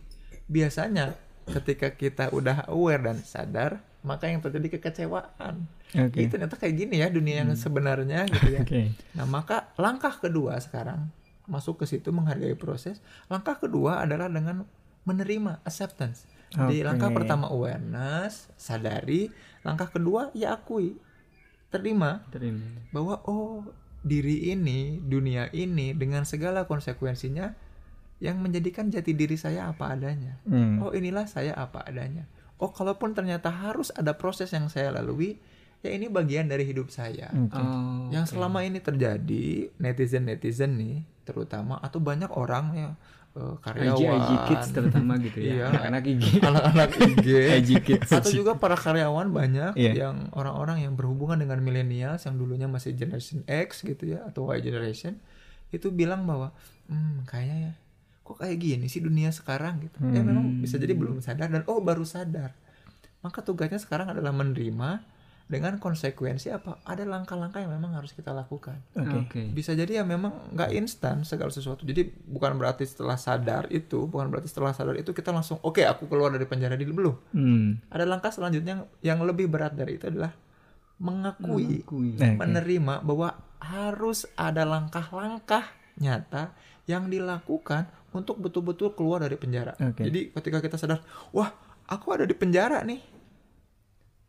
Biasanya 0.52 1.16
ketika 1.48 1.96
kita 1.96 2.30
udah 2.36 2.68
aware 2.70 3.02
dan 3.02 3.18
sadar 3.24 3.82
maka 4.02 4.26
yang 4.30 4.42
terjadi 4.42 4.78
kekecewaan. 4.78 5.70
Oke. 5.94 6.18
Ih, 6.18 6.28
ternyata 6.30 6.58
kayak 6.58 6.74
gini 6.74 7.02
ya 7.02 7.08
dunia 7.14 7.46
yang 7.46 7.54
sebenarnya 7.54 8.26
gitu 8.30 8.50
ya. 8.50 8.62
Oke. 8.66 8.94
Nah, 9.14 9.26
maka 9.30 9.70
langkah 9.78 10.14
kedua 10.18 10.58
sekarang 10.58 11.10
masuk 11.46 11.82
ke 11.82 11.86
situ 11.86 12.10
menghargai 12.10 12.58
proses. 12.58 13.02
Langkah 13.30 13.58
kedua 13.62 14.02
adalah 14.02 14.30
dengan 14.30 14.66
menerima 15.06 15.62
acceptance. 15.66 16.30
Jadi 16.52 16.84
langkah 16.84 17.08
pertama 17.16 17.48
awareness, 17.48 18.52
sadari. 18.60 19.32
Langkah 19.64 19.88
kedua 19.88 20.34
ya 20.36 20.60
akui, 20.60 21.00
terima 21.72 22.28
Terima. 22.28 22.60
bahwa 22.92 23.24
oh 23.24 23.64
diri 24.04 24.52
ini, 24.52 25.00
dunia 25.00 25.48
ini 25.56 25.96
dengan 25.96 26.28
segala 26.28 26.68
konsekuensinya 26.68 27.56
yang 28.22 28.38
menjadikan 28.44 28.92
jati 28.92 29.16
diri 29.16 29.40
saya 29.40 29.72
apa 29.72 29.96
adanya. 29.96 30.38
Hmm. 30.46 30.84
Oh 30.84 30.92
inilah 30.92 31.26
saya 31.26 31.56
apa 31.56 31.88
adanya. 31.88 32.28
Oh 32.62 32.70
kalaupun 32.70 33.12
ternyata 33.12 33.50
harus 33.50 33.90
ada 33.92 34.14
proses 34.14 34.54
yang 34.54 34.70
saya 34.70 34.94
lalui, 34.94 35.42
ya 35.82 35.90
ini 35.90 36.06
bagian 36.08 36.46
dari 36.46 36.62
hidup 36.62 36.94
saya. 36.94 37.34
Oh, 37.50 38.06
Yang 38.14 38.38
selama 38.38 38.62
ini 38.62 38.78
terjadi 38.78 39.74
netizen 39.76 40.30
netizen 40.30 40.78
nih 40.78 41.02
terutama 41.22 41.82
atau 41.82 41.98
banyak 41.98 42.30
orang 42.32 42.66
ya 42.74 42.90
eh, 43.34 43.56
IG, 43.56 43.64
karyawan, 43.64 44.20
IG 44.22 44.32
kids 44.46 44.68
terutama 44.70 45.14
gitu 45.18 45.40
ya. 45.42 45.50
Iya. 45.50 45.66
Anak-anak 45.74 46.04
IG. 46.06 46.24
anak-anak 46.40 46.90
IG, 47.02 47.28
IG 47.66 47.70
kids. 47.82 48.10
atau 48.12 48.30
juga 48.30 48.52
para 48.56 48.78
karyawan 48.78 49.28
banyak 49.32 49.74
Iya. 49.74 49.94
yang 50.06 50.30
orang-orang 50.32 50.86
yang 50.86 50.94
berhubungan 50.94 51.42
dengan 51.42 51.64
millennials 51.66 52.30
yang 52.30 52.38
dulunya 52.38 52.70
masih 52.70 52.94
generation 52.94 53.42
X 53.48 53.82
gitu 53.82 54.06
ya 54.06 54.28
atau 54.28 54.54
Y 54.54 54.62
generation 54.62 55.18
itu 55.72 55.88
bilang 55.90 56.28
bahwa 56.28 56.52
hmm 56.92 57.24
kayaknya 57.26 57.58
ya 57.58 57.74
kok 58.32 58.40
kayak 58.40 58.58
gini 58.64 58.88
sih 58.88 59.04
dunia 59.04 59.30
sekarang 59.36 59.84
gitu. 59.84 60.00
Ya 60.16 60.24
memang 60.24 60.64
bisa 60.64 60.80
jadi 60.80 60.96
belum 60.96 61.20
sadar 61.20 61.52
dan 61.52 61.68
oh 61.68 61.84
baru 61.84 62.08
sadar. 62.08 62.56
Maka 63.20 63.44
tugasnya 63.44 63.78
sekarang 63.78 64.10
adalah 64.10 64.32
menerima 64.32 65.04
dengan 65.52 65.76
konsekuensi 65.84 66.48
apa? 66.48 66.80
Ada 66.88 67.04
langkah-langkah 67.04 67.60
yang 67.60 67.76
memang 67.76 67.92
harus 68.00 68.16
kita 68.16 68.32
lakukan. 68.32 68.80
Oke. 68.96 69.52
bisa 69.52 69.76
jadi 69.76 70.00
ya 70.00 70.04
memang 70.08 70.56
nggak 70.56 70.72
instan 70.80 71.28
segala 71.28 71.52
sesuatu. 71.52 71.84
Jadi 71.84 72.08
bukan 72.08 72.56
berarti 72.56 72.88
setelah 72.88 73.20
sadar 73.20 73.68
itu 73.68 74.08
bukan 74.08 74.32
berarti 74.32 74.48
setelah 74.48 74.72
sadar 74.72 74.96
itu 74.96 75.12
kita 75.12 75.36
langsung 75.36 75.60
oke 75.60 75.84
aku 75.84 76.08
keluar 76.08 76.32
dari 76.32 76.48
penjara 76.48 76.80
dulu. 76.80 76.94
Belum. 76.96 77.16
Hmm. 77.36 77.70
ada 77.92 78.08
langkah 78.08 78.32
selanjutnya 78.32 78.88
yang 79.04 79.20
lebih 79.28 79.52
berat 79.52 79.76
dari 79.76 80.00
itu 80.00 80.08
adalah 80.08 80.32
mengakui, 81.02 81.84
Mengakui. 81.84 82.16
Oke. 82.16 82.38
menerima 82.40 83.04
bahwa 83.04 83.36
harus 83.60 84.26
ada 84.40 84.64
langkah-langkah 84.64 85.68
nyata 86.00 86.56
yang 86.90 87.12
dilakukan 87.12 87.86
untuk 88.12 88.36
betul-betul 88.38 88.92
keluar 88.92 89.20
dari 89.20 89.36
penjara. 89.36 89.74
Oke. 89.78 90.04
Jadi 90.04 90.32
ketika 90.32 90.60
kita 90.60 90.76
sadar, 90.76 91.00
wah 91.30 91.52
aku 91.86 92.12
ada 92.12 92.24
di 92.24 92.34
penjara 92.34 92.82
nih, 92.82 93.00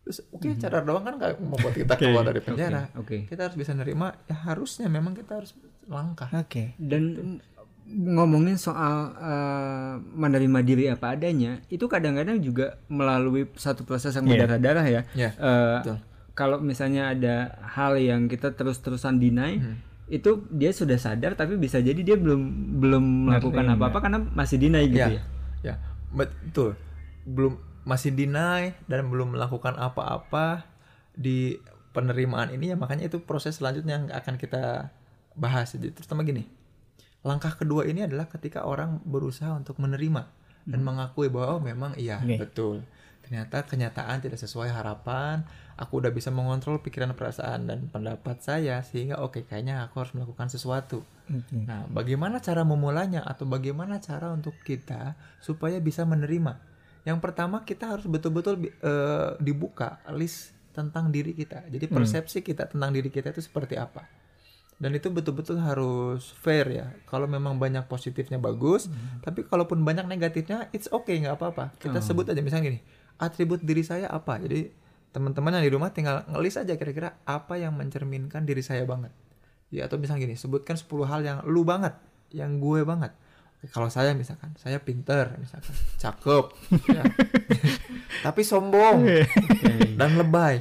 Terus 0.02 0.18
oke 0.28 0.58
cara 0.58 0.82
doang 0.82 1.00
kan 1.00 1.14
nggak 1.14 1.38
membuat 1.38 1.74
kita 1.76 1.94
keluar 2.00 2.24
dari 2.24 2.40
penjara. 2.40 2.90
oke. 2.92 3.22
Kita 3.24 3.46
harus 3.46 3.54
bisa 3.54 3.70
nerima. 3.70 4.10
Ya 4.24 4.34
harusnya 4.44 4.86
memang 4.86 5.14
kita 5.14 5.38
harus 5.38 5.54
langkah. 5.86 6.26
Oke. 6.32 6.74
Dan 6.74 7.38
ngomongin 7.84 8.56
soal 8.56 8.94
eh, 9.14 9.94
menerima 10.12 10.58
diri 10.60 10.84
apa 10.86 11.14
adanya, 11.14 11.62
itu 11.68 11.86
kadang-kadang 11.86 12.38
juga 12.38 12.82
melalui 12.88 13.46
satu 13.54 13.82
proses 13.82 14.10
yang 14.12 14.24
Iya. 14.24 14.30
berdarah-darah 14.42 14.86
ya. 14.88 15.02
Iya, 15.12 15.30
Eh, 15.32 15.76
betul. 15.80 15.96
kalau 16.32 16.58
misalnya 16.58 17.10
ada 17.10 17.36
hal 17.68 17.94
yang 17.94 18.26
kita 18.26 18.50
terus-terusan 18.50 19.18
deny, 19.18 19.58
Hmm. 19.60 19.78
Itu 20.06 20.44
dia 20.50 20.74
sudah 20.74 20.98
sadar 20.98 21.38
tapi 21.38 21.54
bisa 21.56 21.78
jadi 21.78 21.98
dia 22.02 22.16
belum 22.18 22.40
belum 22.82 23.04
melakukan 23.30 23.64
Nerima. 23.64 23.78
apa-apa 23.78 23.98
karena 24.02 24.18
masih 24.34 24.56
deny 24.58 24.84
gitu 24.90 24.98
Ya, 24.98 25.08
ya. 25.08 25.22
ya, 25.62 25.74
betul. 26.10 26.74
Belum 27.24 27.56
masih 27.82 28.10
deny 28.10 28.74
dan 28.86 29.06
belum 29.08 29.34
melakukan 29.34 29.74
apa-apa 29.78 30.66
di 31.14 31.58
penerimaan 31.92 32.50
ini 32.54 32.72
ya 32.72 32.76
makanya 32.76 33.06
itu 33.08 33.20
proses 33.22 33.58
selanjutnya 33.60 34.00
yang 34.00 34.06
akan 34.10 34.34
kita 34.36 34.90
bahas. 35.38 35.72
Jadi 35.72 35.92
terutama 35.94 36.24
gini. 36.24 36.44
Langkah 37.22 37.54
kedua 37.54 37.86
ini 37.86 38.02
adalah 38.02 38.26
ketika 38.26 38.66
orang 38.66 38.98
berusaha 39.06 39.54
untuk 39.54 39.78
menerima 39.78 40.26
dan 40.66 40.80
mengakui 40.82 41.30
bahwa 41.30 41.58
oh 41.58 41.60
memang 41.62 41.94
iya 41.94 42.18
Oke. 42.18 42.34
betul. 42.42 42.76
Ternyata 43.22 43.62
kenyataan 43.62 44.18
tidak 44.18 44.42
sesuai 44.42 44.74
harapan. 44.74 45.46
Aku 45.80 46.04
udah 46.04 46.12
bisa 46.12 46.28
mengontrol 46.28 46.80
pikiran, 46.84 47.16
perasaan 47.16 47.68
dan 47.68 47.88
pendapat 47.88 48.44
saya 48.44 48.84
sehingga 48.84 49.20
oke 49.24 49.48
kayaknya 49.48 49.84
aku 49.88 50.04
harus 50.04 50.12
melakukan 50.12 50.52
sesuatu. 50.52 51.00
Nah, 51.64 51.88
bagaimana 51.88 52.44
cara 52.44 52.60
memulainya 52.66 53.24
atau 53.24 53.48
bagaimana 53.48 53.96
cara 54.02 54.28
untuk 54.32 54.52
kita 54.60 55.16
supaya 55.40 55.80
bisa 55.80 56.04
menerima? 56.04 56.60
Yang 57.08 57.18
pertama 57.18 57.64
kita 57.64 57.96
harus 57.96 58.06
betul-betul 58.06 58.68
eh, 58.68 59.30
dibuka 59.40 60.04
list 60.12 60.52
tentang 60.72 61.12
diri 61.12 61.36
kita. 61.36 61.68
Jadi 61.68 61.88
persepsi 61.88 62.40
kita 62.40 62.68
tentang 62.68 62.92
diri 62.92 63.08
kita 63.12 63.32
itu 63.32 63.44
seperti 63.44 63.76
apa? 63.76 64.04
Dan 64.82 64.98
itu 64.98 65.14
betul-betul 65.14 65.62
harus 65.62 66.34
fair 66.42 66.66
ya. 66.66 66.90
Kalau 67.06 67.30
memang 67.30 67.54
banyak 67.54 67.86
positifnya 67.86 68.42
bagus, 68.42 68.90
tapi 69.22 69.46
kalaupun 69.46 69.78
banyak 69.86 70.10
negatifnya, 70.10 70.66
it's 70.74 70.90
okay 70.90 71.22
nggak 71.22 71.38
apa-apa. 71.38 71.70
Kita 71.78 72.02
sebut 72.02 72.26
aja 72.26 72.42
misalnya 72.42 72.74
gini, 72.74 72.80
atribut 73.14 73.62
diri 73.62 73.86
saya 73.86 74.10
apa? 74.10 74.42
Jadi 74.42 74.81
teman-teman 75.12 75.60
yang 75.60 75.64
di 75.68 75.72
rumah 75.72 75.92
tinggal 75.92 76.24
ngelis 76.32 76.56
aja 76.56 76.74
kira-kira 76.80 77.20
apa 77.28 77.60
yang 77.60 77.76
mencerminkan 77.76 78.48
diri 78.48 78.64
saya 78.64 78.88
banget. 78.88 79.12
Ya 79.68 79.88
atau 79.88 80.00
misalnya 80.00 80.28
gini, 80.28 80.36
sebutkan 80.36 80.76
10 80.76 80.88
hal 81.08 81.20
yang 81.24 81.38
lu 81.48 81.64
banget, 81.64 81.96
yang 82.32 82.60
gue 82.60 82.84
banget. 82.84 83.12
Kalau 83.70 83.86
saya 83.86 84.10
misalkan, 84.10 84.50
saya 84.58 84.82
pinter 84.82 85.38
misalkan, 85.38 85.70
cakep, 86.02 86.44
ya. 86.90 87.04
tapi 88.26 88.42
sombong 88.42 89.06
dan 89.94 90.18
lebay. 90.18 90.58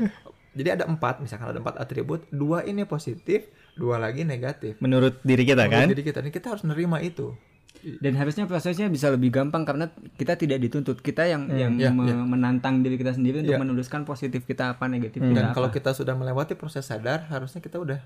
Jadi 0.53 0.69
ada 0.69 0.85
empat, 0.85 1.17
misalkan 1.23 1.49
ada 1.49 1.57
empat 1.63 1.81
atribut, 1.81 2.29
dua 2.29 2.61
ini 2.61 2.85
positif, 2.85 3.49
dua 3.73 3.97
lagi 3.97 4.21
negatif. 4.21 4.77
Menurut 4.83 5.17
diri 5.25 5.47
kita 5.47 5.65
kan? 5.65 5.89
Jadi 5.89 6.03
kita, 6.05 6.21
ini 6.21 6.29
kita 6.29 6.53
harus 6.53 6.61
nerima 6.67 7.01
itu. 7.01 7.33
Dan 7.81 8.13
harusnya 8.13 8.45
prosesnya 8.45 8.85
bisa 8.85 9.07
lebih 9.07 9.29
gampang 9.29 9.61
karena 9.61 9.87
kita 10.13 10.35
tidak 10.35 10.57
dituntut. 10.59 10.99
Kita 10.99 11.25
yang 11.25 11.49
yang 11.49 11.73
ya, 11.75 11.89
me- 11.89 12.05
ya. 12.05 12.15
menantang 12.15 12.79
diri 12.79 12.95
kita 12.95 13.11
sendiri 13.11 13.41
untuk 13.41 13.51
Ya. 13.51 13.59
menuliskan 13.59 14.03
positif 14.03 14.43
kita 14.43 14.73
apa, 14.73 14.85
negatif 14.85 15.17
Dan 15.17 15.31
kita 15.31 15.51
kalau 15.51 15.67
apa. 15.67 15.75
kita 15.75 15.91
sudah 15.91 16.13
melewati 16.13 16.53
proses 16.53 16.83
sadar, 16.83 17.25
harusnya 17.27 17.57
kita 17.57 17.75
udah 17.75 17.97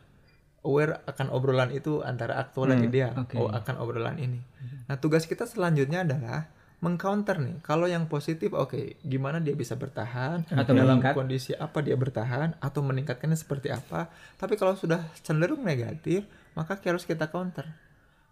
aware 0.62 1.04
akan 1.06 1.30
obrolan 1.30 1.70
itu 1.70 2.02
antara 2.02 2.36
aktual 2.36 2.68
dan 2.68 2.82
ideal, 2.82 3.14
oke. 3.16 3.36
oh, 3.36 3.50
akan 3.50 3.76
obrolan 3.78 4.18
ini. 4.18 4.42
Nah, 4.86 4.96
tugas 4.96 5.24
kita 5.24 5.46
selanjutnya 5.46 6.02
adalah 6.02 6.50
mengcounter 6.78 7.38
nih. 7.38 7.62
Kalau 7.62 7.86
yang 7.86 8.06
positif, 8.06 8.50
oke, 8.52 8.78
gimana 9.02 9.38
dia 9.38 9.54
bisa 9.54 9.74
bertahan 9.74 10.42
Atau 10.48 10.74
dalam 10.74 10.98
meningkat. 10.98 11.14
kondisi 11.14 11.52
apa 11.52 11.80
dia 11.80 11.94
bertahan 11.94 12.58
atau 12.58 12.82
meningkatkannya 12.82 13.36
seperti 13.36 13.70
apa. 13.70 14.10
Tapi 14.36 14.54
kalau 14.56 14.74
sudah 14.74 15.02
cenderung 15.20 15.62
negatif, 15.62 16.26
maka 16.54 16.78
harus 16.80 17.04
kita 17.04 17.28
counter. 17.28 17.66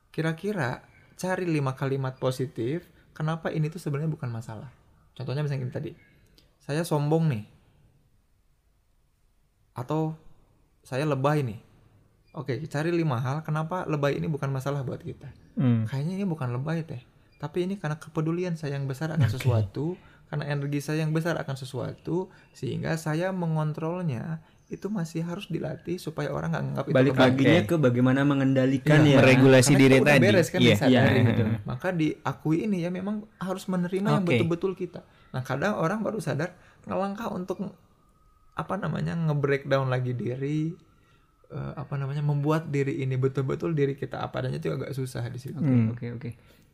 Kira-kira 0.09 0.85
cari 1.16 1.45
lima 1.45 1.78
kalimat 1.78 2.18
positif, 2.18 2.86
kenapa 3.14 3.49
ini 3.53 3.70
tuh 3.70 3.80
sebenarnya 3.82 4.11
bukan 4.11 4.30
masalah. 4.30 4.70
Contohnya 5.14 5.45
misalnya 5.45 5.68
gini 5.68 5.74
tadi, 5.74 5.91
saya 6.57 6.82
sombong 6.82 7.30
nih, 7.30 7.43
atau 9.78 10.18
saya 10.82 11.05
lebay 11.05 11.45
nih. 11.45 11.59
Oke, 12.34 12.57
cari 12.66 12.89
lima 12.89 13.22
hal 13.22 13.45
kenapa 13.45 13.86
lebay 13.86 14.18
ini 14.18 14.26
bukan 14.26 14.49
masalah 14.49 14.82
buat 14.82 15.05
kita. 15.05 15.30
Hmm. 15.53 15.86
Kayaknya 15.86 16.14
ini 16.18 16.26
bukan 16.26 16.49
lebay 16.49 16.82
teh, 16.82 17.01
tapi 17.38 17.70
ini 17.70 17.78
karena 17.78 18.01
kepedulian 18.01 18.57
saya 18.57 18.74
yang 18.82 18.89
besar 18.89 19.14
akan 19.14 19.30
sesuatu, 19.30 19.93
karena 20.34 20.49
energi 20.49 20.82
saya 20.82 21.05
yang 21.05 21.14
besar 21.14 21.38
akan 21.38 21.53
sesuatu, 21.53 22.34
sehingga 22.57 22.97
saya 22.97 23.30
mengontrolnya 23.30 24.41
itu 24.74 24.89
masih 24.89 25.21
harus 25.21 25.45
dilatih 25.45 25.95
supaya 25.95 26.30
orang 26.30 26.49
nggak 26.49 26.63
anggap 26.65 26.86
itu 26.86 26.95
Balik 26.95 27.13
lagi 27.13 27.45
ke 27.63 27.76
bagaimana 27.78 28.26
mengendalikan 28.26 28.99
Iya, 28.99 29.13
ya. 29.13 29.17
meregulasi 29.21 29.74
diri 29.74 29.97
tadi. 30.01 30.26
beres 30.26 30.49
kan 30.49 30.59
Iya. 30.59 30.74
disadari 30.76 31.13
Iya. 31.15 31.28
gitu. 31.30 31.43
Maka 31.63 31.88
diakui 31.91 32.65
ini 32.65 32.82
ya 32.82 32.89
memang 32.89 33.30
harus 33.38 33.65
menerima 33.65 34.07
yang 34.11 34.26
Oke. 34.26 34.34
betul-betul 34.34 34.74
kita. 34.74 35.05
Nah, 35.30 35.41
kadang 35.41 35.78
orang 35.78 36.01
baru 36.01 36.17
sadar 36.17 36.57
ngelangkah 36.84 37.30
untuk 37.30 37.61
apa 38.53 38.74
namanya 38.76 39.13
nge-breakdown 39.15 39.89
lagi 39.89 40.13
diri 40.13 40.74
eh, 41.49 41.74
apa 41.76 41.93
namanya 41.95 42.21
membuat 42.21 42.67
diri 42.67 42.97
ini 42.99 43.13
betul-betul 43.13 43.74
diri 43.74 43.93
kita 43.93 44.17
apa 44.17 44.41
adanya 44.41 44.57
itu 44.57 44.74
agak 44.74 44.89
susah 44.91 45.21
di 45.30 45.38
situ. 45.38 45.57
Oke 45.57 45.93
oke 45.93 46.05
oke. 46.17 46.30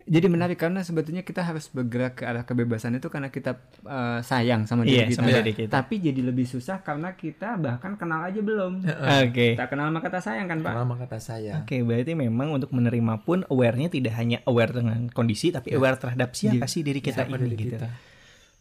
Jadi 0.09 0.25
menarik 0.25 0.57
karena 0.57 0.79
sebetulnya 0.79 1.21
kita 1.21 1.43
harus 1.43 1.67
bergerak 1.67 2.17
ke 2.17 2.23
arah 2.23 2.41
kebebasan 2.41 2.95
itu 2.95 3.07
karena 3.07 3.29
kita 3.29 3.59
eh, 3.83 4.19
sayang 4.19 4.65
sama 4.65 4.81
diri 4.81 5.05
Iya, 5.05 5.05
kita. 5.07 5.17
sama 5.19 5.29
diri 5.35 5.53
kita. 5.53 5.71
Tapi 5.75 5.95
jadi 5.99 6.21
lebih 6.23 6.43
susah 6.43 6.81
karena 6.81 7.13
kita 7.13 7.55
bahkan 7.55 7.93
kenal 7.93 8.23
aja 8.23 8.39
belum. 8.39 8.81
Oke. 9.27 9.53
Tak 9.53 9.69
kenal 9.69 9.91
maka 9.91 10.09
tak 10.09 10.25
sayang 10.25 10.47
kan 10.47 10.59
pak? 10.59 10.73
Lama 10.73 10.97
kata 10.97 11.19
saya. 11.19 11.61
Oke, 11.61 11.83
berarti 11.83 12.15
memang 12.15 12.49
untuk 12.51 12.71
menerima 12.71 13.21
pun 13.21 13.45
aware-nya 13.45 13.87
tidak 13.87 14.17
hanya 14.17 14.41
aware 14.45 14.71
dengan 14.71 15.11
kondisi 15.11 15.51
tapi 15.51 15.73
aware 15.73 15.99
terhadap 15.99 16.33
siapa 16.33 16.65
sih 16.65 16.81
diri 16.81 16.99
kita 16.99 17.27
Siapa 17.27 17.35
ini 17.35 17.45
diri 17.45 17.55
gitu. 17.59 17.77
kita. 17.77 17.87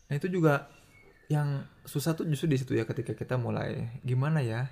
Nah, 0.09 0.14
itu 0.16 0.28
juga 0.28 0.68
yang 1.28 1.61
susah 1.84 2.12
tuh 2.12 2.24
justru 2.24 2.49
di 2.49 2.57
situ 2.57 2.72
ya 2.72 2.84
ketika 2.84 3.12
kita 3.12 3.36
mulai 3.36 4.01
gimana 4.01 4.41
ya 4.41 4.68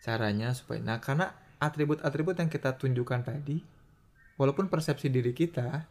caranya 0.00 0.52
supaya 0.52 0.80
nah 0.80 0.96
karena 0.96 1.32
atribut-atribut 1.56 2.36
yang 2.36 2.48
kita 2.48 2.72
tunjukkan 2.72 3.20
tadi 3.20 3.60
walaupun 4.40 4.66
persepsi 4.66 5.10
diri 5.10 5.32
kita 5.32 5.86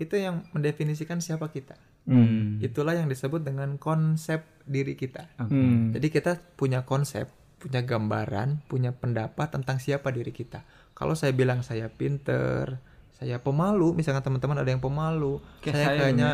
itu 0.00 0.14
yang 0.18 0.42
mendefinisikan 0.50 1.22
siapa 1.22 1.52
kita. 1.52 1.78
Hmm. 2.08 2.58
Itulah 2.58 2.98
yang 2.98 3.06
disebut 3.06 3.46
dengan 3.46 3.78
konsep 3.78 4.42
diri 4.66 4.98
kita. 4.98 5.30
Hmm. 5.38 5.94
Jadi 5.94 6.10
kita 6.10 6.38
punya 6.58 6.82
konsep, 6.82 7.30
punya 7.62 7.84
gambaran, 7.86 8.66
punya 8.66 8.90
pendapat 8.90 9.54
tentang 9.54 9.78
siapa 9.78 10.10
diri 10.10 10.34
kita. 10.34 10.66
Kalau 10.98 11.14
saya 11.14 11.30
bilang 11.30 11.62
saya 11.62 11.86
pinter, 11.86 12.82
saya 13.22 13.38
pemalu, 13.38 13.94
misalnya 13.94 14.18
teman-teman 14.18 14.58
ada 14.58 14.70
yang 14.74 14.82
pemalu, 14.82 15.38
Kayak 15.62 15.74
saya 15.78 15.86
saya 15.86 15.98
kayaknya 16.02 16.30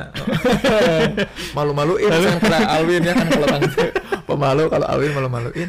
malu-maluin 1.57 2.09
misalnya 2.09 2.41
kalau 2.41 2.61
Alwin 2.65 3.03
ya 3.05 3.13
kan 3.13 3.29
kalau 3.29 3.49
pemalu, 4.33 4.65
kalau 4.73 4.87
Alwin 4.89 5.13
malu-maluin. 5.13 5.69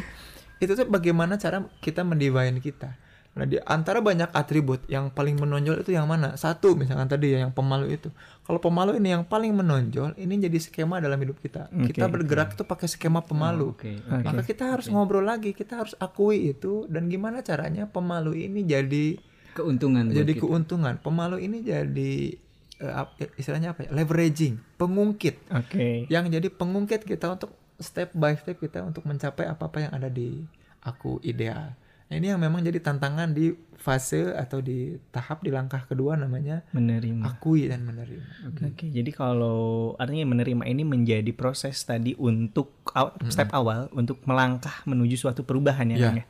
Itu 0.60 0.72
tuh 0.76 0.88
bagaimana 0.88 1.36
cara 1.36 1.64
kita 1.84 2.04
mendivine 2.08 2.60
kita. 2.64 2.96
Nah, 3.30 3.46
di 3.46 3.62
antara 3.62 4.02
banyak 4.02 4.34
atribut 4.34 4.82
yang 4.84 5.06
paling 5.08 5.38
menonjol 5.38 5.80
itu 5.80 5.94
yang 5.94 6.04
mana? 6.04 6.34
Satu 6.34 6.74
misalkan 6.74 7.06
tadi 7.06 7.30
ya 7.30 7.46
yang 7.46 7.54
pemalu 7.54 7.94
itu. 7.94 8.10
Kalau 8.42 8.58
pemalu 8.58 8.98
ini 8.98 9.14
yang 9.14 9.22
paling 9.22 9.54
menonjol, 9.54 10.18
ini 10.18 10.34
jadi 10.36 10.58
skema 10.58 10.98
dalam 10.98 11.14
hidup 11.16 11.38
kita. 11.38 11.70
kita 11.70 12.10
bergerak 12.10 12.58
itu 12.58 12.66
pakai 12.66 12.90
skema 12.90 13.22
pemalu. 13.22 13.70
Oke. 13.70 14.02
Maka 14.02 14.42
kita 14.42 14.74
harus 14.74 14.90
ngobrol 14.90 15.22
lagi, 15.22 15.54
kita 15.54 15.78
harus 15.78 15.94
akui 15.96 16.50
itu 16.50 16.90
dan 16.90 17.06
gimana 17.06 17.38
caranya 17.40 17.86
pemalu 17.86 18.34
ini 18.40 18.66
jadi 18.66 19.14
Keuntungan. 19.50 20.10
jadi 20.10 20.34
kita. 20.34 20.42
keuntungan. 20.42 20.98
Pemalu 20.98 21.38
ini 21.40 21.62
jadi 21.62 22.34
ap- 22.82 23.14
istilahnya 23.36 23.78
apa 23.78 23.86
ya? 23.86 23.94
Leveraging, 23.94 24.58
pengungkit. 24.74 25.38
Oke. 25.54 26.10
Yang 26.10 26.24
jadi 26.34 26.48
pengungkit 26.50 27.06
kita 27.06 27.30
untuk 27.30 27.54
step 27.78 28.10
by 28.12 28.34
step 28.34 28.58
kita 28.58 28.82
untuk 28.82 29.06
mencapai 29.06 29.46
apa-apa 29.46 29.86
yang 29.86 29.92
ada 29.94 30.10
di 30.10 30.42
aku 30.82 31.22
ideal. 31.22 31.78
Nah, 32.10 32.18
ini 32.18 32.26
yang 32.26 32.42
memang 32.42 32.58
jadi 32.58 32.82
tantangan 32.82 33.30
di 33.30 33.54
fase 33.78 34.34
atau 34.34 34.58
di 34.58 34.98
tahap 35.14 35.46
di 35.46 35.54
langkah 35.54 35.86
kedua 35.86 36.18
namanya 36.18 36.66
Menerima. 36.74 37.22
akui 37.22 37.70
dan 37.70 37.86
menerima. 37.86 38.50
Oke, 38.66 38.90
jadi 38.90 39.08
kalau 39.14 39.94
artinya 39.94 40.26
menerima 40.34 40.66
ini 40.66 40.82
menjadi 40.82 41.30
proses 41.30 41.78
tadi 41.86 42.18
untuk 42.18 42.82
step 43.30 43.54
awal 43.54 43.86
untuk 43.94 44.20
melangkah 44.26 44.82
menuju 44.90 45.16
suatu 45.16 45.46
perubahan 45.46 45.86
ya. 45.86 46.10
Kang 46.10 46.18
ya. 46.20 46.26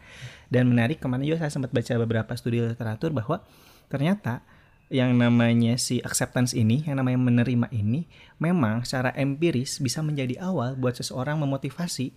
Dan 0.52 0.68
menarik 0.68 1.00
kemarin 1.00 1.24
juga 1.24 1.48
saya 1.48 1.50
sempat 1.50 1.72
baca 1.72 1.92
beberapa 1.96 2.32
studi 2.36 2.60
literatur 2.60 3.16
bahwa 3.16 3.40
ternyata 3.88 4.44
yang 4.90 5.14
namanya 5.14 5.78
si 5.78 6.02
acceptance 6.02 6.50
ini, 6.52 6.82
yang 6.82 6.98
namanya 6.98 7.18
menerima 7.22 7.70
ini, 7.70 8.10
memang 8.42 8.82
secara 8.82 9.14
empiris 9.14 9.78
bisa 9.78 10.02
menjadi 10.02 10.42
awal 10.42 10.74
buat 10.74 10.98
seseorang 10.98 11.38
memotivasi 11.38 12.10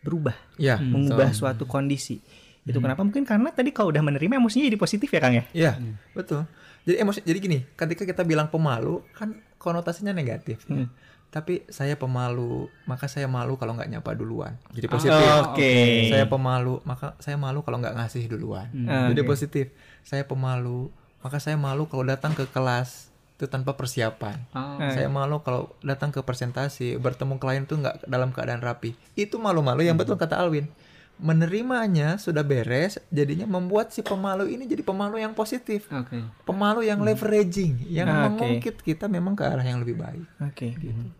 berubah, 0.00 0.36
Ya, 0.56 0.80
mengubah 0.80 1.32
suatu 1.36 1.68
kondisi. 1.68 2.24
Itu 2.64 2.80
kenapa 2.80 3.04
mungkin 3.04 3.22
karena 3.22 3.52
tadi 3.52 3.70
kalau 3.70 3.92
udah 3.92 4.00
menerima 4.00 4.40
emosinya 4.40 4.64
jadi 4.64 4.78
positif 4.80 5.08
ya 5.08 5.20
Kang 5.20 5.36
ya. 5.36 5.44
Iya, 5.52 5.72
betul. 6.12 6.48
Jadi 6.84 6.96
emosi 6.96 7.20
jadi 7.24 7.38
gini, 7.38 7.58
ketika 7.76 8.04
kita 8.04 8.22
bilang 8.24 8.48
pemalu 8.48 9.04
kan 9.12 9.32
konotasinya 9.56 10.12
negatif. 10.12 10.64
ya. 10.68 10.88
tapi 11.28 11.66
saya 11.66 11.98
pemalu, 11.98 12.70
maka 12.86 13.10
saya 13.10 13.26
malu 13.26 13.58
kalau 13.58 13.74
nggak 13.74 13.90
nyapa 13.90 14.14
duluan. 14.14 14.54
Jadi 14.70 14.86
Oh, 14.86 14.92
positif. 14.94 15.26
Oke. 15.50 15.74
Saya 16.06 16.30
pemalu, 16.30 16.78
maka 16.86 17.18
saya 17.18 17.34
malu 17.34 17.66
kalau 17.66 17.82
nggak 17.82 17.90
ngasih 17.98 18.30
duluan. 18.30 18.70
Ah, 18.86 19.10
Jadi 19.10 19.26
oke. 19.26 19.34
positif. 19.34 19.74
Saya 20.06 20.22
pemalu, 20.22 20.94
maka 21.26 21.42
saya 21.42 21.58
malu 21.58 21.90
kalau 21.90 22.06
datang 22.06 22.38
ke 22.38 22.46
kelas 22.46 23.10
itu 23.34 23.50
tanpa 23.50 23.74
persiapan. 23.74 24.38
Oh. 24.54 24.78
Saya 24.94 25.10
malu 25.10 25.42
kalau 25.42 25.74
datang 25.82 26.14
ke 26.14 26.22
presentasi, 26.22 27.02
bertemu 27.02 27.42
klien 27.42 27.66
tuh 27.66 27.82
nggak 27.82 28.06
dalam 28.06 28.30
keadaan 28.30 28.62
rapi. 28.62 28.94
Itu 29.18 29.42
malu-malu 29.42 29.82
yang 29.82 29.98
betul 29.98 30.14
kata 30.14 30.38
Alwin. 30.38 30.70
Menerimanya 31.16 32.18
sudah 32.18 32.42
beres, 32.42 32.98
jadinya 33.08 33.46
membuat 33.46 33.90
si 33.90 34.00
pemalu 34.00 34.50
ini 34.50 34.66
jadi 34.66 34.82
pemalu 34.82 35.22
yang 35.22 35.30
positif. 35.30 35.86
Oke. 35.88 36.20
Pemalu 36.42 36.84
yang 36.84 37.00
leveraging, 37.00 37.86
yang 37.86 38.06
Ah, 38.06 38.26
oke. 38.26 38.38
mengungkit 38.38 38.76
kita 38.80 39.06
memang 39.06 39.32
ke 39.32 39.42
arah 39.42 39.62
yang 39.62 39.78
lebih 39.78 39.94
baik. 39.94 40.26
Oke. 40.42 40.74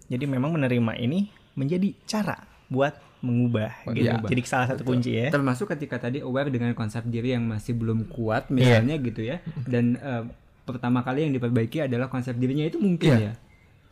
Jadi 0.07 0.25
memang 0.25 0.51
menerima 0.51 0.93
ini 0.97 1.31
menjadi 1.55 1.95
cara 2.05 2.43
buat 2.67 2.95
mengubah 3.21 3.87
gitu. 3.91 4.05
Iya. 4.05 4.21
Jadi 4.21 4.41
salah 4.45 4.69
satu 4.69 4.83
kunci 4.83 5.15
ya. 5.15 5.29
Termasuk 5.31 5.71
ketika 5.71 5.97
tadi 5.99 6.21
aware 6.21 6.51
dengan 6.51 6.75
konsep 6.75 7.07
diri 7.07 7.33
yang 7.33 7.47
masih 7.47 7.73
belum 7.73 8.05
kuat 8.07 8.51
Iya. 8.51 8.55
misalnya 8.83 8.95
gitu 9.01 9.21
ya. 9.25 9.41
Dan 9.65 9.97
eh, 9.97 10.25
pertama 10.65 11.01
kali 11.01 11.25
yang 11.25 11.33
diperbaiki 11.33 11.81
adalah 11.81 12.09
konsep 12.09 12.37
dirinya 12.37 12.65
itu 12.65 12.77
mungkin 12.77 13.09
Iya. 13.11 13.21
ya. 13.21 13.33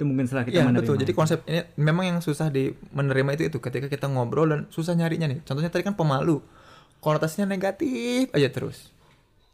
Itu 0.02 0.10
mungkin 0.10 0.26
setelah 0.26 0.42
kita 0.42 0.58
Iya 0.58 0.66
menerima. 0.66 0.82
betul. 0.82 0.96
Jadi 0.98 1.12
konsep 1.14 1.38
ini 1.46 1.62
memang 1.78 2.04
yang 2.10 2.18
susah 2.18 2.50
di 2.50 2.74
menerima 2.90 3.38
itu 3.38 3.42
itu 3.46 3.58
ketika 3.62 3.86
kita 3.86 4.10
ngobrol 4.10 4.50
dan 4.50 4.60
susah 4.66 4.98
nyarinya 4.98 5.30
nih. 5.30 5.46
Contohnya 5.46 5.70
tadi 5.70 5.86
kan 5.86 5.94
pemalu, 5.94 6.42
konotasinya 6.98 7.46
negatif 7.46 8.34
aja 8.34 8.50
terus. 8.50 8.90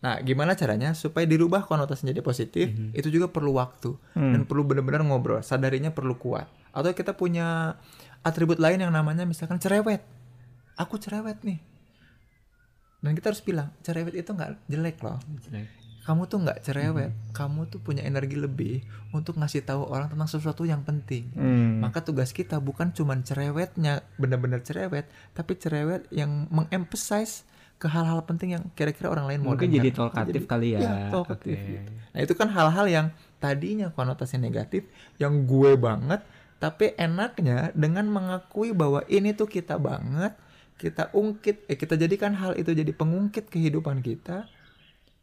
Nah, 0.01 0.17
gimana 0.25 0.57
caranya 0.57 0.97
supaya 0.97 1.29
dirubah 1.29 1.69
konotasinya 1.69 2.17
jadi 2.17 2.25
positif? 2.25 2.73
Itu 2.97 3.13
juga 3.13 3.29
perlu 3.29 3.53
waktu 3.61 3.93
dan 4.17 4.49
perlu 4.49 4.65
benar-benar 4.65 5.05
ngobrol. 5.05 5.45
Sadarinya 5.45 5.93
perlu 5.93 6.17
kuat. 6.17 6.49
Atau 6.73 6.97
kita 6.97 7.13
punya 7.13 7.77
atribut 8.25 8.57
lain 8.57 8.81
yang 8.81 8.95
namanya 8.95 9.29
misalkan 9.29 9.61
cerewet. 9.61 10.01
Aku 10.81 10.97
cerewet 10.97 11.43
nih. 11.45 11.61
Dan 12.99 13.15
kita 13.19 13.31
harus 13.31 13.43
bilang 13.43 13.75
cerewet 13.83 14.15
itu 14.15 14.31
nggak 14.31 14.71
jelek 14.71 14.99
loh 15.03 15.19
kamu 16.09 16.25
tuh 16.25 16.41
nggak 16.41 16.65
cerewet, 16.65 17.13
kamu 17.37 17.69
tuh 17.69 17.85
punya 17.85 18.01
energi 18.01 18.33
lebih 18.41 18.81
untuk 19.13 19.37
ngasih 19.37 19.61
tahu 19.61 19.85
orang 19.93 20.09
tentang 20.09 20.25
sesuatu 20.25 20.65
yang 20.65 20.81
penting. 20.81 21.29
Hmm. 21.37 21.85
Maka 21.85 22.01
tugas 22.01 22.33
kita 22.33 22.57
bukan 22.65 22.97
cuman 22.97 23.21
cerewetnya, 23.21 24.01
benar-benar 24.17 24.65
cerewet, 24.65 25.05
tapi 25.37 25.61
cerewet 25.61 26.09
yang 26.09 26.49
mengemphasize 26.49 27.45
ke 27.77 27.93
hal-hal 27.93 28.25
penting 28.25 28.57
yang 28.57 28.65
kira-kira 28.73 29.13
orang 29.13 29.29
lain 29.29 29.45
mau 29.45 29.53
Mungkin 29.53 29.69
dengar. 29.69 29.85
jadi 29.85 29.91
talkatif 29.93 30.43
kali 30.49 30.69
ya. 30.75 30.81
Iya, 30.81 30.95
talkative 31.13 31.61
Oke. 31.61 31.73
gitu. 31.77 31.91
Nah, 31.93 32.21
itu 32.25 32.33
kan 32.41 32.49
hal-hal 32.57 32.87
yang 32.89 33.07
tadinya 33.37 33.93
konotasi 33.93 34.41
negatif 34.41 34.89
yang 35.21 35.45
gue 35.45 35.77
banget, 35.77 36.25
tapi 36.57 36.97
enaknya 36.97 37.69
dengan 37.77 38.09
mengakui 38.09 38.73
bahwa 38.73 39.05
ini 39.13 39.37
tuh 39.37 39.45
kita 39.45 39.77
banget, 39.77 40.33
kita 40.81 41.13
ungkit, 41.13 41.69
eh 41.69 41.77
kita 41.77 42.01
jadikan 42.01 42.33
hal 42.33 42.57
itu 42.57 42.73
jadi 42.73 42.97
pengungkit 42.97 43.53
kehidupan 43.53 44.01
kita. 44.01 44.49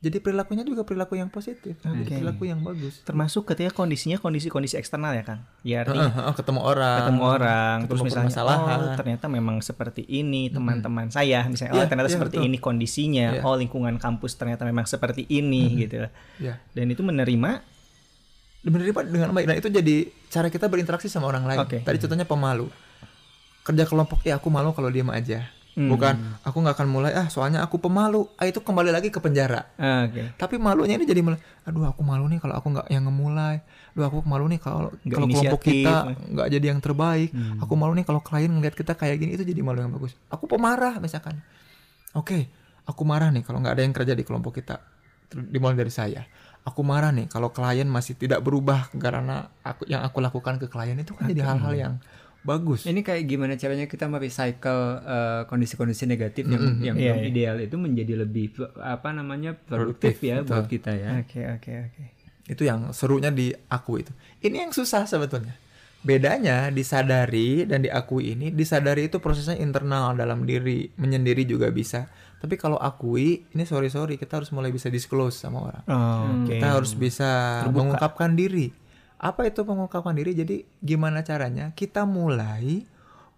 Jadi 0.03 0.21
perilakunya 0.21 0.61
juga 0.61 0.85
perilaku 0.85 1.17
yang 1.17 1.33
positif, 1.33 1.81
Oke. 1.81 2.05
perilaku 2.13 2.45
yang 2.45 2.61
bagus. 2.61 3.01
Termasuk 3.01 3.47
ketika 3.49 3.73
kondisinya 3.73 4.21
kondisi-kondisi 4.21 4.77
eksternal 4.77 5.17
ya 5.17 5.23
Kang. 5.25 5.41
Ya 5.65 5.81
artinya 5.81 6.11
Heeh, 6.11 6.13
heeh, 6.13 6.33
ketemu 6.37 6.61
orang, 6.61 6.97
ketemu 7.01 7.21
orang 7.25 7.75
ketemu 7.81 7.89
terus 7.89 8.01
misalnya 8.05 8.41
oh 8.45 8.93
ternyata 8.93 9.25
memang 9.31 9.55
seperti 9.65 10.05
ini 10.05 10.53
teman-teman 10.53 11.09
saya 11.09 11.47
misalnya 11.49 11.73
Iya, 11.73 11.81
oh 11.81 11.85
ternyata 11.89 12.09
iya, 12.11 12.15
seperti 12.21 12.37
betul. 12.37 12.47
ini 12.53 12.57
kondisinya 12.61 13.27
Iya. 13.39 13.41
oh 13.47 13.55
lingkungan 13.57 13.95
kampus 13.97 14.37
ternyata 14.37 14.61
memang 14.61 14.85
seperti 14.85 15.25
ini 15.25 15.73
gitu 15.87 16.05
Ya. 16.37 16.61
dan 16.77 16.85
itu 16.85 17.01
menerima 17.01 17.65
menerima 18.65 18.99
dengan 19.09 19.29
baik 19.33 19.45
dan 19.45 19.55
itu 19.57 19.69
jadi 19.69 19.95
cara 20.29 20.47
kita 20.49 20.65
berinteraksi 20.69 21.05
sama 21.09 21.29
orang 21.29 21.45
lain. 21.45 21.59
Oke. 21.65 21.81
Tadi 21.81 21.97
contohnya 22.01 22.25
pemalu. 22.25 22.67
Kerja 23.65 23.89
kelompok 23.89 24.21
ya 24.21 24.37
aku 24.37 24.53
malu 24.53 24.69
kalau 24.73 24.89
diam 24.93 25.09
aja. 25.09 25.49
Hmm. 25.76 25.91
Bukan 25.91 26.15
aku 26.47 26.57
nggak 26.63 26.76
akan 26.80 26.88
mulai 26.88 27.11
ah 27.11 27.28
soalnya 27.28 27.59
aku 27.59 27.84
pemalu. 27.84 28.32
Ah 28.39 28.47
itu 28.47 28.63
kembali 28.63 28.95
lagi 28.95 29.11
ke 29.11 29.19
penjara. 29.19 29.67
Ah, 29.76 30.07
oke 30.07 30.39
Tapi 30.39 30.55
malunya 30.55 30.95
ini 30.95 31.03
jadi 31.03 31.19
malu. 31.19 31.36
Aduh 31.67 31.84
aku 31.84 31.99
malu 31.99 32.32
nih 32.32 32.39
kalau 32.39 32.55
aku 32.55 32.71
nggak 32.71 32.88
yang 32.88 33.03
ngemulai. 33.03 33.59
Aduh 33.91 34.07
aku 34.07 34.23
malu 34.23 34.47
nih 34.47 34.59
kalau 34.63 34.95
kalau 34.95 35.28
kelompok 35.28 35.61
kita 35.67 36.15
nggak 36.32 36.47
jadi 36.47 36.65
yang 36.71 36.80
terbaik. 36.80 37.36
Aku 37.59 37.76
malu 37.76 37.91
nih 37.91 38.07
kalau 38.07 38.23
klien 38.23 38.47
ngeliat 38.47 38.71
kita 38.71 38.95
kayak 38.95 39.19
gini 39.19 39.36
itu 39.36 39.43
jadi 39.43 39.59
malu 39.59 39.84
yang 39.84 39.91
bagus. 39.91 40.15
Aku 40.32 40.47
pemarah 40.47 40.95
misalkan. 41.03 41.43
Oke, 42.15 42.47
aku 42.88 43.03
marah 43.03 43.28
nih 43.28 43.43
kalau 43.43 43.59
nggak 43.59 43.76
ada 43.76 43.84
yang 43.84 43.91
kerja 43.91 44.15
di 44.15 44.23
kelompok 44.23 44.63
kita. 44.63 44.80
Dimulai 45.36 45.76
dari 45.76 45.91
saya. 45.91 46.23
Aku 46.63 46.88
marah 46.88 47.11
nih 47.11 47.28
kalau 47.28 47.51
klien 47.51 47.86
masih 47.86 48.15
tidak 48.15 48.39
berubah 48.39 48.88
karena 48.95 49.51
aku 49.59 49.86
yang 49.91 50.07
aku 50.07 50.23
lakukan 50.23 50.55
ke 50.55 50.71
klien 50.71 50.95
itu 50.95 51.11
kan 51.13 51.28
jadi 51.28 51.43
hal-hal 51.43 51.73
yang 51.76 51.93
bagus. 52.45 52.85
Ini 52.85 53.01
kayak 53.01 53.25
gimana 53.25 53.57
caranya 53.57 53.89
kita 53.89 54.05
merecycle 54.05 54.81
eh, 55.01 55.41
kondisi-kondisi 55.49 56.05
negatif 56.05 56.45
yang 56.45 56.61
yang 56.79 56.95
Iya, 56.95 57.11
belum 57.11 57.25
iya. 57.25 57.29
ideal 57.29 57.55
itu 57.59 57.75
menjadi 57.75 58.13
lebih 58.21 58.45
apa 58.77 59.09
namanya 59.11 59.57
produktif, 59.57 60.21
Produktif, 60.21 60.29
ya 60.29 60.35
betul. 60.39 60.53
buat 60.53 60.67
kita 60.69 60.91
ya. 60.93 61.09
oke 61.19 61.41
oke 61.57 61.71
oke 61.89 62.03
Itu 62.45 62.61
yang 62.61 62.93
serunya 62.93 63.33
di 63.33 63.49
aku 63.49 64.05
itu. 64.05 64.13
Ini 64.39 64.69
yang 64.69 64.71
susah 64.71 65.09
sebetulnya. 65.09 65.57
Bedanya 66.05 66.69
disadari 66.69 67.65
dan 67.65 67.81
diakui 67.81 68.37
ini, 68.37 68.53
disadari 68.53 69.09
itu 69.09 69.17
prosesnya 69.17 69.57
internal 69.57 70.13
dalam 70.13 70.45
diri, 70.45 70.93
menyendiri 70.93 71.49
juga 71.49 71.73
bisa. 71.73 72.05
Tapi 72.37 72.61
kalau 72.61 72.77
akui, 72.77 73.41
ini 73.49 73.65
sorry 73.65 73.89
sorry 73.89 74.21
kita 74.21 74.37
harus 74.37 74.53
mulai 74.53 74.69
bisa 74.69 74.85
disclose 74.93 75.41
sama 75.41 75.65
orang. 75.65 75.83
Oh, 75.89 76.45
oke 76.45 76.53
Kita 76.53 76.77
harus 76.77 76.93
bisa 76.93 77.65
mengungkapkan 77.73 78.37
diri. 78.37 78.69
Apa 79.20 79.47
itu 79.47 79.63
mengungkapkan 79.63 80.16
diri? 80.16 80.36
Jadi 80.36 80.68
gimana 80.84 81.24
caranya? 81.24 81.72
Kita 81.72 82.03
mulai 82.03 82.84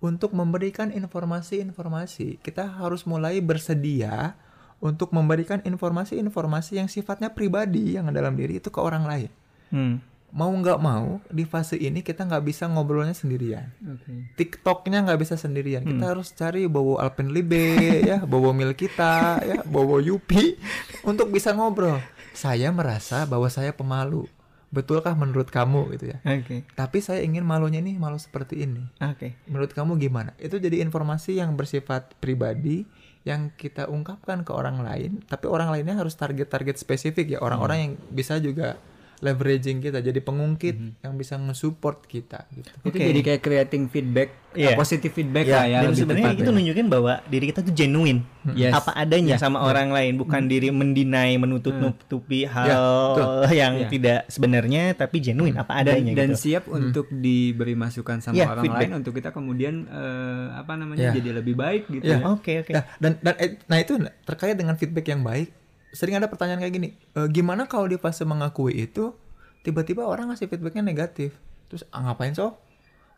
untuk 0.02 0.34
memberikan 0.34 0.94
informasi-informasi. 0.94 2.42
Kita 2.42 2.70
harus 2.82 3.06
mulai 3.06 3.42
bersedia 3.42 4.38
untuk 4.78 5.10
memberikan 5.10 5.62
informasi-informasi 5.66 6.78
yang 6.78 6.90
sifatnya 6.90 7.34
pribadi 7.34 7.98
yang 7.98 8.14
dalam 8.14 8.38
diri 8.38 8.62
itu 8.62 8.70
ke 8.70 8.78
orang 8.78 9.04
lain. 9.10 9.32
Hmm. 9.74 9.98
Mau 10.28 10.52
nggak 10.52 10.78
mau 10.84 11.24
di 11.32 11.48
fase 11.48 11.80
ini 11.80 12.04
kita 12.04 12.28
nggak 12.28 12.46
bisa 12.46 12.68
ngobrolnya 12.68 13.16
sendirian. 13.16 13.74
Oke. 13.80 14.36
TikToknya 14.38 15.08
nggak 15.08 15.20
bisa 15.24 15.40
sendirian. 15.40 15.88
Kita 15.88 16.14
harus 16.14 16.36
cari 16.36 16.68
bobo 16.68 17.00
Alpenlibe 17.00 18.04
ya, 18.04 18.22
bobo 18.22 18.52
Mil 18.52 18.76
kita 18.76 19.42
ya, 19.42 19.64
bobo 19.66 19.98
Yupi 20.04 20.60
untuk 21.08 21.32
bisa 21.32 21.56
ngobrol. 21.56 22.04
Saya 22.38 22.70
merasa 22.70 23.26
bahwa 23.26 23.50
saya 23.50 23.74
pemalu. 23.74 24.30
Betulkah 24.68 25.16
menurut 25.16 25.48
kamu 25.48 25.96
gitu 25.96 26.12
ya? 26.12 26.18
oke 26.24 26.68
Tapi 26.76 26.98
saya 27.00 27.24
ingin 27.24 27.48
malunya 27.48 27.80
nih 27.80 27.96
malu 27.96 28.20
seperti 28.20 28.68
ini. 28.68 28.84
oke 29.00 29.48
Menurut 29.48 29.72
kamu 29.72 29.96
gimana? 29.96 30.36
Itu 30.38 30.60
jadi 30.60 30.84
informasi 30.84 31.40
yang 31.40 31.56
bersifat 31.56 32.20
pribadi 32.20 32.84
yang 33.28 33.52
kita 33.52 33.92
ungkapkan 33.92 34.48
ke 34.48 34.56
orang 34.56 34.80
lain, 34.80 35.20
tapi 35.28 35.52
orang 35.52 35.68
lainnya 35.68 36.00
harus 36.00 36.16
target-target 36.16 36.80
spesifik 36.80 37.36
ya, 37.36 37.40
orang-orang 37.44 37.78
yang 37.84 37.94
bisa 38.08 38.40
juga 38.40 38.80
leveraging 39.20 39.82
kita 39.82 39.98
jadi 39.98 40.20
pengungkit 40.20 40.78
yang 41.00 41.14
bisa 41.14 41.34
nge-support 41.36 42.06
kita 42.06 42.46
gitu. 42.52 42.70
Itu 42.84 42.94
Oke. 42.94 43.02
jadi 43.04 43.20
kayak 43.24 43.42
creating 43.42 43.84
feedback, 43.88 44.30
Iya. 44.54 44.74
eh, 44.74 44.76
positive 44.76 45.10
feedback 45.10 45.46
Ya, 45.46 45.56
lah 45.56 45.66
ya. 45.66 45.80
dan 45.82 45.92
sebenarnya 45.92 46.34
itu 46.36 46.52
nunjukin 46.52 46.88
bahwa 46.88 47.14
diri 47.26 47.46
kita 47.48 47.62
tuh 47.62 47.74
genuine 47.74 48.22
Yes. 48.48 48.74
apa 48.74 48.94
adanya 48.96 49.36
sama 49.36 49.60
orang 49.60 49.90
lain 49.90 50.16
bukan 50.16 50.46
diri 50.46 50.70
mendinai 50.70 51.34
menutup-nutupi 51.36 52.46
hal 52.46 52.70
betul. 53.12 53.42
yang 53.52 53.74
Iya. 53.76 53.88
tidak 53.90 54.20
sebenarnya 54.28 54.84
tapi 54.94 55.18
genuine 55.20 55.58
apa 55.58 55.74
dan, 55.76 55.98
adanya 56.00 56.12
dan 56.16 56.30
gitu 56.32 56.42
siap 56.48 56.64
untuk 56.68 57.10
diberi 57.10 57.74
masukan 57.74 58.18
sama 58.20 58.34
Iya, 58.34 58.46
orang 58.48 58.64
feedback. 58.64 58.82
lain 58.84 58.94
untuk 58.96 59.14
kita 59.14 59.30
kemudian 59.32 59.76
eh, 59.84 60.46
apa 60.56 60.74
namanya 60.74 61.10
Iya. 61.10 61.18
jadi 61.18 61.30
lebih 61.36 61.56
baik 61.56 61.90
gitu 61.92 62.06
Iya. 62.08 62.18
ya. 62.18 62.26
oke 62.28 62.54
oke 62.62 62.72
Nah, 62.72 62.84
dan 62.98 63.12
dan 63.20 63.34
eh, 63.36 63.58
nah 63.66 63.78
itu 63.78 63.94
terkait 64.24 64.54
dengan 64.54 64.74
feedback 64.74 65.08
yang 65.08 65.22
baik. 65.22 65.50
Sering 65.98 66.22
ada 66.22 66.30
pertanyaan 66.30 66.62
kayak 66.62 66.74
gini, 66.78 66.90
"E, 66.94 67.20
gimana 67.34 67.66
kalau 67.66 67.90
di 67.90 67.98
fase 67.98 68.22
mengakui 68.22 68.78
itu 68.78 69.18
tiba-tiba 69.66 70.06
orang 70.06 70.30
ngasih 70.30 70.46
feedbacknya 70.46 70.86
negatif, 70.86 71.34
terus 71.66 71.82
ah, 71.90 72.06
ngapain 72.06 72.38
so 72.38 72.54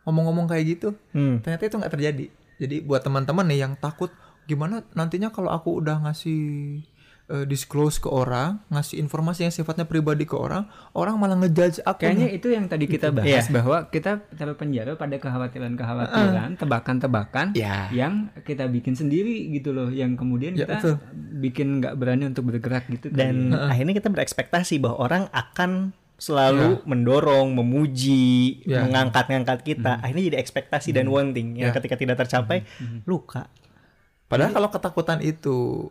ngomong-ngomong 0.07 0.47
kayak 0.47 0.79
gitu? 0.79 0.95
Hmm. 1.11 1.43
Ternyata 1.43 1.67
itu 1.67 1.75
nggak 1.75 1.93
terjadi. 1.99 2.25
Jadi 2.55 2.75
buat 2.79 3.03
teman-teman 3.03 3.43
nih 3.51 3.67
yang 3.67 3.73
takut, 3.75 4.15
gimana 4.47 4.87
nantinya 4.95 5.27
kalau 5.35 5.51
aku 5.51 5.83
udah 5.83 6.07
ngasih 6.07 6.39
eh, 7.29 7.45
disclose 7.45 7.97
ke 7.97 8.09
orang, 8.09 8.57
ngasih 8.67 8.97
informasi 8.97 9.45
yang 9.45 9.53
sifatnya 9.53 9.85
pribadi 9.85 10.25
ke 10.25 10.33
orang, 10.33 10.65
orang 10.91 11.13
malah 11.15 11.37
ngejudge 11.37 11.77
aku. 11.81 12.01
Kayaknya 12.03 12.27
nih. 12.27 12.37
itu 12.37 12.47
yang 12.49 12.65
tadi 12.65 12.85
kita 12.85 13.13
bahas 13.13 13.45
Iya. 13.45 13.53
bahwa 13.53 13.77
kita 13.87 14.11
terpenjara 14.33 14.97
pada 14.97 15.15
kekhawatiran-kekhawatiran, 15.15 16.57
tebakan-tebakan 16.57 17.47
Ya. 17.53 17.85
yang 17.91 18.33
kita 18.41 18.65
bikin 18.65 18.93
sendiri 18.93 19.45
gitu 19.51 19.71
loh, 19.71 19.89
yang 19.89 20.17
kemudian 20.17 20.57
Ya, 20.57 20.65
kita 20.65 20.75
betul. 20.75 20.95
bikin 21.39 21.67
nggak 21.79 21.93
berani 21.95 22.25
untuk 22.25 22.49
bergerak 22.49 22.89
gitu. 22.89 23.13
dan 23.13 23.53
ya. 23.53 23.69
akhirnya 23.69 23.93
kita 23.93 24.09
berekspektasi 24.09 24.81
bahwa 24.81 24.97
orang 24.99 25.23
akan 25.29 25.93
selalu 26.17 26.83
mendorong, 26.83 27.55
memuji, 27.55 28.59
Ya. 28.67 28.83
mengangkat-ngangkat 28.83 29.63
kita. 29.63 30.03
Akhirnya 30.03 30.35
jadi 30.35 30.37
ekspektasi 30.43 30.91
dan 30.91 31.07
wanting 31.07 31.55
yang 31.55 31.71
Ya. 31.71 31.75
ketika 31.77 31.95
tidak 31.95 32.19
tercapai 32.19 32.67
luka. 33.05 33.47
Padahal 34.27 34.51
kalau 34.51 34.67
ketakutan 34.67 35.23
itu 35.23 35.87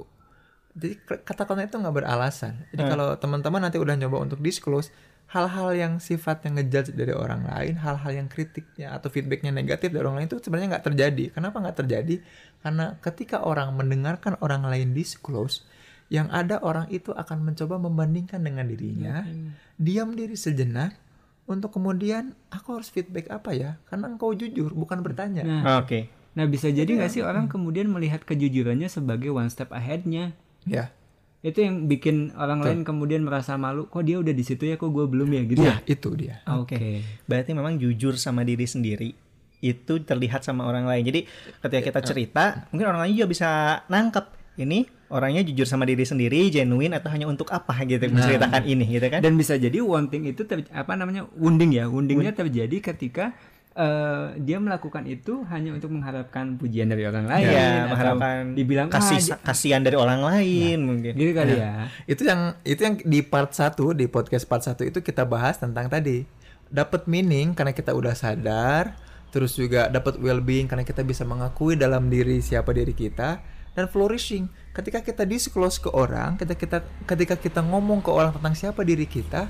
jadi 0.79 0.95
ketakutan 1.27 1.67
itu 1.67 1.77
nggak 1.77 1.97
beralasan. 2.03 2.63
Jadi 2.71 2.83
kalau 2.87 3.19
teman-teman 3.19 3.67
nanti 3.67 3.83
udah 3.83 3.99
nyoba 3.99 4.23
untuk 4.23 4.39
disclose, 4.39 4.95
hal-hal 5.29 5.77
yang 5.77 5.93
sifatnya 6.01 6.57
ngejudge 6.57 6.97
dari 6.97 7.13
orang 7.13 7.45
lain, 7.45 7.77
hal-hal 7.83 8.13
yang 8.15 8.29
kritiknya 8.33 8.97
atau 8.97 9.13
feedbacknya 9.13 9.53
negatif 9.53 9.93
dari 9.93 10.01
orang 10.07 10.23
lain 10.23 10.29
itu 10.31 10.41
sebenarnya 10.41 10.79
nggak 10.79 10.87
terjadi. 10.89 11.25
Kenapa 11.37 11.57
nggak 11.61 11.77
terjadi? 11.85 12.17
Karena 12.65 12.97
ketika 13.05 13.45
orang 13.45 13.77
mendengarkan 13.77 14.41
orang 14.41 14.65
lain 14.65 14.97
disclose, 14.97 15.69
yang 16.09 16.33
ada 16.33 16.57
orang 16.65 16.89
itu 16.89 17.13
akan 17.13 17.45
mencoba 17.45 17.77
membandingkan 17.77 18.41
dengan 18.41 18.65
dirinya, 18.65 19.29
diam 19.77 20.17
diri 20.17 20.33
sejenak 20.33 20.97
untuk 21.45 21.77
kemudian 21.77 22.33
aku 22.49 22.81
harus 22.81 22.89
feedback 22.89 23.29
apa 23.29 23.53
ya? 23.53 23.71
Karena 23.93 24.09
engkau 24.09 24.33
jujur, 24.33 24.73
bukan 24.73 25.05
bertanya. 25.05 25.45
Nah, 25.45 25.85
Oke. 25.85 26.09
nah 26.33 26.49
bisa 26.49 26.73
jadi 26.73 26.89
nggak 26.89 27.13
sih 27.13 27.21
orang 27.21 27.53
kemudian 27.53 27.93
melihat 27.93 28.25
kejujurannya 28.25 28.89
sebagai 28.89 29.29
one 29.29 29.53
step 29.53 29.73
ahead-nya? 29.77 30.33
Ya, 30.67 30.91
Itu 31.39 31.63
yang 31.63 31.87
bikin 31.87 32.35
orang 32.35 32.61
lain 32.67 32.81
kemudian 32.83 33.23
merasa 33.23 33.55
malu, 33.55 33.87
kok 33.87 34.03
dia 34.03 34.19
udah 34.19 34.35
di 34.35 34.43
situ 34.43 34.67
ya, 34.67 34.75
kok 34.75 34.91
gue 34.91 35.07
belum 35.07 35.31
ya 35.31 35.43
gitu. 35.47 35.63
ya 35.63 35.79
itu 35.87 36.11
dia. 36.19 36.43
Oke. 36.51 37.03
Berarti 37.31 37.55
memang 37.55 37.79
jujur 37.79 38.19
sama 38.19 38.43
diri 38.43 38.67
sendiri 38.67 39.15
itu 39.59 39.93
terlihat 40.03 40.43
sama 40.43 40.67
orang 40.67 40.87
lain. 40.87 41.03
Jadi 41.07 41.21
ketika 41.63 41.83
kita 41.83 42.01
cerita, 42.03 42.45
mungkin 42.71 42.91
orang 42.91 43.07
lain 43.07 43.15
juga 43.19 43.29
bisa 43.31 43.49
nangkep 43.87 44.27
ini 44.59 44.87
orangnya 45.09 45.41
jujur 45.47 45.65
sama 45.65 45.87
diri 45.89 46.05
sendiri, 46.05 46.51
genuine 46.53 46.93
atau 46.99 47.09
hanya 47.09 47.25
untuk 47.25 47.49
apa 47.49 47.73
gitu 47.87 48.03
menceritakan 48.11 48.63
ini 48.67 48.85
gitu 48.99 49.07
kan? 49.09 49.21
Dan 49.25 49.39
bisa 49.39 49.57
jadi 49.57 49.81
wanting 49.81 50.29
itu 50.29 50.45
ter- 50.45 50.69
apa 50.69 50.93
namanya 50.95 51.25
wounding 51.39 51.73
ya, 51.75 51.89
woundingnya 51.89 52.35
terjadi 52.35 52.93
ketika 52.93 53.33
eh, 53.79 54.27
dia 54.43 54.59
melakukan 54.59 55.07
itu 55.07 55.47
hanya 55.47 55.71
untuk 55.71 55.89
mengharapkan 55.89 56.59
pujian 56.59 56.91
dari 56.91 57.07
orang 57.07 57.25
lain, 57.25 57.47
Iya, 57.47 57.63
atau 57.63 57.89
mengharapkan 57.89 58.35
dibilang 58.53 58.89
kasih 58.91 59.23
"Ah, 59.31 59.39
kasihan 59.47 59.79
dari 59.81 59.95
orang 59.95 60.19
lain 60.21 60.79
mungkin. 60.83 61.15
gitu 61.15 61.31
kali 61.31 61.55
ya. 61.57 61.87
Itu 62.05 62.27
yang 62.27 62.59
itu 62.63 62.81
yang 62.83 62.99
di 62.99 63.23
part 63.23 63.55
1 63.55 63.95
di 63.95 64.11
podcast 64.11 64.45
part 64.45 64.61
1 64.61 64.83
itu 64.83 64.99
kita 64.99 65.23
bahas 65.23 65.57
tentang 65.57 65.87
tadi. 65.87 66.27
Dapat 66.67 67.07
meaning 67.07 67.55
karena 67.55 67.71
kita 67.71 67.95
udah 67.95 68.13
sadar, 68.13 68.99
terus 69.31 69.55
juga 69.55 69.87
dapat 69.87 70.19
well-being 70.19 70.67
karena 70.67 70.83
kita 70.83 71.01
bisa 71.01 71.23
mengakui 71.23 71.79
dalam 71.79 72.11
diri 72.11 72.43
siapa 72.43 72.75
diri 72.75 72.93
kita 72.93 73.39
dan 73.73 73.87
flourishing 73.87 74.51
ketika 74.75 75.01
kita 75.01 75.23
disclose 75.23 75.79
ke 75.79 75.87
orang, 75.89 76.35
ketika 76.35 76.59
kita 76.59 76.79
ketika 77.07 77.35
kita 77.39 77.61
ngomong 77.63 78.03
ke 78.03 78.11
orang 78.11 78.35
tentang 78.35 78.53
siapa 78.53 78.83
diri 78.83 79.07
kita, 79.07 79.47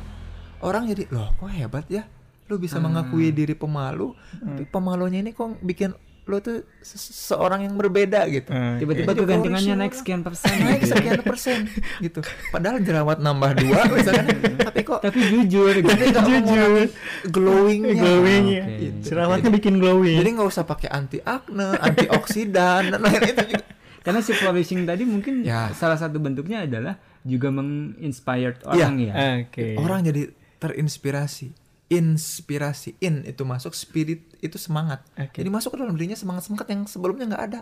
orang 0.60 0.84
jadi 0.86 1.08
loh 1.08 1.32
kok 1.34 1.48
hebat 1.48 1.88
ya, 1.88 2.04
lu 2.48 2.56
bisa 2.56 2.76
mengakui 2.78 3.28
diri 3.30 3.52
pemalu, 3.52 4.16
tapi 4.34 4.64
pemalunya 4.64 5.20
ini 5.20 5.30
kok 5.30 5.60
bikin 5.60 5.92
lo 6.24 6.40
tuh 6.40 6.60
se- 6.78 7.00
seorang 7.24 7.60
yang 7.62 7.72
berbeda 7.74 8.28
gitu. 8.28 8.48
Hmm. 8.48 8.76
Tiba-tiba 8.76 9.10
Jadi 9.10 9.20
kegantengannya 9.22 9.64
flourishing 9.64 9.80
naik 9.80 9.94
sekian 9.94 10.20
persen. 10.20 10.52
naik 10.58 10.80
gitu. 10.82 10.92
sekian 10.92 11.20
persen 11.22 11.58
gitu. 11.98 12.20
Padahal 12.50 12.76
jerawat 12.78 13.16
nambah 13.18 13.50
dua 13.54 13.80
misalkan, 13.96 14.26
tapi 14.58 14.80
kok 14.82 15.00
Tapi 15.00 15.20
jujur 15.24 15.72
gitu. 15.74 15.88
tapi 15.88 16.04
nggak 16.10 16.24
mengurangi 16.26 16.84
glowingnya. 17.26 17.94
Glowingnya. 17.96 18.62
Oke. 18.62 18.76
Gitu. 18.78 19.00
Jerawatnya 19.06 19.50
bikin 19.50 19.74
glowing. 19.76 20.16
Jadi 20.18 20.28
nggak 20.30 20.48
usah 20.48 20.64
pakai 20.64 20.88
anti 20.90 21.16
akne, 21.18 21.68
antioksidan 21.78 22.82
dan 22.90 23.00
lain 23.00 23.22
itu 23.24 23.44
juga. 23.48 23.64
Karena 24.04 24.20
si 24.20 24.32
flourishing 24.32 24.84
tadi 24.84 25.04
mungkin 25.04 25.44
Ya. 25.44 25.72
salah 25.72 25.96
satu 25.96 26.16
bentuknya 26.16 26.60
adalah 26.62 26.96
juga 27.22 27.48
menginspired 27.50 28.64
Iya. 28.66 28.84
orang 28.84 28.96
ya. 28.98 29.12
Oke. 29.42 29.66
Orang 29.76 30.00
jadi 30.02 30.28
terinspirasi. 30.58 31.67
Inspirasi 31.88 33.00
in 33.00 33.24
itu 33.24 33.42
masuk 33.48 33.72
spirit 33.72 34.20
itu 34.44 34.60
semangat. 34.60 35.00
Oke. 35.16 35.40
Jadi 35.40 35.48
masuk 35.48 35.72
ke 35.72 35.78
dalam 35.80 35.96
dirinya 35.96 36.16
semangat 36.16 36.44
semangat 36.44 36.68
yang 36.68 36.84
sebelumnya 36.84 37.24
nggak 37.32 37.44
ada. 37.48 37.60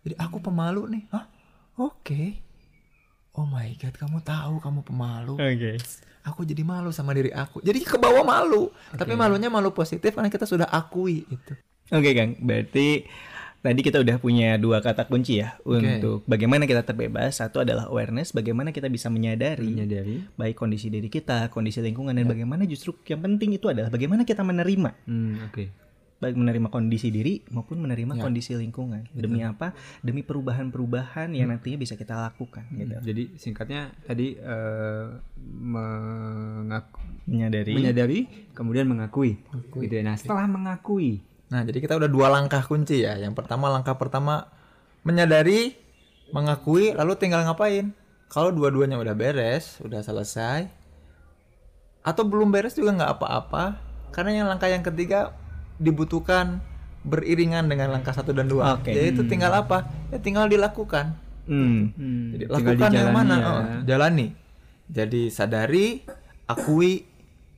Jadi 0.00 0.16
aku 0.16 0.40
pemalu 0.40 0.88
nih. 0.88 1.04
Hah? 1.12 1.28
Oke. 1.76 2.40
Oh 3.36 3.44
my 3.44 3.68
god, 3.76 3.94
kamu 3.94 4.24
tahu 4.24 4.64
kamu 4.64 4.80
pemalu. 4.80 5.36
Oke. 5.36 5.76
Aku 6.24 6.44
jadi 6.44 6.64
malu 6.64 6.92
sama 6.92 7.12
diri 7.12 7.32
aku. 7.32 7.60
Jadi 7.60 7.84
ke 7.84 7.96
bawah 8.00 8.24
malu. 8.24 8.72
Tapi 8.96 9.12
malunya 9.12 9.48
malu 9.52 9.72
positif 9.72 10.12
karena 10.12 10.32
kita 10.32 10.48
sudah 10.48 10.68
akui 10.68 11.24
itu. 11.28 11.52
Oke 11.90 12.14
Kang, 12.14 12.38
berarti 12.40 13.04
tadi 13.60 13.80
kita 13.80 13.96
udah 13.96 14.16
punya 14.16 14.56
dua 14.56 14.80
kata 14.80 15.04
kunci 15.04 15.38
ya 15.38 15.60
untuk 15.60 16.24
bagaimana 16.24 16.64
kita 16.64 16.80
terbebas. 16.80 17.36
Satu 17.36 17.60
adalah 17.60 17.86
awareness, 17.86 18.30
bagaimana 18.30 18.70
kita 18.70 18.86
bisa 18.86 19.06
menyadari 19.06 19.68
Menyadari. 19.70 20.24
baik 20.34 20.56
kondisi 20.56 20.88
diri 20.88 21.06
kita, 21.06 21.48
kondisi 21.48 21.78
lingkungan 21.78 22.12
dan 22.12 22.24
bagaimana 22.26 22.64
justru 22.64 22.92
yang 23.04 23.20
penting 23.20 23.52
itu 23.52 23.66
adalah 23.66 23.88
bagaimana 23.88 24.22
kita 24.22 24.40
menerima 24.40 24.90
Hmm, 25.04 25.44
oke. 25.44 25.64
baik 26.16 26.36
menerima 26.36 26.68
kondisi 26.68 27.08
diri 27.08 27.40
maupun 27.48 27.80
menerima 27.80 28.12
kondisi 28.14 28.52
lingkungan. 28.52 29.08
Demi 29.10 29.40
apa? 29.40 29.72
Demi 29.98 30.20
perubahan-perubahan 30.20 31.32
yang 31.32 31.48
nantinya 31.48 31.76
bisa 31.76 31.96
kita 31.96 32.12
lakukan 32.12 32.68
gitu. 32.70 32.92
Jadi 33.02 33.22
singkatnya 33.36 33.88
tadi 34.02 34.36
eh, 34.36 35.06
mengaku, 35.80 37.00
Menyadari. 37.24 37.72
menyadari, 37.72 38.18
kemudian 38.52 38.84
mengakui. 38.84 39.40
Gitu 39.72 39.88
ya. 39.90 40.02
Nah, 40.02 40.16
setelah 40.16 40.44
mengakui, 40.44 41.24
Nah, 41.50 41.66
jadi 41.66 41.78
kita 41.82 41.98
udah 41.98 42.06
dua 42.06 42.30
langkah 42.30 42.62
kunci 42.62 43.02
ya. 43.02 43.18
Yang 43.18 43.34
pertama 43.34 43.66
langkah 43.66 43.98
pertama 43.98 44.46
menyadari, 45.02 45.74
mengakui, 46.30 46.94
lalu 46.94 47.18
tinggal 47.18 47.42
ngapain? 47.42 47.90
Kalau 48.30 48.54
dua-duanya 48.54 48.94
udah 48.94 49.14
beres, 49.18 49.82
udah 49.82 49.98
selesai, 50.06 50.70
atau 52.06 52.22
belum 52.22 52.54
beres 52.54 52.78
juga 52.78 52.94
nggak 52.94 53.12
apa-apa, 53.18 53.82
karena 54.14 54.42
yang 54.42 54.46
langkah 54.46 54.70
yang 54.70 54.86
ketiga 54.86 55.34
dibutuhkan 55.82 56.62
beriringan 57.02 57.66
dengan 57.66 57.90
langkah 57.90 58.14
satu 58.14 58.30
dan 58.30 58.46
dua. 58.46 58.78
Oke. 58.78 58.94
Yaitu 58.94 59.26
tinggal 59.26 59.50
apa? 59.50 59.90
Ya 60.14 60.22
tinggal 60.22 60.46
dilakukan. 60.46 61.18
Hmm. 61.50 61.90
hmm, 61.98 62.24
Jadi 62.38 62.44
tinggal 62.46 62.54
lakukan 62.54 62.90
yang 62.94 63.10
dijalani 63.10 63.16
mana? 63.18 63.34
ya. 63.34 63.48
Oh, 63.50 63.62
jalani. 63.82 64.26
Jadi 64.86 65.22
sadari, 65.34 65.86
akui, 66.46 67.09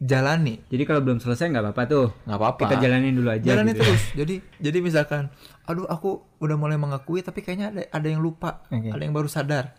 jalani. 0.03 0.59
Jadi 0.67 0.83
kalau 0.83 1.01
belum 1.01 1.23
selesai 1.23 1.47
nggak 1.55 1.63
apa-apa 1.63 1.83
tuh. 1.87 2.07
nggak 2.27 2.39
apa-apa. 2.43 2.63
Kita 2.67 2.77
jalanin 2.83 3.15
dulu 3.15 3.31
aja. 3.31 3.47
Jalani 3.55 3.71
gitu 3.71 3.79
ya. 3.79 3.83
terus. 3.87 4.03
Jadi 4.19 4.35
jadi 4.59 4.79
misalkan, 4.83 5.23
aduh 5.63 5.87
aku 5.87 6.27
udah 6.43 6.57
mulai 6.59 6.75
mengakui 6.75 7.23
tapi 7.23 7.47
kayaknya 7.47 7.71
ada 7.71 7.83
ada 7.95 8.07
yang 8.11 8.19
lupa, 8.19 8.67
Oke. 8.67 8.91
ada 8.91 9.03
yang 9.03 9.15
baru 9.15 9.31
sadar. 9.31 9.79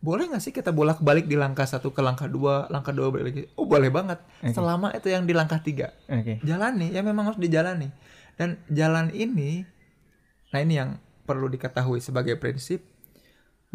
Boleh 0.00 0.32
nggak 0.32 0.42
sih 0.42 0.50
kita 0.50 0.72
bolak 0.72 1.04
balik 1.04 1.28
di 1.28 1.36
langkah 1.36 1.68
satu 1.68 1.94
ke 1.94 2.00
langkah 2.02 2.26
dua, 2.26 2.66
langkah 2.72 2.90
dua 2.90 3.12
balik 3.14 3.24
lagi? 3.30 3.42
Oh 3.54 3.68
boleh 3.68 3.92
banget. 3.92 4.18
Selama 4.50 4.90
itu 4.96 5.12
yang 5.12 5.28
di 5.28 5.36
langkah 5.36 5.60
tiga. 5.62 5.94
Oke. 6.08 6.40
Jalani, 6.42 6.90
ya 6.90 7.04
memang 7.04 7.30
harus 7.30 7.38
dijalani. 7.38 7.92
Dan 8.34 8.56
jalan 8.72 9.12
ini, 9.12 9.60
nah 10.48 10.64
ini 10.64 10.80
yang 10.80 10.96
perlu 11.28 11.52
diketahui 11.52 12.00
sebagai 12.00 12.40
prinsip, 12.40 12.80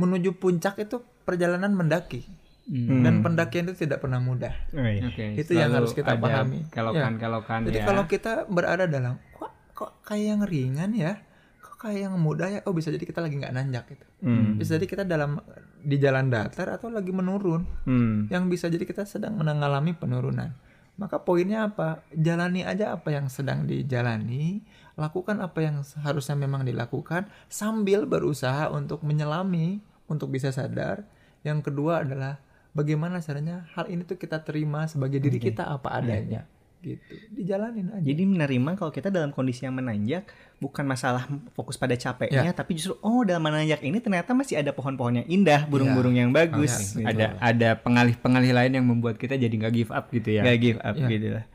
menuju 0.01 0.41
puncak 0.41 0.81
itu 0.81 1.05
perjalanan 1.23 1.77
mendaki. 1.77 2.25
Hmm. 2.65 3.05
Dan 3.05 3.21
pendakian 3.21 3.69
itu 3.69 3.85
tidak 3.85 4.01
pernah 4.01 4.17
mudah. 4.17 4.49
Oh, 4.73 4.81
iya. 4.81 5.05
Oke, 5.05 5.37
Itu 5.37 5.53
yang 5.53 5.69
harus 5.69 5.93
kita 5.93 6.17
pahami. 6.17 6.65
Kelokan-kelokan 6.73 7.69
Jadi 7.69 7.77
ya. 7.77 7.85
kalau 7.85 8.03
kita 8.09 8.49
berada 8.49 8.89
dalam 8.89 9.21
kok 9.37 9.53
kok 9.77 9.91
kayak 10.01 10.25
yang 10.33 10.41
ringan 10.41 10.91
ya, 10.97 11.21
kok 11.61 11.77
kayak 11.77 12.09
yang 12.09 12.17
mudah 12.17 12.49
ya, 12.49 12.59
oh 12.65 12.73
bisa 12.73 12.89
jadi 12.89 13.05
kita 13.05 13.21
lagi 13.21 13.37
nggak 13.37 13.53
nanjak 13.53 13.85
gitu. 13.93 14.05
Hmm. 14.25 14.57
Bisa 14.57 14.81
jadi 14.81 14.87
kita 14.89 15.03
dalam 15.05 15.37
di 15.85 16.01
jalan 16.01 16.33
datar 16.33 16.73
atau 16.73 16.89
lagi 16.89 17.13
menurun, 17.13 17.85
Hmm. 17.85 18.25
yang 18.33 18.49
bisa 18.49 18.65
jadi 18.65 18.81
kita 18.81 19.05
sedang 19.05 19.37
mengalami 19.37 19.93
penurunan. 19.93 20.57
Maka 20.95 21.21
poinnya 21.21 21.69
apa? 21.69 22.01
Jalani 22.15 22.65
aja 22.65 22.95
apa 22.95 23.13
yang 23.13 23.27
sedang 23.29 23.67
dijalani, 23.69 24.63
lakukan 24.97 25.37
apa 25.37 25.59
yang 25.61 25.83
harusnya 26.01 26.33
memang 26.33 26.65
dilakukan 26.65 27.27
sambil 27.45 28.07
berusaha 28.09 28.71
untuk 28.71 29.03
menyelami 29.05 29.83
untuk 30.07 30.31
bisa 30.31 30.49
sadar. 30.49 31.03
Yang 31.45 31.69
kedua 31.69 32.01
adalah 32.07 32.39
bagaimana 32.75 33.23
caranya 33.23 33.65
hal 33.73 33.87
ini 33.87 34.03
tuh 34.03 34.19
kita 34.19 34.43
terima 34.43 34.85
sebagai 34.91 35.23
diri 35.23 35.39
kita 35.39 35.63
apa 35.63 35.95
adanya. 35.95 36.43
Gitu. 36.85 37.01
Dijalanin 37.33 37.97
aja. 37.97 38.05
Jadi 38.05 38.29
menerima 38.29 38.77
kalau 38.77 38.93
kita 38.93 39.09
dalam 39.09 39.33
kondisi 39.33 39.65
yang 39.65 39.73
menanjak 39.73 40.29
bukan 40.61 40.85
masalah 40.85 41.25
fokus 41.57 41.81
pada 41.81 41.97
capeknya, 41.97 42.53
tapi 42.53 42.77
justru 42.77 43.01
oh 43.01 43.25
dalam 43.25 43.41
menanjak 43.41 43.81
ini 43.81 43.97
ternyata 43.97 44.37
masih 44.37 44.61
ada 44.61 44.69
pohon-pohon 44.69 45.25
yang 45.25 45.27
indah, 45.31 45.65
burung-burung 45.65 46.13
yang 46.13 46.29
bagus. 46.29 46.93
Ya, 46.93 47.09
gitu. 47.09 47.09
ada 47.09 47.25
ada 47.41 47.69
pengalih-pengalih 47.81 48.53
lain 48.53 48.71
yang 48.77 48.85
membuat 48.85 49.17
kita 49.17 49.33
jadi 49.33 49.49
nggak 49.49 49.73
give 49.73 49.89
up 49.89 50.13
gitu 50.13 50.29
ya. 50.37 50.41
Nggak 50.45 50.59
give 50.61 50.79
up 50.85 50.93
Ya. 50.93 51.07
gitu 51.09 51.27
lah. 51.41 51.45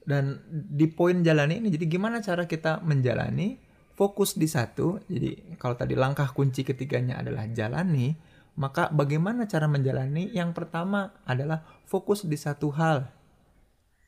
Dan 0.00 0.24
di 0.48 0.86
poin 0.88 1.20
jalani 1.20 1.60
ini, 1.60 1.68
jadi 1.68 1.84
gimana 1.84 2.24
cara 2.24 2.48
kita 2.48 2.80
menjalani? 2.80 3.60
Fokus 4.00 4.32
di 4.32 4.48
satu. 4.48 4.96
Jadi 5.04 5.60
kalau 5.60 5.76
tadi 5.76 5.92
langkah 5.92 6.32
kunci 6.32 6.64
ketiganya 6.64 7.20
adalah 7.20 7.44
jalani, 7.52 8.16
maka 8.58 8.90
bagaimana 8.90 9.46
cara 9.46 9.70
menjalani? 9.70 10.30
Yang 10.30 10.56
pertama 10.56 11.14
adalah 11.26 11.62
fokus 11.86 12.26
di 12.26 12.38
satu 12.38 12.70
hal. 12.74 13.06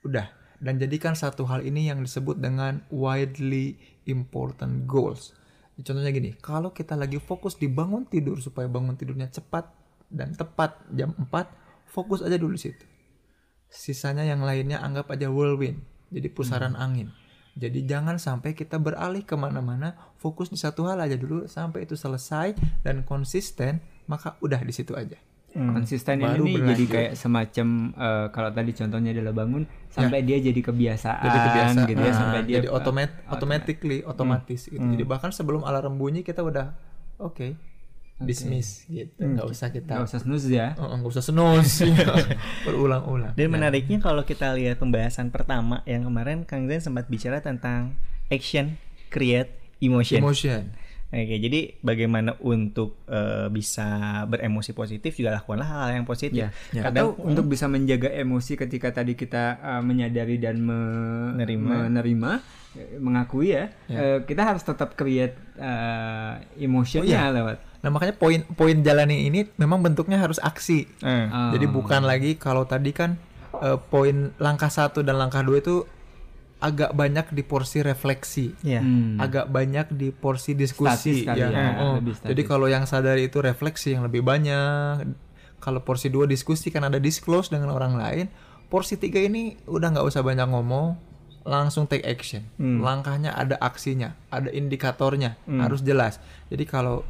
Udah. 0.07 0.30
Dan 0.62 0.78
jadikan 0.78 1.18
satu 1.18 1.43
hal 1.51 1.66
ini 1.66 1.90
yang 1.90 2.07
disebut 2.07 2.38
dengan 2.38 2.86
widely 2.86 3.74
important 4.07 4.86
goals. 4.86 5.34
Contohnya 5.74 6.14
gini, 6.14 6.38
kalau 6.38 6.70
kita 6.70 6.95
lagi 6.95 7.18
fokus 7.18 7.59
di 7.59 7.66
bangun 7.66 8.07
tidur 8.07 8.38
supaya 8.38 8.70
bangun 8.70 8.95
tidurnya 8.95 9.26
cepat 9.26 9.66
dan 10.07 10.38
tepat 10.38 10.78
jam 10.95 11.11
4, 11.18 11.28
fokus 11.93 12.24
aja 12.24 12.40
dulu 12.40 12.57
situ 12.57 12.93
sisanya 13.72 14.24
yang 14.24 14.45
lainnya 14.45 14.80
anggap 14.80 15.09
aja 15.12 15.32
whirlwind 15.32 15.80
jadi 16.09 16.28
pusaran 16.32 16.76
angin 16.76 17.12
jadi 17.53 17.84
jangan 17.84 18.16
sampai 18.16 18.53
kita 18.53 18.80
beralih 18.80 19.24
ke 19.24 19.36
mana-mana 19.36 19.97
fokus 20.16 20.49
di 20.49 20.57
satu 20.57 20.88
hal 20.88 21.01
aja 21.01 21.16
dulu 21.20 21.45
sampai 21.45 21.84
itu 21.84 21.97
selesai 21.97 22.57
dan 22.80 23.05
konsisten 23.05 23.80
maka 24.07 24.34
udah 24.38 24.59
di 24.59 24.72
situ 24.72 24.92
aja. 24.92 25.18
Konsisten 25.53 26.16
Baru 26.16 26.48
ini 26.48 26.57
jadi 26.57 26.64
berlanjut. 26.64 26.88
kayak 26.88 27.12
semacam 27.12 27.66
eh, 27.92 28.26
kalau 28.32 28.50
tadi 28.50 28.72
contohnya 28.72 29.11
adalah 29.12 29.34
bangun 29.36 29.62
sampai 29.92 30.24
dia 30.24 30.40
jadi 30.40 30.57
kebiasaan, 30.57 31.20
jadi 31.20 31.38
kebiasaan. 31.44 31.84
gitu 31.84 32.00
ya 32.00 32.09
Ah, 32.09 32.16
sampai 32.16 32.40
dia 32.42 32.55
jadi 32.57 32.68
otomat 32.72 33.11
automatically 33.28 33.98
otomatis 34.00 34.61
gitu. 34.64 34.80
Hmm. 34.80 34.96
jadi 34.96 35.05
bahkan 35.05 35.28
sebelum 35.28 35.61
alarm 35.61 36.00
bunyi 36.00 36.24
kita 36.24 36.40
udah 36.40 36.72
oke 37.20 37.53
dismiss 38.16 38.88
gitu. 38.88 39.18
Nggak 39.18 39.44
usah 39.44 39.68
kita 39.68 39.92
nggak 39.92 40.09
usah 40.09 40.20
snooze 40.24 40.48
ya. 40.48 40.72
Oh, 40.78 40.88
nggak 40.88 41.11
usah 41.11 41.24
snooze. 41.26 41.84
Berulang-ulang. 42.64 43.34
Dan 43.34 43.50
menariknya 43.50 43.98
kalau 43.98 44.22
kita 44.22 44.55
lihat 44.55 44.78
pembahasan 44.78 45.28
pertama 45.28 45.84
yang 45.84 46.07
kemarin 46.07 46.48
Kang 46.48 46.64
Zen 46.64 46.80
sempat 46.80 47.11
bicara 47.11 47.42
tentang 47.42 47.98
action, 48.30 48.80
create, 49.11 49.53
emotion. 49.80 50.22
emotion 50.22 50.72
Oke, 51.13 51.37
jadi 51.37 51.77
bagaimana 51.79 52.41
untuk 52.41 53.05
eh, 53.05 53.47
bisa 53.47 53.85
beremosi 54.25 54.73
positif 54.73 55.13
juga 55.13 55.37
lakukanlah 55.37 55.69
hal-hal 55.69 56.01
yang 56.01 56.09
positif. 56.09 56.49
Ya. 56.73 56.89
Atau 56.89 57.21
untuk 57.21 57.47
bisa 57.47 57.69
menjaga 57.69 58.09
emosi 58.09 58.57
ketika 58.57 58.89
tadi 58.91 59.13
kita 59.13 59.61
uh, 59.61 59.83
menyadari 59.85 60.41
dan 60.41 60.57
me- 60.59 61.37
Menerima. 61.37 61.93
menerima, 61.93 62.31
mengakui 62.97 63.53
ya, 63.53 63.69
eh, 63.87 64.25
kita 64.25 64.41
harus 64.43 64.65
tetap 64.65 64.97
create 64.97 65.37
uh, 65.61 66.41
emotionnya 66.57 67.29
lewat. 67.31 67.57
nah 67.83 67.91
makanya 67.91 68.15
poin 68.15 68.41
poin 68.55 68.79
jalani 68.79 69.27
ini 69.27 69.45
memang 69.59 69.83
bentuknya 69.83 70.17
harus 70.17 70.39
aksi 70.39 70.87
Ah. 71.03 71.51
Jadi 71.53 71.67
bukan 71.67 72.07
lagi 72.07 72.39
kalau 72.39 72.65
tadi 72.65 72.95
kan 72.95 73.21
eh, 73.59 73.77
poin 73.91 74.33
langkah 74.39 74.71
satu 74.71 75.03
dan 75.03 75.21
langkah 75.21 75.45
dua 75.45 75.61
itu 75.61 75.85
agak 76.63 76.95
banyak 76.95 77.27
di 77.35 77.43
porsi 77.43 77.83
refleksi, 77.83 78.55
Iya. 78.63 78.79
Hmm. 78.81 79.19
agak 79.19 79.51
banyak 79.51 79.91
di 79.93 80.15
porsi 80.15 80.55
diskusi. 80.55 81.27
Statis 81.27 81.27
kali 81.27 81.43
ya. 81.43 81.49
ya, 81.51 81.67
Oh, 81.83 81.99
lebih 81.99 82.15
statis. 82.15 82.31
Jadi 82.31 82.43
kalau 82.47 82.71
yang 82.71 82.87
sadari 82.87 83.27
itu 83.27 83.43
refleksi 83.43 83.93
yang 83.93 84.07
lebih 84.07 84.23
banyak. 84.23 85.11
Kalau 85.59 85.83
porsi 85.83 86.07
dua 86.07 86.27
diskusi 86.27 86.71
kan 86.71 86.83
ada 86.83 86.97
disclose 86.97 87.51
dengan 87.51 87.71
orang 87.71 87.95
lain. 87.95 88.27
Porsi 88.67 88.95
tiga 88.95 89.19
ini 89.19 89.59
udah 89.67 89.91
nggak 89.91 90.07
usah 90.07 90.23
banyak 90.23 90.49
ngomong, 90.49 90.95
langsung 91.43 91.85
take 91.85 92.03
action. 92.03 92.47
Langkahnya 92.57 93.31
ada 93.31 93.59
aksinya, 93.59 94.15
ada 94.29 94.49
indikatornya, 94.49 95.35
harus 95.45 95.83
jelas. 95.83 96.19
Jadi 96.47 96.63
kalau 96.65 97.03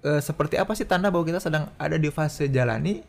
eh, 0.00 0.18
seperti 0.18 0.56
apa 0.56 0.72
sih 0.72 0.86
tanda 0.86 1.10
bahwa 1.10 1.26
kita 1.26 1.38
sedang 1.38 1.70
ada 1.74 1.94
di 1.94 2.08
fase 2.08 2.46
jalani 2.46 3.02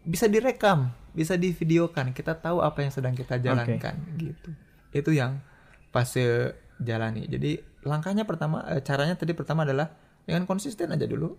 bisa 0.00 0.28
direkam, 0.28 0.92
bisa 1.10 1.34
divideokan. 1.34 2.12
Kita 2.12 2.36
tahu 2.36 2.60
apa 2.60 2.84
yang 2.84 2.92
sedang 2.92 3.12
kita 3.12 3.36
jalankan 3.38 3.96
gitu. 4.16 4.48
Itu 4.94 5.10
yang 5.10 5.42
fase 5.90 6.54
jalani. 6.78 7.26
Jadi 7.26 7.58
langkahnya 7.84 8.24
pertama 8.24 8.64
eh, 8.70 8.80
caranya 8.80 9.18
tadi 9.18 9.36
pertama 9.36 9.66
adalah 9.66 9.92
dengan 10.24 10.48
konsisten 10.48 10.94
aja 10.94 11.04
dulu. 11.04 11.36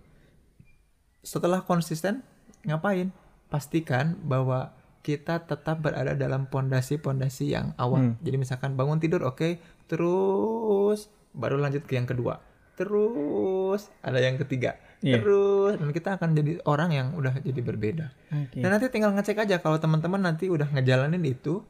Setelah 1.25 1.65
konsisten 1.65 2.21
ngapain? 2.67 3.09
Pastikan 3.49 4.17
bahwa 4.25 4.73
kita 5.05 5.45
tetap 5.45 5.85
berada 5.85 6.17
dalam 6.17 6.49
pondasi-pondasi 6.49 7.53
yang 7.53 7.77
awal. 7.77 8.17
Jadi 8.25 8.41
misalkan 8.41 8.73
bangun 8.73 8.97
tidur 8.97 9.21
oke, 9.21 9.61
terus 9.85 11.13
baru 11.29 11.61
lanjut 11.61 11.85
ke 11.85 11.93
yang 11.93 12.09
kedua. 12.09 12.41
Terus 12.73 13.93
ada 14.01 14.17
yang 14.17 14.41
ketiga. 14.41 14.81
Iya. 15.05 15.21
Terus 15.21 15.77
dan 15.77 15.93
kita 15.93 16.17
akan 16.17 16.29
jadi 16.33 16.57
orang 16.65 16.89
yang 16.89 17.07
udah 17.13 17.37
jadi 17.37 17.61
berbeda. 17.61 18.07
Oke. 18.33 18.65
Dan 18.65 18.69
nanti 18.73 18.89
tinggal 18.89 19.13
ngecek 19.13 19.45
aja 19.45 19.61
kalau 19.61 19.77
teman-teman 19.77 20.25
nanti 20.25 20.49
udah 20.49 20.73
ngejalanin 20.73 21.21
itu 21.21 21.61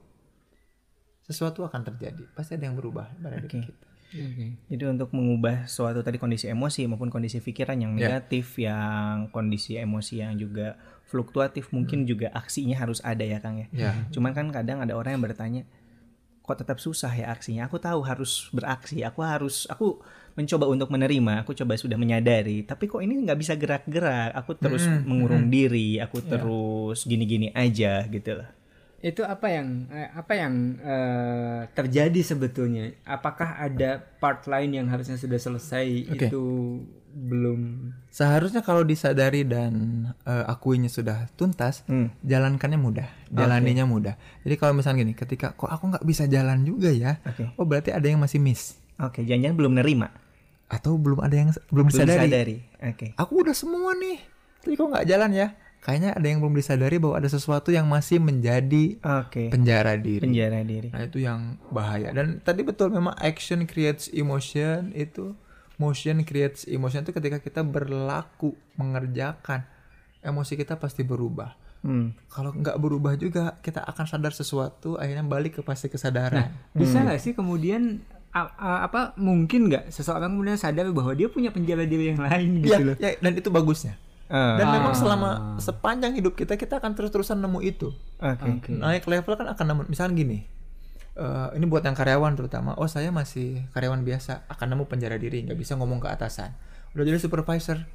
sesuatu 1.26 1.66
akan 1.66 1.82
terjadi. 1.82 2.24
Pasti 2.38 2.54
ada 2.54 2.70
yang 2.70 2.78
berubah 2.78 3.10
pada 3.18 3.42
diri 3.42 3.50
Oke. 3.50 3.62
kita. 3.74 3.88
Jadi 4.72 4.84
untuk 4.88 5.12
mengubah 5.12 5.68
suatu 5.68 6.00
tadi 6.00 6.16
kondisi 6.16 6.48
emosi 6.48 6.88
maupun 6.88 7.12
kondisi 7.12 7.44
pikiran 7.44 7.76
yang 7.76 8.00
Ya. 8.00 8.08
negatif, 8.16 8.56
yang 8.56 9.28
kondisi 9.34 9.76
emosi 9.76 10.24
yang 10.24 10.40
juga 10.40 10.80
fluktuatif, 11.10 11.74
mungkin 11.76 12.08
juga 12.08 12.32
aksinya 12.32 12.80
harus 12.80 13.04
ada 13.04 13.26
ya 13.28 13.44
Kang 13.44 13.60
ya. 13.60 13.68
Ya. 13.76 13.92
Cuman 14.16 14.32
kan 14.32 14.48
kadang 14.56 14.80
ada 14.80 14.96
orang 14.96 15.20
yang 15.20 15.24
bertanya, 15.26 15.68
kok 16.46 16.62
tetap 16.62 16.78
susah 16.80 17.12
ya 17.12 17.28
aksinya? 17.34 17.68
Aku 17.68 17.76
tahu 17.82 18.06
harus 18.08 18.48
beraksi, 18.56 19.04
aku 19.04 19.20
harus, 19.26 19.68
aku 19.68 20.00
mencoba 20.38 20.70
untuk 20.72 20.88
menerima, 20.94 21.44
aku 21.44 21.52
coba 21.58 21.76
sudah 21.76 22.00
menyadari, 22.00 22.64
tapi 22.64 22.88
kok 22.88 23.04
ini 23.04 23.20
nggak 23.26 23.40
bisa 23.40 23.54
gerak-gerak, 23.60 24.32
aku 24.32 24.56
terus 24.56 24.86
mengurung 25.04 25.52
diri, 25.52 26.00
aku 26.00 26.24
terus 26.24 27.04
gini-gini 27.04 27.52
aja 27.52 28.06
gitu 28.08 28.40
loh. 28.40 28.50
Itu 29.06 29.22
apa 29.22 29.54
yang 29.54 29.86
eh, 29.88 30.10
apa 30.10 30.34
yang 30.34 30.54
eh, 30.82 31.62
terjadi 31.72 32.22
sebetulnya? 32.26 32.90
Apakah 33.06 33.62
ada 33.62 34.02
part 34.18 34.50
lain 34.50 34.74
yang 34.74 34.90
harusnya 34.90 35.14
sudah 35.14 35.38
selesai 35.38 35.86
Oke. 36.10 36.26
itu 36.26 36.44
belum? 37.14 37.94
Seharusnya 38.10 38.60
kalau 38.60 38.82
disadari 38.82 39.46
dan 39.46 39.74
eh, 40.26 40.46
akuinya 40.50 40.90
sudah 40.90 41.30
tuntas, 41.38 41.86
Hmm. 41.86 42.10
jalankannya 42.26 42.76
mudah, 42.76 43.08
jalaninya 43.30 43.86
mudah. 43.86 44.18
Jadi 44.42 44.56
kalau 44.58 44.74
misalnya 44.74 45.06
gini, 45.06 45.14
ketika 45.14 45.54
kok 45.54 45.70
aku 45.70 45.94
nggak 45.94 46.04
bisa 46.04 46.26
jalan 46.26 46.66
juga 46.66 46.90
ya, 46.90 47.22
Oke. 47.24 47.54
oh 47.56 47.64
berarti 47.64 47.94
ada 47.94 48.04
yang 48.04 48.18
masih 48.18 48.42
miss 48.42 48.82
Oke, 48.96 49.22
jangan-jangan 49.22 49.58
belum 49.60 49.74
nerima, 49.76 50.08
atau 50.66 50.96
belum 50.96 51.20
ada 51.20 51.36
yang 51.36 51.52
belum 51.52 51.68
belum 51.70 51.88
disadari. 51.92 52.26
sadari. 52.26 52.58
Oke. 52.82 53.08
Aku 53.16 53.44
udah 53.44 53.52
semua 53.52 53.92
nih, 53.94 54.18
tapi 54.64 54.74
kok 54.74 54.88
nggak 54.88 55.06
jalan 55.06 55.30
ya? 55.30 55.48
Kayaknya 55.86 56.18
ada 56.18 56.26
yang 56.26 56.42
belum 56.42 56.58
disadari 56.58 56.98
bahwa 56.98 57.22
ada 57.22 57.30
sesuatu 57.30 57.70
yang 57.70 57.86
masih 57.86 58.18
menjadi 58.18 58.98
Oke. 59.06 59.54
penjara 59.54 59.94
diri. 59.94 60.26
Penjara 60.26 60.66
diri. 60.66 60.90
Nah 60.90 61.06
itu 61.06 61.22
yang 61.22 61.62
bahaya 61.70 62.10
dan 62.10 62.42
tadi 62.42 62.66
betul 62.66 62.90
memang 62.90 63.14
action 63.22 63.70
creates 63.70 64.10
emotion 64.10 64.90
itu 64.98 65.38
motion 65.78 66.26
creates 66.26 66.66
emotion 66.66 67.06
itu 67.06 67.14
ketika 67.14 67.38
kita 67.38 67.62
berlaku 67.62 68.58
mengerjakan 68.82 69.62
emosi 70.26 70.58
kita 70.58 70.74
pasti 70.76 71.06
berubah. 71.06 71.54
Hmm. 71.86 72.18
Kalau 72.34 72.50
nggak 72.50 72.82
berubah 72.82 73.14
juga 73.14 73.62
kita 73.62 73.86
akan 73.86 74.06
sadar 74.10 74.34
sesuatu 74.34 74.98
akhirnya 74.98 75.22
balik 75.22 75.60
ke 75.60 75.62
fase 75.62 75.86
kesadaran. 75.86 76.50
Bisa 76.74 77.06
nggak 77.06 77.22
sih 77.22 77.38
kemudian 77.38 78.02
apa 78.34 79.14
mungkin 79.16 79.70
nggak 79.70 79.94
seseorang 79.94 80.34
kemudian 80.34 80.58
sadar 80.58 80.90
bahwa 80.90 81.14
dia 81.14 81.30
punya 81.30 81.54
penjara 81.54 81.86
diri 81.86 82.10
yang 82.12 82.20
lain 82.20 82.66
gitu 82.66 82.74
Iya, 82.74 82.78
loh? 82.82 82.96
ya, 82.98 83.10
dan 83.22 83.32
itu 83.32 83.48
bagusnya. 83.48 83.96
Ah, 84.26 84.58
Dan 84.58 84.68
memang 84.74 84.94
selama 84.98 85.30
sepanjang 85.58 86.18
hidup 86.18 86.34
kita 86.34 86.58
kita 86.58 86.82
akan 86.82 86.98
terus-terusan 86.98 87.38
nemu 87.38 87.62
itu. 87.62 87.94
Oke. 88.18 88.74
Naik 88.74 89.06
level 89.06 89.38
kan 89.38 89.46
akan 89.46 89.66
nemu 89.70 89.82
misalnya 89.86 90.18
gini. 90.18 90.40
eh, 91.16 91.48
ini 91.56 91.64
buat 91.64 91.80
yang 91.80 91.96
karyawan 91.96 92.36
terutama. 92.36 92.76
Oh 92.76 92.92
saya 92.92 93.08
masih 93.08 93.64
karyawan 93.72 94.04
biasa 94.04 94.52
akan 94.52 94.76
nemu 94.76 94.84
penjara 94.86 95.16
diri 95.16 95.48
nggak 95.48 95.56
bisa 95.56 95.80
ngomong 95.80 96.04
ke 96.04 96.12
atasan. 96.12 96.52
Udah 96.92 97.08
jadi 97.08 97.22
supervisor 97.22 97.88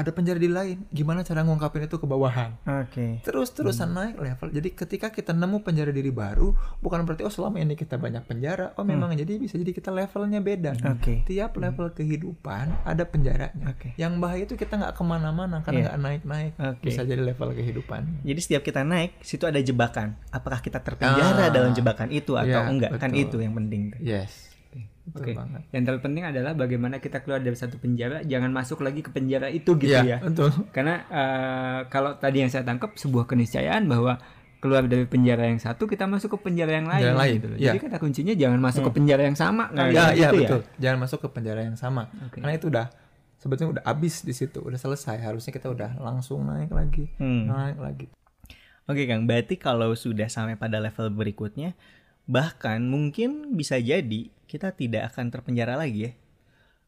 ada 0.00 0.10
penjara 0.10 0.36
diri 0.36 0.48
lain. 0.48 0.88
Gimana 0.88 1.20
cara 1.20 1.40
ngungkapin 1.40 1.84
itu 1.84 1.94
ke 1.94 2.06
bawahan? 2.06 2.56
Oke. 2.64 3.20
Terus-terusan 3.20 3.90
naik 3.90 4.16
level. 4.16 4.48
Jadi 4.50 4.72
ketika 4.72 5.08
kita 5.08 5.30
nemu 5.30 5.60
penjara 5.60 5.90
diri 5.90 6.08
baru, 6.08 6.50
bukan 6.78 7.04
berarti 7.04 7.20
oh 7.20 7.30
selama 7.30 7.60
ini 7.60 7.76
kita 7.76 7.94
banyak 7.94 8.24
penjara. 8.24 8.72
Oh 8.74 8.82
memang 8.82 9.12
jadi 9.12 9.36
bisa 9.36 9.54
jadi 9.54 9.70
kita 9.70 9.90
levelnya 9.90 10.40
beda. 10.40 10.72
Oke. 10.88 11.20
Tiap 11.22 11.52
level 11.54 11.92
kehidupan 11.92 12.82
ada 12.82 13.04
penjaranya. 13.04 13.52
Oke. 13.68 13.92
Yang 13.94 14.12
bahaya 14.16 14.42
itu 14.42 14.54
kita 14.54 14.74
nggak 14.74 14.94
ke 14.94 15.02
mana-mana 15.02 15.60
karena 15.60 15.76
Iya. 15.76 15.84
nggak 15.86 15.98
naik-naik. 16.00 16.52
Oke. 16.56 16.82
Bisa 16.82 17.02
jadi 17.02 17.20
level 17.20 17.52
kehidupan. 17.52 18.00
Jadi 18.22 18.40
setiap 18.40 18.62
kita 18.62 18.80
naik, 18.80 19.20
situ 19.20 19.44
ada 19.44 19.60
jebakan. 19.60 20.16
Apakah 20.30 20.58
kita 20.58 20.80
terpenjara 20.80 21.46
Ah. 21.46 21.52
dalam 21.52 21.70
jebakan 21.70 22.08
itu 22.08 22.34
atau 22.34 22.48
Iya, 22.48 22.66
enggak? 22.66 22.90
Kan 22.96 23.10
betul. 23.10 23.22
itu 23.22 23.36
yang 23.38 23.54
penting. 23.54 23.92
Yes. 24.00 24.49
Oke. 25.12 25.20
Betul 25.26 25.36
banget. 25.36 25.60
Yang 25.70 25.84
terpenting 25.86 26.24
adalah 26.24 26.52
bagaimana 26.52 26.96
kita 26.96 27.18
keluar 27.20 27.38
dari 27.38 27.54
satu 27.54 27.76
penjara, 27.76 28.22
jangan 28.22 28.50
masuk 28.50 28.80
lagi 28.80 29.00
ke 29.00 29.10
penjara 29.10 29.46
itu 29.46 29.74
gitu 29.74 29.90
Iya, 29.90 30.02
ya. 30.02 30.18
betul. 30.20 30.50
Karena 30.70 30.94
eh, 31.04 31.78
kalau 31.86 32.14
tadi 32.14 32.40
yang 32.40 32.48
saya 32.48 32.62
tangkap 32.62 32.94
sebuah 32.94 33.24
keniscayaan 33.24 33.84
bahwa 33.84 34.16
keluar 34.58 34.84
dari 34.84 35.04
penjara 35.04 35.44
yang 35.44 35.56
satu 35.56 35.84
kita 35.84 36.04
masuk 36.04 36.36
ke 36.36 36.44
penjara 36.44 36.72
yang 36.74 36.84
lain. 36.84 37.00
Penjara 37.02 37.16
lain, 37.18 37.34
gitu 37.34 37.46
iya. 37.56 37.70
Jadi 37.72 37.78
kata 37.80 37.96
kuncinya 37.96 38.34
jangan 38.34 38.60
masuk 38.60 38.82
ke 38.82 38.92
penjara 38.92 39.22
yang 39.24 39.34
sama 39.34 39.64
kan 39.68 39.88
Ya, 39.88 40.12
gitu 40.12 40.20
ya, 40.20 40.20
ya. 40.20 40.28
betul. 40.36 40.60
Jangan 40.76 40.98
masuk 41.00 41.18
ke 41.18 41.28
penjara 41.30 41.60
yang 41.62 41.74
sama. 41.74 42.02
Oke. 42.22 42.38
Karena 42.38 42.54
itu 42.54 42.66
udah 42.68 42.86
sebetulnya 43.36 43.70
udah 43.80 43.84
habis 43.88 44.20
di 44.20 44.30
situ, 44.30 44.60
udah 44.60 44.76
selesai. 44.76 45.16
Harusnya 45.16 45.48
kita 45.48 45.66
udah 45.66 45.96
langsung 45.96 46.44
naik 46.44 46.68
lagi, 46.70 47.08
Hmm. 47.16 47.48
naik 47.48 47.80
lagi. 47.80 48.06
Oke 48.84 49.06
Kang, 49.06 49.24
berarti 49.24 49.54
kalau 49.54 49.94
sudah 49.94 50.26
sampai 50.26 50.54
pada 50.54 50.76
level 50.76 51.08
berikutnya, 51.08 51.72
bahkan 52.30 52.78
mungkin 52.86 53.58
bisa 53.58 53.74
jadi 53.82 54.30
kita 54.46 54.70
tidak 54.78 55.10
akan 55.10 55.34
terpenjara 55.34 55.74
lagi 55.74 56.06
ya. 56.06 56.12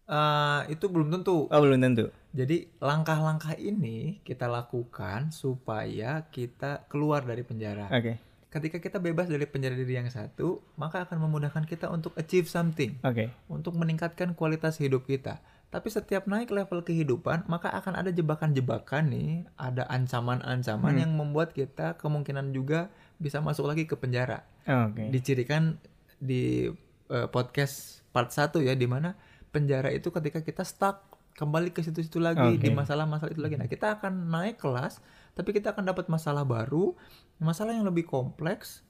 Eh, 0.07 0.61
itu 0.71 0.87
belum 0.87 1.11
tentu. 1.11 1.51
Oh 1.51 1.61
belum 1.63 1.83
tentu. 1.83 2.15
Jadi 2.31 2.71
langkah-langkah 2.79 3.59
ini 3.59 4.23
kita 4.23 4.47
lakukan 4.47 5.35
supaya 5.35 6.31
kita 6.31 6.87
keluar 6.87 7.27
dari 7.27 7.43
penjara. 7.43 7.91
Oke. 7.91 8.23
Ketika 8.53 8.79
kita 8.79 9.01
bebas 9.01 9.33
dari 9.33 9.49
penjara 9.49 9.73
diri 9.73 9.97
yang 9.97 10.13
satu, 10.13 10.61
maka 10.77 11.09
akan 11.09 11.25
memudahkan 11.25 11.65
kita 11.65 11.89
untuk 11.89 12.13
achieve 12.21 12.45
something, 12.45 13.01
Oke. 13.01 13.33
untuk 13.49 13.73
meningkatkan 13.81 14.37
kualitas 14.37 14.77
hidup 14.77 15.09
kita. 15.09 15.41
Tapi 15.73 15.89
setiap 15.89 16.29
naik 16.29 16.53
level 16.53 16.85
kehidupan, 16.85 17.49
maka 17.49 17.73
akan 17.73 18.05
ada 18.05 18.13
jebakan-jebakan 18.13 19.09
nih, 19.09 19.49
ada 19.57 19.89
ancaman-ancaman 19.89 21.01
yang 21.01 21.17
membuat 21.17 21.57
kita 21.57 21.97
kemungkinan 21.97 22.53
juga 22.53 22.93
bisa 23.23 23.39
masuk 23.39 23.71
lagi 23.71 23.87
ke 23.87 23.95
penjara. 23.95 24.43
Oke. 24.67 25.07
Dicirikan 25.15 25.79
di 26.19 26.67
eh, 27.07 27.29
podcast 27.31 28.03
part 28.11 28.35
1 28.35 28.59
ya, 28.67 28.75
di 28.75 28.91
mana 28.91 29.15
penjara 29.55 29.95
itu 29.95 30.11
ketika 30.11 30.43
kita 30.43 30.67
stuck 30.67 31.13
kembali 31.33 31.73
ke 31.73 31.81
situ-situ 31.81 32.21
lagi 32.21 32.61
di 32.61 32.69
Oke. 32.69 32.77
masalah-masalah 32.77 33.33
itu 33.33 33.41
lagi. 33.41 33.57
Nah, 33.57 33.71
kita 33.71 33.97
akan 33.97 34.29
naik 34.29 34.61
kelas, 34.61 35.01
tapi 35.33 35.55
kita 35.55 35.73
akan 35.73 35.89
dapat 35.89 36.11
masalah 36.11 36.45
baru, 36.45 36.93
masalah 37.41 37.73
yang 37.73 37.89
lebih 37.89 38.05
kompleks, 38.05 38.85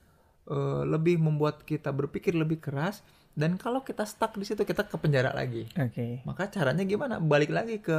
eh, 0.49 0.83
lebih 0.89 1.21
membuat 1.23 1.63
kita 1.63 1.93
berpikir 1.93 2.33
lebih 2.35 2.59
keras. 2.59 3.05
Dan 3.33 3.57
kalau 3.57 3.81
kita 3.81 4.05
stuck 4.05 4.37
di 4.37 4.45
situ, 4.45 4.61
kita 4.61 4.85
ke 4.85 4.97
penjara 5.01 5.33
lagi. 5.33 5.65
Oke. 5.79 6.21
Maka 6.29 6.53
caranya 6.53 6.85
gimana? 6.85 7.17
Balik 7.17 7.49
lagi 7.49 7.81
ke 7.81 7.97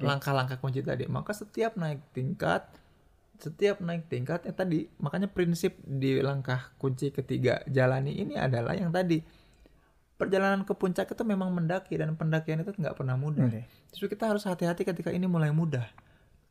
langkah-langkah 0.00 0.56
kunci 0.62 0.80
tadi. 0.80 1.04
Maka 1.10 1.36
setiap 1.36 1.76
naik 1.76 2.00
tingkat, 2.16 2.70
setiap 3.42 3.82
naik 3.82 4.06
tingkat, 4.06 4.46
ya 4.46 4.54
tadi 4.54 4.86
makanya 5.02 5.26
prinsip 5.26 5.74
di 5.82 6.22
langkah 6.22 6.70
kunci 6.78 7.10
ketiga 7.10 7.58
jalani 7.66 8.14
ini 8.14 8.38
adalah 8.38 8.78
yang 8.78 8.94
tadi 8.94 9.18
perjalanan 10.14 10.62
ke 10.62 10.70
puncak 10.78 11.10
itu 11.10 11.22
memang 11.26 11.50
mendaki 11.50 11.98
dan 11.98 12.14
pendakian 12.14 12.62
itu 12.62 12.70
nggak 12.70 12.94
pernah 12.94 13.18
mudah. 13.18 13.50
Oke. 13.50 13.66
Justru 13.90 14.06
kita 14.14 14.30
harus 14.30 14.46
hati-hati 14.46 14.86
ketika 14.86 15.10
ini 15.10 15.26
mulai 15.26 15.50
mudah. 15.50 15.82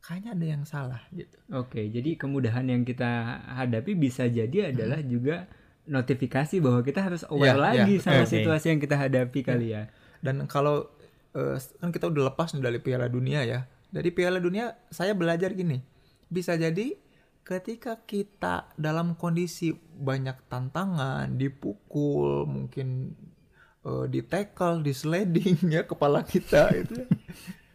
Kayaknya 0.03 0.29
ada 0.35 0.45
yang 0.59 0.63
salah 0.67 1.01
gitu. 1.15 1.37
Oke, 1.55 1.87
jadi 1.87 2.19
kemudahan 2.19 2.67
yang 2.67 2.83
kita 2.83 3.39
hadapi 3.55 3.95
bisa 3.95 4.27
jadi 4.27 4.75
adalah 4.75 4.99
juga 4.99 5.47
notifikasi 5.87 6.59
bahwa 6.59 6.81
kita 6.83 6.99
harus 6.99 7.23
aware 7.31 7.55
Ya, 7.55 7.61
lagi 7.61 7.93
ya, 7.97 8.03
sama 8.03 8.21
oke. 8.27 8.33
situasi 8.33 8.65
yang 8.75 8.81
kita 8.81 8.95
hadapi 8.97 9.39
kali 9.45 9.71
ya. 9.77 9.87
Dan 10.19 10.49
kalau 10.51 10.89
eh, 11.31 11.55
kan 11.79 11.95
kita 11.95 12.11
udah 12.11 12.33
lepas 12.33 12.51
dari 12.57 12.81
Piala 12.83 13.07
Dunia 13.07 13.45
ya. 13.47 13.69
Dari 13.87 14.09
Piala 14.11 14.41
Dunia 14.43 14.75
saya 14.91 15.15
belajar 15.15 15.53
gini. 15.55 15.79
Bisa 16.31 16.55
jadi 16.55 16.95
ketika 17.43 17.99
kita 18.07 18.71
dalam 18.79 19.19
kondisi 19.19 19.75
banyak 19.99 20.47
tantangan, 20.47 21.35
dipukul, 21.35 22.47
mungkin 22.47 23.11
eh, 23.83 24.05
di 24.07 24.23
tackle, 24.23 24.79
di 24.79 24.95
sliding 24.95 25.67
ya 25.75 25.83
kepala 25.83 26.23
kita 26.23 26.71
itu. 26.71 27.03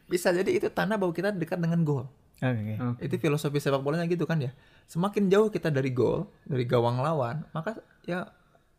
Bisa 0.08 0.32
jadi 0.32 0.48
itu 0.48 0.72
tanda 0.72 0.96
bahwa 0.96 1.12
kita 1.12 1.34
dekat 1.36 1.60
dengan 1.60 1.84
gol. 1.84 2.08
Oke. 2.40 2.76
Oke. 2.76 3.00
Itu 3.04 3.14
filosofi 3.20 3.58
sepak 3.60 3.84
bolanya 3.84 4.08
gitu 4.08 4.24
kan 4.24 4.40
ya. 4.40 4.52
Semakin 4.88 5.28
jauh 5.28 5.48
kita 5.52 5.68
dari 5.68 5.92
gol, 5.92 6.28
dari 6.46 6.64
gawang 6.64 7.00
lawan, 7.00 7.44
maka 7.52 7.80
ya 8.06 8.28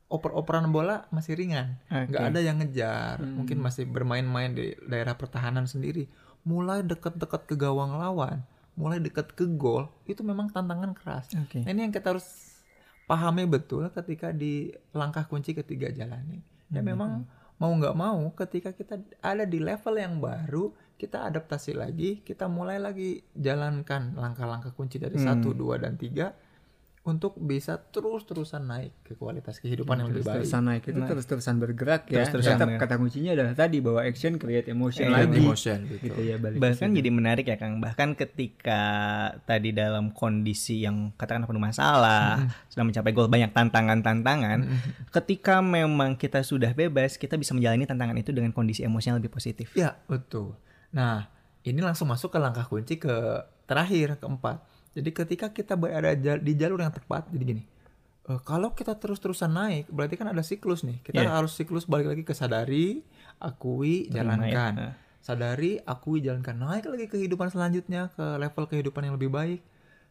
oper-operan 0.07 0.71
bola 0.71 1.03
masih 1.11 1.35
ringan. 1.35 1.81
Nggak 1.91 2.23
ada 2.31 2.39
yang 2.39 2.63
ngejar. 2.63 3.19
Mungkin 3.19 3.59
masih 3.59 3.89
bermain-main 3.89 4.55
di 4.55 4.71
daerah 4.87 5.17
pertahanan 5.19 5.67
sendiri. 5.67 6.07
Mulai 6.47 6.85
dekat-dekat 6.87 7.43
ke 7.43 7.55
gawang 7.59 7.99
lawan, 7.99 8.45
mulai 8.77 9.01
dekat 9.01 9.33
ke 9.33 9.49
gol, 9.57 9.89
itu 10.05 10.21
memang 10.21 10.53
tantangan 10.53 10.93
keras. 10.93 11.33
Oke. 11.33 11.65
Nah, 11.65 11.73
ini 11.73 11.89
yang 11.89 11.93
kita 11.93 12.13
harus 12.13 12.55
pahami 13.09 13.49
betul 13.49 13.89
ketika 13.89 14.29
di 14.29 14.69
langkah 14.93 15.25
kunci 15.25 15.57
ketiga 15.57 15.89
jalani. 15.89 16.39
Ya 16.69 16.85
memang 16.85 17.25
mau 17.57 17.71
nggak 17.73 17.95
mau 17.97 18.21
ketika 18.37 18.69
kita 18.75 19.01
ada 19.23 19.43
di 19.49 19.57
level 19.57 19.97
yang 19.97 20.21
baru, 20.21 20.75
kita 20.99 21.25
adaptasi 21.25 21.73
lagi, 21.73 22.21
kita 22.21 22.45
mulai 22.45 22.77
lagi 22.77 23.25
jalankan 23.33 24.13
langkah-langkah 24.13 24.75
kunci 24.77 25.01
dari 25.01 25.17
satu, 25.17 25.57
dua, 25.57 25.81
dan 25.81 25.97
tiga 25.97 26.37
untuk 27.07 27.39
bisa 27.39 27.79
terus-terusan 27.79 28.67
naik 28.67 28.91
ke 29.07 29.15
kualitas 29.15 29.63
kehidupan 29.63 29.95
yang 29.95 30.11
lebih 30.11 30.27
baik. 30.27 30.43
Terus-terusan 30.43 30.61
naik 30.67 30.83
itu 30.91 30.99
terus-terusan 30.99 31.55
bergerak 31.55 32.01
ya. 32.11 32.27
Terus-terusan 32.27 32.55
Tetap 32.59 32.67
bergerak. 32.67 32.83
kata 32.91 32.99
kuncinya 32.99 33.31
adalah 33.31 33.53
tadi 33.55 33.77
bahwa 33.79 33.99
action 34.03 34.35
create 34.35 34.67
emotion 34.67 35.07
Create 35.07 35.31
lagi. 35.31 35.39
emotion, 35.39 35.77
gitu. 35.87 36.03
Gitu 36.03 36.19
ya 36.27 36.35
balik. 36.35 36.59
Bahkan 36.59 36.89
jadi 36.91 37.09
menarik 37.09 37.45
ya 37.47 37.55
Kang. 37.55 37.79
Bahkan 37.79 38.19
ketika 38.19 38.81
tadi 39.47 39.71
dalam 39.71 40.11
kondisi 40.11 40.83
yang 40.83 41.15
katakanlah 41.15 41.47
penuh 41.47 41.63
masalah, 41.63 42.43
sedang 42.67 42.91
mencapai 42.91 43.15
goal 43.15 43.31
banyak 43.31 43.55
tantangan-tantangan, 43.55 44.59
ketika 45.15 45.63
memang 45.63 46.19
kita 46.19 46.43
sudah 46.43 46.75
bebas, 46.75 47.15
kita 47.15 47.39
bisa 47.39 47.55
menjalani 47.55 47.87
tantangan 47.87 48.19
itu 48.19 48.35
dengan 48.35 48.51
kondisi 48.51 48.83
emosi 48.83 49.15
yang 49.15 49.17
lebih 49.23 49.31
positif. 49.31 49.71
Ya, 49.79 49.95
betul. 50.11 50.59
Nah, 50.91 51.31
ini 51.63 51.79
langsung 51.79 52.11
masuk 52.11 52.35
ke 52.35 52.39
langkah 52.43 52.67
kunci 52.67 52.99
ke 52.99 53.15
terakhir, 53.63 54.19
keempat. 54.19 54.59
Jadi 54.97 55.09
ketika 55.13 55.47
kita 55.47 55.77
berada 55.77 56.09
di 56.35 56.53
jalur 56.53 56.81
yang 56.81 56.89
tepat, 56.89 57.29
jadi 57.29 57.45
gini. 57.45 57.63
eh, 58.27 58.41
kalau 58.43 58.73
kita 58.73 58.91
terus-terusan 58.91 59.47
naik, 59.47 59.85
berarti 59.87 60.19
kan 60.19 60.27
ada 60.27 60.43
siklus 60.43 60.83
nih. 60.83 60.99
Kita 60.99 61.21
Iya. 61.21 61.31
harus 61.31 61.55
siklus 61.55 61.85
balik 61.85 62.11
lagi 62.11 62.23
ke 62.23 62.33
sadari, 62.33 62.99
akui, 63.39 64.03
Terima 64.03 64.11
ya. 64.11 64.15
jalankan. 64.17 64.73
Nah. 64.75 64.93
Sadari, 65.21 65.71
akui, 65.79 66.19
jalankan. 66.19 66.55
Naik 66.57 66.87
lagi 66.87 67.07
kehidupan 67.07 67.47
selanjutnya 67.47 68.11
ke 68.11 68.35
level 68.35 68.67
kehidupan 68.67 69.01
yang 69.01 69.15
lebih 69.15 69.31
baik. 69.31 69.61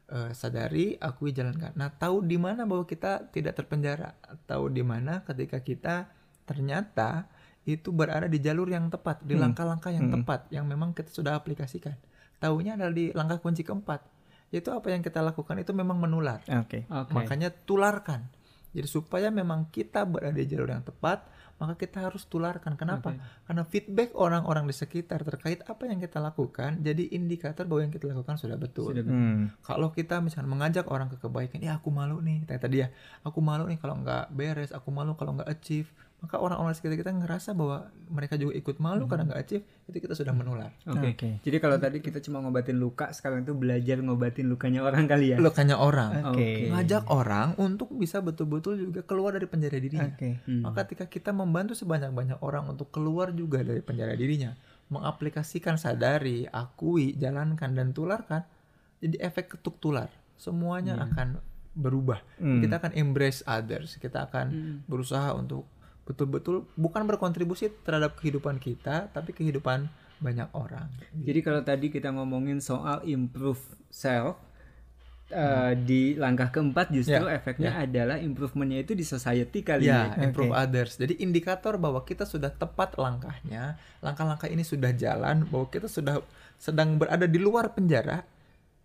Eh, 0.07 0.31
sadari, 0.33 0.97
akui, 0.97 1.35
jalankan. 1.35 1.75
Nah, 1.75 1.93
tahu 1.93 2.23
di 2.23 2.39
mana 2.39 2.65
bahwa 2.65 2.87
kita 2.87 3.29
tidak 3.29 3.53
terpenjara. 3.55 4.17
Tahu 4.47 4.71
di 4.71 4.81
mana 4.81 5.21
ketika 5.21 5.61
kita 5.61 6.09
ternyata 6.47 7.29
itu 7.65 7.91
berada 7.91 8.25
di 8.25 8.39
jalur 8.39 8.71
yang 8.71 8.89
tepat, 8.89 9.21
di 9.21 9.35
langkah-langkah 9.35 9.91
yang 9.91 10.09
tepat 10.09 10.47
yang 10.49 10.65
memang 10.65 10.95
kita 10.95 11.11
sudah 11.11 11.35
aplikasikan. 11.35 11.99
Tahunya 12.39 12.79
adalah 12.79 12.95
di 12.95 13.11
langkah 13.13 13.43
kunci 13.43 13.61
keempat. 13.61 14.16
Yaitu 14.55 14.71
apa 14.71 14.95
yang 14.95 15.03
kita 15.03 15.21
lakukan 15.23 15.59
itu 15.59 15.75
memang 15.75 15.99
menular. 15.99 16.43
Oke. 16.47 16.87
Oke. 16.87 17.13
Makanya 17.13 17.51
tularkan. 17.51 18.31
Jadi 18.77 18.89
supaya 18.93 19.33
memang 19.33 19.73
kita 19.73 20.05
berada 20.05 20.37
di 20.37 20.45
jalur 20.45 20.69
yang 20.69 20.85
tepat, 20.85 21.25
maka 21.57 21.75
kita 21.81 22.05
harus 22.05 22.29
tularkan. 22.29 22.77
Kenapa? 22.77 23.17
Karena 23.49 23.65
feedback 23.65 24.13
orang-orang 24.13 24.69
di 24.69 24.77
sekitar 24.77 25.25
terkait 25.25 25.65
apa 25.65 25.89
yang 25.89 25.97
kita 25.97 26.21
lakukan 26.21 26.85
jadi 26.85 27.17
indikator 27.17 27.65
bahwa 27.65 27.89
yang 27.89 27.93
kita 27.97 28.13
lakukan 28.13 28.37
sudah 28.37 28.61
betul. 28.61 28.93
Hmm. 28.93 29.57
Kalau 29.65 29.89
kita 29.97 30.21
misalnya 30.21 30.53
mengajak 30.53 30.85
orang 30.93 31.09
ke 31.09 31.17
kebaikan, 31.17 31.65
ya 31.65 31.81
aku 31.81 31.89
malu 31.89 32.21
nih, 32.21 32.45
kayak 32.45 32.61
tadi 32.61 32.85
ya, 32.85 32.93
aku 33.25 33.41
malu 33.41 33.65
nih 33.65 33.81
kalau 33.81 33.97
nggak 34.05 34.29
beres, 34.37 34.71
aku 34.77 34.93
malu 34.93 35.17
kalau 35.17 35.41
nggak 35.41 35.49
achieve, 35.49 35.89
maka 36.27 36.43
orang-orang 36.43 36.75
sekitar 36.75 36.99
kita 36.99 37.15
ngerasa 37.15 37.55
bahwa 37.55 37.87
mereka 38.11 38.35
juga 38.35 38.59
ikut 38.59 38.83
malu 38.83 39.07
karena 39.07 39.31
nggak 39.31 39.41
achieve, 39.47 39.63
itu 39.87 40.03
kita 40.03 40.19
sudah 40.19 40.35
menular. 40.35 40.75
Oke. 40.91 41.15
Oke. 41.15 41.31
Jadi 41.39 41.57
kalau 41.63 41.79
tadi 41.79 42.03
kita 42.03 42.19
cuma 42.19 42.43
ngobatin 42.43 42.83
luka, 42.83 43.15
sekarang 43.15 43.47
itu 43.47 43.55
belajar 43.55 44.03
ngobatin 44.03 44.51
lukanya 44.51 44.83
orang 44.83 45.07
kali 45.07 45.31
ya. 45.31 45.37
Lukanya 45.39 45.79
orang, 45.79 46.35
Oke. 46.35 46.67
ngajak 46.75 47.07
orang 47.15 47.55
untuk 47.63 47.95
bisa 47.95 48.19
betul-betul 48.19 48.75
juga 48.91 49.07
keluar 49.07 49.39
dari 49.39 49.47
penjara 49.47 49.79
dirinya. 49.79 50.11
Oke. 50.11 50.43
Maka 50.51 50.83
ketika 50.83 51.07
kita 51.07 51.31
membantu 51.31 51.79
sebanyak-banyak 51.79 52.43
orang 52.43 52.67
untuk 52.67 52.91
keluar 52.91 53.31
juga 53.31 53.63
dari 53.63 53.79
penjara 53.79 54.19
dirinya, 54.19 54.51
mengaplikasikan 54.91 55.79
sadari, 55.79 56.51
akui, 56.51 57.15
jalankan 57.15 57.71
dan 57.71 57.95
tularkan, 57.95 58.43
jadi 58.99 59.31
efek 59.31 59.55
ketuk 59.55 59.79
tular. 59.79 60.11
Semuanya 60.35 60.99
akan 60.99 61.39
berubah. 61.77 62.19
Hmm. 62.41 62.65
Kita 62.65 62.83
akan 62.83 62.99
embrace 62.99 63.47
others. 63.47 64.01
Kita 64.01 64.27
akan 64.27 64.81
berusaha 64.91 65.31
untuk 65.37 65.69
betul-betul 66.07 66.65
bukan 66.79 67.03
berkontribusi 67.05 67.69
terhadap 67.83 68.15
kehidupan 68.17 68.63
kita, 68.63 69.11
tapi 69.11 69.35
kehidupan 69.35 69.91
banyak 70.17 70.49
orang. 70.57 70.89
Jadi 71.13 71.39
kalau 71.45 71.61
tadi 71.61 71.93
kita 71.93 72.09
ngomongin 72.09 72.63
soal 72.63 73.05
improve 73.05 73.61
self 73.93 74.39
eh, 75.29 75.75
di 75.77 76.15
langkah 76.17 76.49
keempat 76.55 76.89
justru 76.89 77.21
Ya, 77.21 77.37
efeknya 77.37 77.85
adalah 77.85 78.17
improvementnya 78.17 78.81
itu 78.81 78.95
di 78.95 79.03
society 79.05 79.61
kali 79.61 79.91
Ya, 79.91 80.15
ya. 80.15 80.31
improve 80.31 80.55
others. 80.55 80.97
Jadi 80.97 81.21
indikator 81.21 81.77
bahwa 81.77 82.07
kita 82.07 82.25
sudah 82.25 82.49
tepat 82.49 82.97
langkahnya, 82.97 83.77
langkah-langkah 84.01 84.49
ini 84.49 84.63
sudah 84.65 84.95
jalan, 84.95 85.45
bahwa 85.51 85.67
kita 85.69 85.91
sudah 85.91 86.23
sedang 86.57 86.97
berada 86.97 87.27
di 87.29 87.37
luar 87.37 87.75
penjara. 87.77 88.25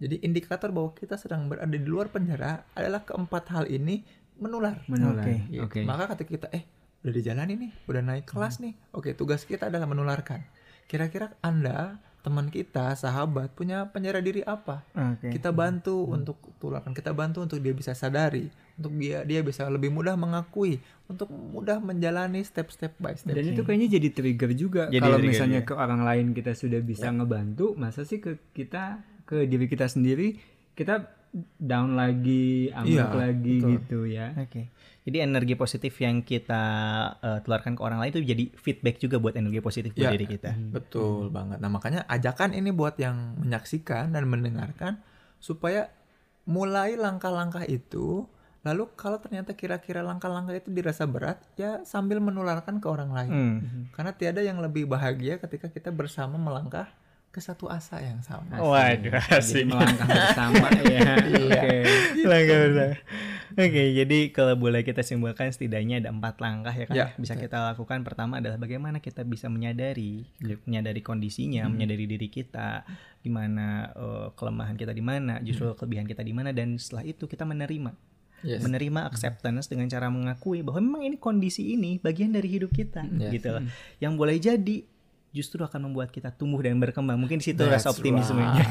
Jadi 0.02 0.26
indikator 0.26 0.74
bahwa 0.74 0.92
kita 0.98 1.14
sedang 1.16 1.46
berada 1.46 1.70
di 1.78 1.86
luar 1.86 2.10
penjara 2.10 2.66
adalah 2.74 3.06
keempat 3.06 3.44
hal 3.54 3.70
ini 3.70 4.02
menular. 4.42 4.82
Menular. 4.90 5.22
Oke, 5.22 5.36
Gitu. 5.48 5.62
Oke. 5.64 5.80
Maka 5.86 6.18
ketika 6.18 6.30
kita 6.42 6.48
eh 6.58 6.66
udah 7.02 7.14
dijalani 7.14 7.54
nih, 7.58 7.72
udah 7.90 8.02
naik 8.02 8.26
kelas 8.30 8.62
nih. 8.62 8.74
Oke, 8.94 9.14
tugas 9.14 9.42
kita 9.44 9.68
adalah 9.68 9.90
menularkan. 9.90 10.46
Kira-kira 10.86 11.34
Anda, 11.42 11.98
teman 12.22 12.54
kita, 12.54 12.94
sahabat 12.94 13.58
punya 13.58 13.90
penjara 13.90 14.22
diri 14.22 14.46
apa? 14.46 14.86
Oke. 14.94 15.34
Kita 15.34 15.50
bantu 15.50 16.06
untuk 16.06 16.38
tularkan, 16.62 16.94
kita 16.94 17.10
bantu 17.10 17.42
untuk 17.42 17.58
dia 17.58 17.74
bisa 17.74 17.98
sadari, 17.98 18.54
untuk 18.78 18.94
dia 18.94 19.26
dia 19.26 19.42
bisa 19.42 19.66
lebih 19.66 19.90
mudah 19.90 20.14
mengakui, 20.14 20.78
untuk 21.10 21.34
mudah 21.34 21.82
menjalani 21.82 22.46
step-step 22.46 22.94
by 23.02 23.18
step. 23.18 23.34
Dan 23.34 23.50
itu 23.50 23.66
kayaknya 23.66 23.98
jadi 23.98 24.10
trigger 24.14 24.52
juga 24.54 24.84
Jadi 24.88 25.02
kalau 25.02 25.18
trigger 25.18 25.32
misalnya 25.34 25.62
juga. 25.66 25.70
ke 25.70 25.74
orang 25.74 26.02
lain 26.06 26.26
kita 26.38 26.54
sudah 26.54 26.82
bisa 26.84 27.10
ngebantu, 27.10 27.74
masa 27.74 28.06
sih 28.06 28.22
ke 28.22 28.38
kita 28.54 29.02
ke 29.26 29.50
diri 29.50 29.66
kita 29.66 29.90
sendiri 29.90 30.38
kita 30.72 31.08
down 31.58 31.96
lagi, 31.96 32.68
amuk 32.76 32.92
Iya, 32.92 33.06
lagi 33.08 33.56
betul. 33.58 33.72
gitu 33.80 34.00
ya. 34.06 34.36
Oke. 34.36 34.68
Jadi 35.02 35.18
energi 35.18 35.58
positif 35.58 35.98
yang 35.98 36.22
kita 36.22 36.64
eh, 37.18 37.40
tularkan 37.42 37.74
ke 37.74 37.82
orang 37.82 37.98
lain 37.98 38.14
itu 38.14 38.22
jadi 38.22 38.44
feedback 38.54 39.02
juga 39.02 39.18
buat 39.18 39.34
energi 39.34 39.58
positif 39.58 39.92
buat 39.92 40.08
Ya. 40.08 40.14
diri 40.14 40.30
kita. 40.30 40.54
Betul 40.70 41.34
banget. 41.34 41.58
Nah, 41.58 41.74
makanya 41.74 42.06
ajakan 42.06 42.54
ini 42.54 42.70
buat 42.70 42.94
yang 42.96 43.34
menyaksikan 43.42 44.14
dan 44.14 44.30
mendengarkan 44.30 45.02
supaya 45.42 45.90
mulai 46.46 46.94
langkah-langkah 46.94 47.66
itu 47.66 48.30
lalu 48.62 48.86
kalau 48.94 49.18
ternyata 49.18 49.58
kira-kira 49.58 50.06
langkah-langkah 50.06 50.54
itu 50.54 50.70
dirasa 50.70 51.10
berat 51.10 51.42
ya 51.58 51.82
sambil 51.82 52.22
menularkan 52.22 52.78
ke 52.78 52.86
orang 52.86 53.10
lain. 53.10 53.32
Hmm. 53.34 53.58
Karena 53.90 54.14
tiada 54.14 54.46
yang 54.46 54.62
lebih 54.62 54.86
bahagia 54.86 55.42
ketika 55.42 55.66
kita 55.66 55.90
bersama 55.90 56.38
melangkah 56.38 56.86
ke 57.32 57.40
satu 57.40 57.66
asa 57.66 57.98
yang 57.98 58.20
sama. 58.20 58.60
Waduh, 58.60 59.24
Jadi 59.40 59.64
melangkah 59.64 60.04
bersama 60.04 60.68
ya. 60.84 61.16
Oke. 61.16 61.78
Langkah 62.22 62.58
bersama. 62.60 62.96
Oke, 63.52 63.84
jadi 63.92 64.20
kalau 64.32 64.56
boleh 64.56 64.80
kita 64.80 65.00
simpulkan 65.02 65.48
setidaknya 65.48 66.00
ada 66.00 66.10
empat 66.10 66.40
langkah 66.40 66.72
ya 66.72 66.86
kan 66.88 66.96
Ya, 66.96 67.06
ya, 67.08 67.16
bisa 67.16 67.36
kita 67.36 67.60
lakukan. 67.68 68.00
Pertama 68.02 68.40
adalah 68.40 68.56
bagaimana 68.56 69.00
kita 69.00 69.24
bisa 69.24 69.48
menyadari, 69.48 70.24
menyadari 70.64 71.00
kondisinya, 71.00 71.68
Hmm. 71.68 71.76
menyadari 71.76 72.06
diri 72.06 72.28
kita, 72.28 72.88
di 73.18 73.28
mana 73.28 73.92
eh, 73.92 74.28
kelemahan 74.36 74.76
kita 74.76 74.92
di 74.92 75.04
mana, 75.04 75.40
justru 75.42 75.68
Hmm. 75.68 75.76
kelebihan 75.78 76.06
kita 76.06 76.22
di 76.22 76.32
mana, 76.32 76.52
dan 76.52 76.80
setelah 76.80 77.04
itu 77.04 77.28
kita 77.28 77.44
menerima, 77.44 77.92
Yes. 78.42 78.64
menerima 78.64 79.06
acceptance 79.06 79.68
dengan 79.68 79.86
cara 79.86 80.08
mengakui 80.08 80.64
bahwa 80.64 80.80
memang 80.80 81.04
ini 81.06 81.16
kondisi 81.16 81.76
ini 81.76 82.00
bagian 82.00 82.32
dari 82.32 82.48
hidup 82.50 82.72
kita, 82.72 83.04
Yes. 83.06 83.36
gitu 83.36 83.52
loh. 83.52 83.64
Yang 84.00 84.14
boleh 84.16 84.36
jadi 84.38 84.78
justru 85.32 85.60
akan 85.60 85.88
membuat 85.88 86.10
kita 86.10 86.28
tumbuh 86.30 86.60
dan 86.60 86.76
berkembang. 86.76 87.16
Mungkin 87.16 87.40
di 87.40 87.46
situ 87.48 87.64
That's 87.64 87.82
rasa 87.82 87.96
optimismenya. 87.96 88.64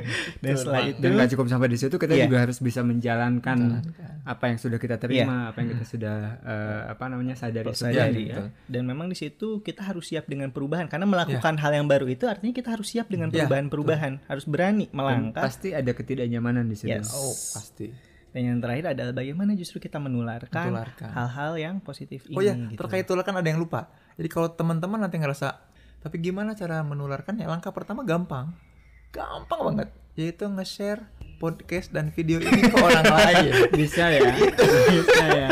dan 0.42 0.52
setelah 0.54 0.80
itu 0.86 0.96
Dan 0.96 1.10
nggak 1.12 1.28
cukup 1.32 1.46
sampai 1.46 1.68
di 1.68 1.76
situ, 1.76 1.92
kita 1.94 2.12
Iya. 2.12 2.24
juga 2.24 2.38
harus 2.40 2.58
bisa 2.58 2.80
menjalankan 2.80 3.84
apa 4.22 4.44
yang 4.46 4.56
sudah 4.56 4.76
kita 4.76 4.96
terima, 4.96 5.52
apa 5.52 5.60
yang 5.60 5.68
kita 5.72 5.84
Hmm. 5.84 5.92
sudah 5.92 6.16
eh, 6.40 6.80
apa 6.88 7.04
namanya 7.06 7.34
sadari 7.34 7.68
sadari 7.70 8.24
ya. 8.28 8.48
Dan 8.64 8.82
memang 8.84 9.06
di 9.06 9.14
situ 9.14 9.60
kita 9.60 9.84
harus 9.84 10.08
siap 10.08 10.24
dengan 10.24 10.48
perubahan 10.48 10.88
karena 10.88 11.04
melakukan 11.04 11.54
hal 11.54 11.72
yang 11.74 11.86
baru 11.86 12.08
itu 12.08 12.24
artinya 12.24 12.50
kita 12.50 12.72
harus 12.72 12.88
siap 12.88 13.06
dengan 13.06 13.28
Ya, 13.28 13.44
perubahan-perubahan, 13.44 14.24
harus 14.24 14.44
berani 14.44 14.88
Dan 14.88 14.96
melangkah. 14.96 15.44
pasti 15.44 15.70
ada 15.70 15.92
ketidaknyamanan 15.92 16.64
di 16.64 16.76
situ. 16.76 16.90
Yes. 16.90 17.12
Oh, 17.12 17.30
pasti. 17.52 17.92
Dan 18.32 18.40
yang 18.46 18.58
terakhir 18.58 18.92
adalah 18.92 19.12
bagaimana 19.12 19.52
justru 19.52 19.78
kita 19.78 19.96
menularkan 19.96 20.72
hal-hal 21.06 21.52
yang 21.56 21.74
positif 21.78 22.24
ini 22.26 22.36
Oh 22.36 22.40
ya, 22.40 22.52
gitu. 22.52 22.76
terkait 22.78 23.04
itu 23.04 23.12
kan 23.14 23.32
ada 23.34 23.44
yang 23.44 23.56
lupa. 23.56 23.88
Jadi 24.14 24.28
kalau 24.28 24.48
teman-teman 24.50 24.96
nanti 24.98 25.16
ngerasa, 25.16 25.56
tapi 26.06 26.22
gimana 26.22 26.54
cara 26.54 26.86
menularkannya? 26.86 27.50
Langkah 27.50 27.74
pertama 27.74 28.06
gampang, 28.06 28.54
gampang 29.10 29.60
banget, 29.66 29.88
yaitu 30.14 30.46
nge-share 30.46 31.02
podcast 31.42 31.90
dan 31.90 32.14
video 32.14 32.38
ini 32.38 32.62
ke 32.62 32.78
orang 32.78 33.02
lain. 33.18 33.74
Bisa 33.74 34.14
ya. 34.14 34.22
bisa 35.02 35.24
ya. 35.34 35.50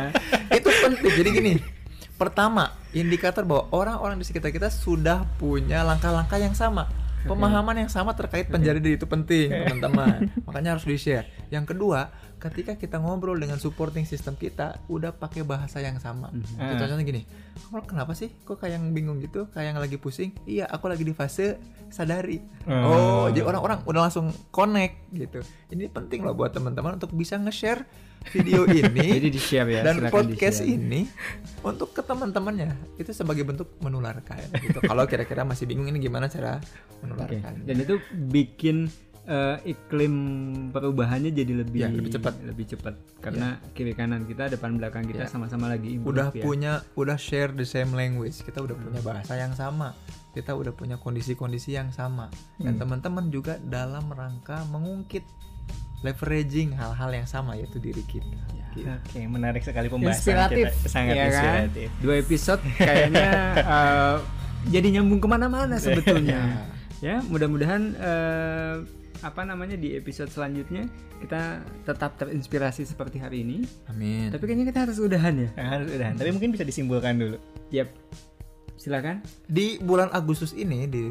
itu 0.54 0.70
penting. 0.70 1.10
Jadi 1.10 1.28
gini, 1.34 1.52
pertama 2.14 2.70
indikator 2.94 3.42
bahwa 3.42 3.66
orang-orang 3.74 4.14
di 4.14 4.30
sekitar 4.30 4.54
kita 4.54 4.70
sudah 4.70 5.26
punya 5.42 5.82
langkah-langkah 5.82 6.38
yang 6.38 6.54
sama. 6.54 6.86
Pemahaman 7.26 7.82
yang 7.82 7.90
sama 7.90 8.14
terkait 8.14 8.46
penjara 8.46 8.78
diri 8.78 8.94
itu 8.94 9.10
penting, 9.10 9.50
teman-teman. 9.50 10.30
Makanya 10.46 10.78
harus 10.78 10.86
di-share. 10.86 11.26
Yang 11.50 11.74
kedua, 11.74 12.14
ketika 12.44 12.76
kita 12.76 13.00
ngobrol 13.00 13.40
dengan 13.40 13.56
supporting 13.56 14.04
system 14.04 14.36
kita, 14.36 14.76
udah 14.92 15.16
pakai 15.16 15.40
bahasa 15.40 15.80
yang 15.80 15.96
sama. 15.96 16.28
Ah. 16.60 16.76
Contohnya 16.76 17.00
gini, 17.00 17.24
kamu 17.72 17.88
kenapa 17.88 18.12
sih? 18.12 18.28
Kok 18.44 18.60
kayak 18.60 18.76
yang 18.76 18.92
bingung 18.92 19.16
gitu? 19.24 19.48
Kayak 19.48 19.72
yang 19.72 19.78
lagi 19.80 19.96
pusing? 19.96 20.36
Iya, 20.44 20.68
aku 20.68 20.92
lagi 20.92 21.08
di 21.08 21.16
fase 21.16 21.56
sadari. 21.88 22.44
Oh, 22.68 23.32
jadi 23.32 23.48
orang-orang 23.48 23.80
udah 23.88 24.00
langsung 24.10 24.28
connect 24.52 25.08
gitu. 25.16 25.40
Ini 25.72 25.88
penting 25.88 26.20
loh 26.26 26.36
buat 26.36 26.52
teman-teman 26.52 27.00
untuk 27.00 27.16
bisa 27.16 27.40
nge-share 27.40 27.86
video 28.32 28.64
ini 28.80 29.20
Jadi 29.20 29.28
di-share 29.28 29.68
ya. 29.68 29.80
dan 29.84 30.08
podcast 30.08 30.64
di-share. 30.64 30.80
ini 30.80 31.04
untuk 31.60 31.92
ke 31.92 32.00
teman-temannya 32.00 32.72
itu 32.96 33.12
sebagai 33.12 33.44
bentuk 33.44 33.76
menularkan 33.84 34.48
gitu. 34.64 34.80
Kalau 34.80 35.04
kira-kira 35.04 35.44
masih 35.44 35.68
bingung 35.68 35.88
ini 35.88 36.00
gimana 36.00 36.28
cara 36.28 36.60
menularkan. 37.04 37.68
Dan 37.68 37.76
itu 37.84 38.00
bikin 38.12 38.88
eh, 39.24 39.56
iklim 39.66 40.14
perubahannya 40.68 41.30
jadi 41.30 41.52
lebih 41.58 41.80
Ya, 41.80 41.88
lebih 41.88 42.12
cepat. 42.12 42.34
lebih 42.40 42.64
cepat 42.66 42.94
karena 43.18 43.56
kiri 43.72 43.92
kanan 43.92 44.24
kita 44.24 44.48
depan 44.48 44.76
belakang 44.76 45.04
kita 45.04 45.24
Ya. 45.24 45.28
sama-sama 45.28 45.66
lagi 45.66 45.96
improve 45.96 46.12
Udah 46.12 46.28
ya. 46.30 46.40
punya 46.40 46.72
udah 46.94 47.16
share 47.16 47.50
the 47.50 47.64
same 47.64 47.90
language. 47.90 48.36
Kita 48.38 48.60
udah 48.60 48.74
punya 48.74 49.00
bahasa 49.00 49.32
yang 49.34 49.52
sama. 49.52 49.96
Kita 50.30 50.52
udah 50.52 50.70
punya 50.70 50.96
kondisi-kondisi 50.96 51.72
yang 51.72 51.88
sama. 51.88 52.26
Dan 52.56 52.76
teman-teman 52.76 53.28
juga 53.28 53.56
dalam 53.60 54.04
rangka 54.06 54.66
mengungkit 54.66 55.22
leveraging 56.00 56.74
hal-hal 56.74 57.10
yang 57.10 57.24
sama 57.24 57.54
yaitu 57.54 57.80
diri 57.80 58.04
kita. 58.04 58.28
Gitu. 58.74 58.84
Oke, 58.84 59.20
menarik 59.24 59.62
sekali 59.62 59.86
pembahasan 59.86 60.18
inspiratif 60.18 60.68
kita. 60.74 60.88
Sangat 60.90 61.14
ya 61.14 61.24
kan? 61.24 61.30
inspiratif. 61.30 61.88
dua 61.98 62.14
episode 62.18 62.60
kayaknya 62.76 63.28
eh, 63.72 64.16
jadi 64.66 64.86
nyambung 64.98 65.20
ke 65.20 65.28
mana-mana 65.30 65.78
sebetulnya 65.84 66.66
ya 66.98 67.22
mudah-mudahan 67.22 67.82
eh, 67.94 68.74
apa 69.24 69.40
namanya 69.48 69.80
di 69.80 69.96
episode 69.96 70.28
selanjutnya 70.28 70.84
kita 71.24 71.64
tetap 71.88 72.20
terinspirasi 72.20 72.84
seperti 72.84 73.16
hari 73.16 73.40
ini 73.40 73.64
Amin. 73.88 74.28
tapi 74.28 74.44
kayaknya 74.44 74.68
kita 74.68 74.80
harus 74.84 75.00
udahan 75.00 75.34
ya 75.40 75.48
Nah, 75.56 75.66
harus 75.80 75.88
udah. 75.88 76.12
Tapi 76.12 76.30
mungkin 76.36 76.52
bisa 76.52 76.68
disimpulkan 76.68 77.16
dulu. 77.16 77.40
yep 77.72 77.88
silakan 78.76 79.24
Di 79.48 79.80
bulan 79.80 80.12
Agustus 80.12 80.52
ini 80.52 80.84
di 80.84 81.08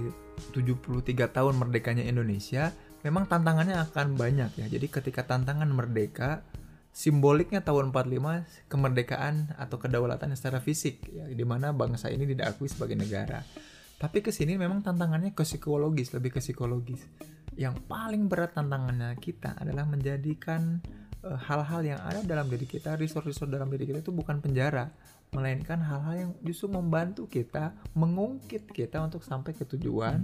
73 0.54 1.30
tahun 1.30 1.58
merdekanya 1.58 2.06
Indonesia, 2.06 2.74
memang 3.02 3.26
tantangannya 3.30 3.78
akan 3.90 4.18
banyak 4.18 4.62
ya. 4.62 4.66
Jadi 4.70 4.86
ketika 4.90 5.26
tantangan 5.26 5.70
merdeka 5.70 6.46
simboliknya 6.94 7.66
tahun 7.66 7.90
45 7.90 8.70
kemerdekaan 8.70 9.58
atau 9.58 9.78
kedaulatan 9.82 10.38
secara 10.38 10.62
fisik 10.62 11.02
ya 11.10 11.26
di 11.26 11.42
mana 11.42 11.74
bangsa 11.74 12.14
ini 12.14 12.30
tidak 12.30 12.54
akui 12.54 12.70
sebagai 12.70 12.94
negara. 12.94 13.42
Tapi 13.98 14.22
ke 14.22 14.30
sini 14.30 14.60
memang 14.60 14.86
tantangannya 14.86 15.34
ke 15.34 15.42
psikologis, 15.42 16.14
lebih 16.14 16.38
ke 16.38 16.40
psikologis. 16.44 17.02
Yang 17.54 17.86
paling 17.86 18.26
berat 18.28 18.58
tantangannya 18.58 19.14
kita 19.22 19.58
adalah 19.60 19.86
menjadikan 19.86 20.82
eh, 21.22 21.40
hal-hal 21.50 21.82
yang 21.86 22.00
ada 22.02 22.22
dalam 22.26 22.50
diri 22.50 22.66
kita, 22.66 22.98
resource-resource 22.98 23.52
dalam 23.52 23.70
diri 23.70 23.90
kita 23.90 24.02
itu 24.02 24.12
bukan 24.14 24.42
penjara, 24.42 24.90
melainkan 25.34 25.82
hal-hal 25.82 26.16
yang 26.16 26.32
justru 26.46 26.70
membantu 26.70 27.26
kita 27.26 27.74
mengungkit 27.98 28.70
kita 28.70 29.02
untuk 29.02 29.26
sampai 29.26 29.52
ke 29.58 29.66
tujuan 29.66 30.22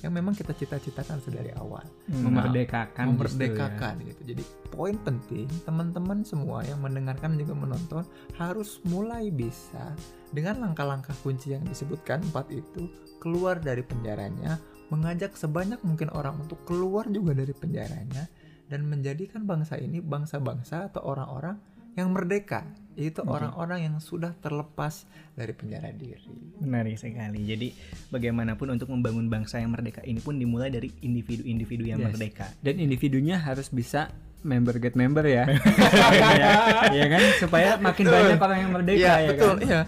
yang 0.00 0.12
memang 0.12 0.32
kita 0.32 0.56
cita-citakan 0.56 1.20
sedari 1.20 1.52
awal. 1.60 1.84
memerdekakan 2.08 3.04
Nah, 3.04 3.20
justru 3.20 3.44
ya. 3.44 3.52
memerdekakan 3.52 3.94
gitu. 4.08 4.22
Jadi 4.34 4.42
poin 4.72 4.96
penting 4.96 5.46
teman-teman 5.68 6.24
semua 6.24 6.64
yang 6.64 6.80
mendengarkan 6.80 7.36
juga 7.36 7.52
menonton 7.52 8.02
harus 8.40 8.80
mulai 8.88 9.28
bisa 9.28 9.92
dengan 10.32 10.64
langkah-langkah 10.64 11.14
kunci 11.20 11.54
yang 11.54 11.62
disebutkan 11.68 12.24
empat 12.32 12.50
itu 12.50 12.88
keluar 13.20 13.60
dari 13.60 13.84
penjaranya, 13.84 14.58
mengajak 14.88 15.34
sebanyak 15.34 15.82
mungkin 15.82 16.08
orang 16.10 16.38
untuk 16.38 16.62
keluar 16.62 17.06
juga 17.06 17.34
dari 17.34 17.50
penjaranya 17.50 18.30
dan 18.66 18.82
menjadikan 18.82 19.42
bangsa 19.42 19.76
ini 19.76 19.98
bangsa-bangsa 19.98 20.90
atau 20.90 21.02
orang-orang 21.04 21.58
yang 21.96 22.12
merdeka, 22.12 22.60
yaitu 22.92 23.24
orang-orang 23.24 23.88
yang 23.88 23.96
sudah 23.96 24.36
terlepas 24.36 25.08
dari 25.32 25.56
penjara 25.56 25.88
diri. 25.90 26.28
Menarik 26.60 27.00
sekali. 27.00 27.40
Jadi 27.40 27.72
bagaimanapun 28.10 28.68
untuk 28.68 28.92
membangun 28.92 29.32
bangsa 29.32 29.64
yang 29.64 29.72
merdeka 29.72 30.04
ini 30.04 30.20
pun 30.20 30.36
dimulai 30.36 30.68
dari 30.68 30.92
individu-individu 31.00 31.88
yang 31.88 32.04
Yes. 32.04 32.12
merdeka. 32.12 32.46
dan 32.60 32.76
individunya 32.76 33.40
harus 33.40 33.72
bisa 33.72 34.12
member 34.44 34.76
get 34.76 34.92
member 34.92 35.24
ya 35.24 35.48
ya, 36.38 36.52
ya 36.92 37.06
kan 37.08 37.22
supaya 37.40 37.80
makin 37.80 38.04
banyak 38.06 38.38
orang 38.38 38.58
yang 38.60 38.70
merdeka 38.70 39.00
Iya, 39.00 39.14
ya 39.16 39.28
betul, 39.32 39.48
kan 39.48 39.64
iya. 39.64 39.80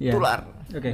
Iya. 0.00 0.12
Tular. 0.16 0.40
oke 0.72 0.90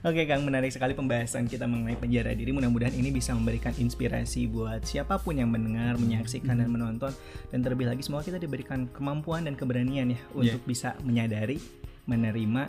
Oke 0.00 0.24
Kang, 0.24 0.48
menarik 0.48 0.72
sekali 0.72 0.96
pembahasan 0.96 1.44
kita 1.44 1.68
mengenai 1.68 1.92
penjara 1.92 2.32
diri. 2.32 2.56
Mudah-mudahan 2.56 2.96
ini 2.96 3.12
bisa 3.12 3.36
memberikan 3.36 3.76
inspirasi 3.76 4.48
buat 4.48 4.80
siapa 4.80 5.20
pun 5.20 5.36
yang 5.36 5.52
mendengar, 5.52 6.00
menyaksikan 6.00 6.56
dan 6.56 6.72
menonton. 6.72 7.12
Dan 7.52 7.60
terlebih 7.60 7.84
lagi 7.84 8.00
semoga 8.00 8.24
kita 8.24 8.40
diberikan 8.40 8.88
kemampuan 8.96 9.44
dan 9.44 9.60
keberanian 9.60 10.16
ya 10.16 10.20
untuk 10.32 10.64
bisa 10.64 10.96
menyadari, 11.04 11.60
menerima, 12.08 12.64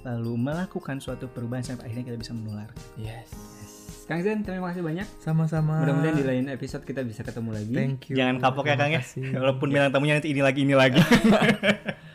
lalu 0.00 0.32
melakukan 0.40 0.96
suatu 0.96 1.28
perubahan 1.28 1.60
sampai 1.60 1.92
akhirnya 1.92 2.08
kita 2.08 2.18
bisa 2.24 2.32
menular. 2.32 2.72
Yes. 2.96 3.28
Kang 4.08 4.24
Zen 4.24 4.42
terima 4.42 4.72
kasih 4.74 4.82
banyak 4.82 5.06
Sama-sama. 5.22 5.78
mudah-mudahan 5.78 6.16
di 6.18 6.26
lain 6.26 6.44
episode 6.50 6.82
kita 6.82 7.06
bisa 7.06 7.22
ketemu 7.22 7.54
lagi 7.54 7.70
Thank 7.70 8.10
you. 8.10 8.16
Jangan 8.18 8.42
kapok 8.42 8.66
ya 8.66 8.76
Kang 8.80 8.90
ya. 8.96 9.02
Walaupun 9.38 9.68
bilang 9.70 9.92
tamunya 9.94 10.18
nanti 10.18 10.32
ini 10.32 10.40
lagi 10.40 10.66
ini 10.66 10.74
lagi. 10.74 10.98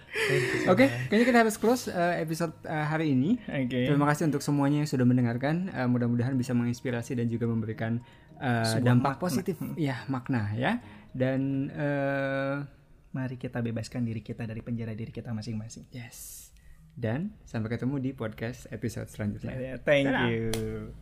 Oke, 0.67 0.85
kayaknya 1.07 1.25
kita 1.29 1.39
harus 1.45 1.55
close 1.55 1.87
uh, 1.87 2.15
episode 2.19 2.51
uh, 2.67 2.85
hari 2.89 3.13
ini. 3.13 3.39
Oke. 3.47 3.87
Terima 3.87 4.07
kasih 4.09 4.27
untuk 4.27 4.43
semuanya 4.43 4.83
yang 4.83 4.89
sudah 4.89 5.05
mendengarkan. 5.07 5.71
Uh, 5.71 5.87
mudah-mudahan 5.87 6.35
bisa 6.35 6.51
menginspirasi 6.57 7.15
dan 7.15 7.31
juga 7.31 7.47
memberikan 7.47 8.03
uh, 8.41 8.77
dampak 8.83 9.21
positif, 9.21 9.55
ya 9.79 10.03
makna 10.11 10.51
ya. 10.57 10.81
Dan 11.15 11.71
uh, 11.73 12.65
Mari 13.17 13.39
kita 13.39 13.63
bebaskan 13.63 14.05
diri 14.05 14.21
kita 14.21 14.45
dari 14.45 14.61
penjara 14.61 14.93
diri 14.93 15.09
kita 15.09 15.33
masing-masing. 15.33 15.89
yes. 15.89 16.51
Dan 16.97 17.37
sampai 17.45 17.77
ketemu 17.77 18.01
di 18.01 18.11
podcast 18.13 18.69
episode 18.73 19.09
selanjutnya. 19.09 19.77
Thank 19.85 20.09
you. 20.09 20.97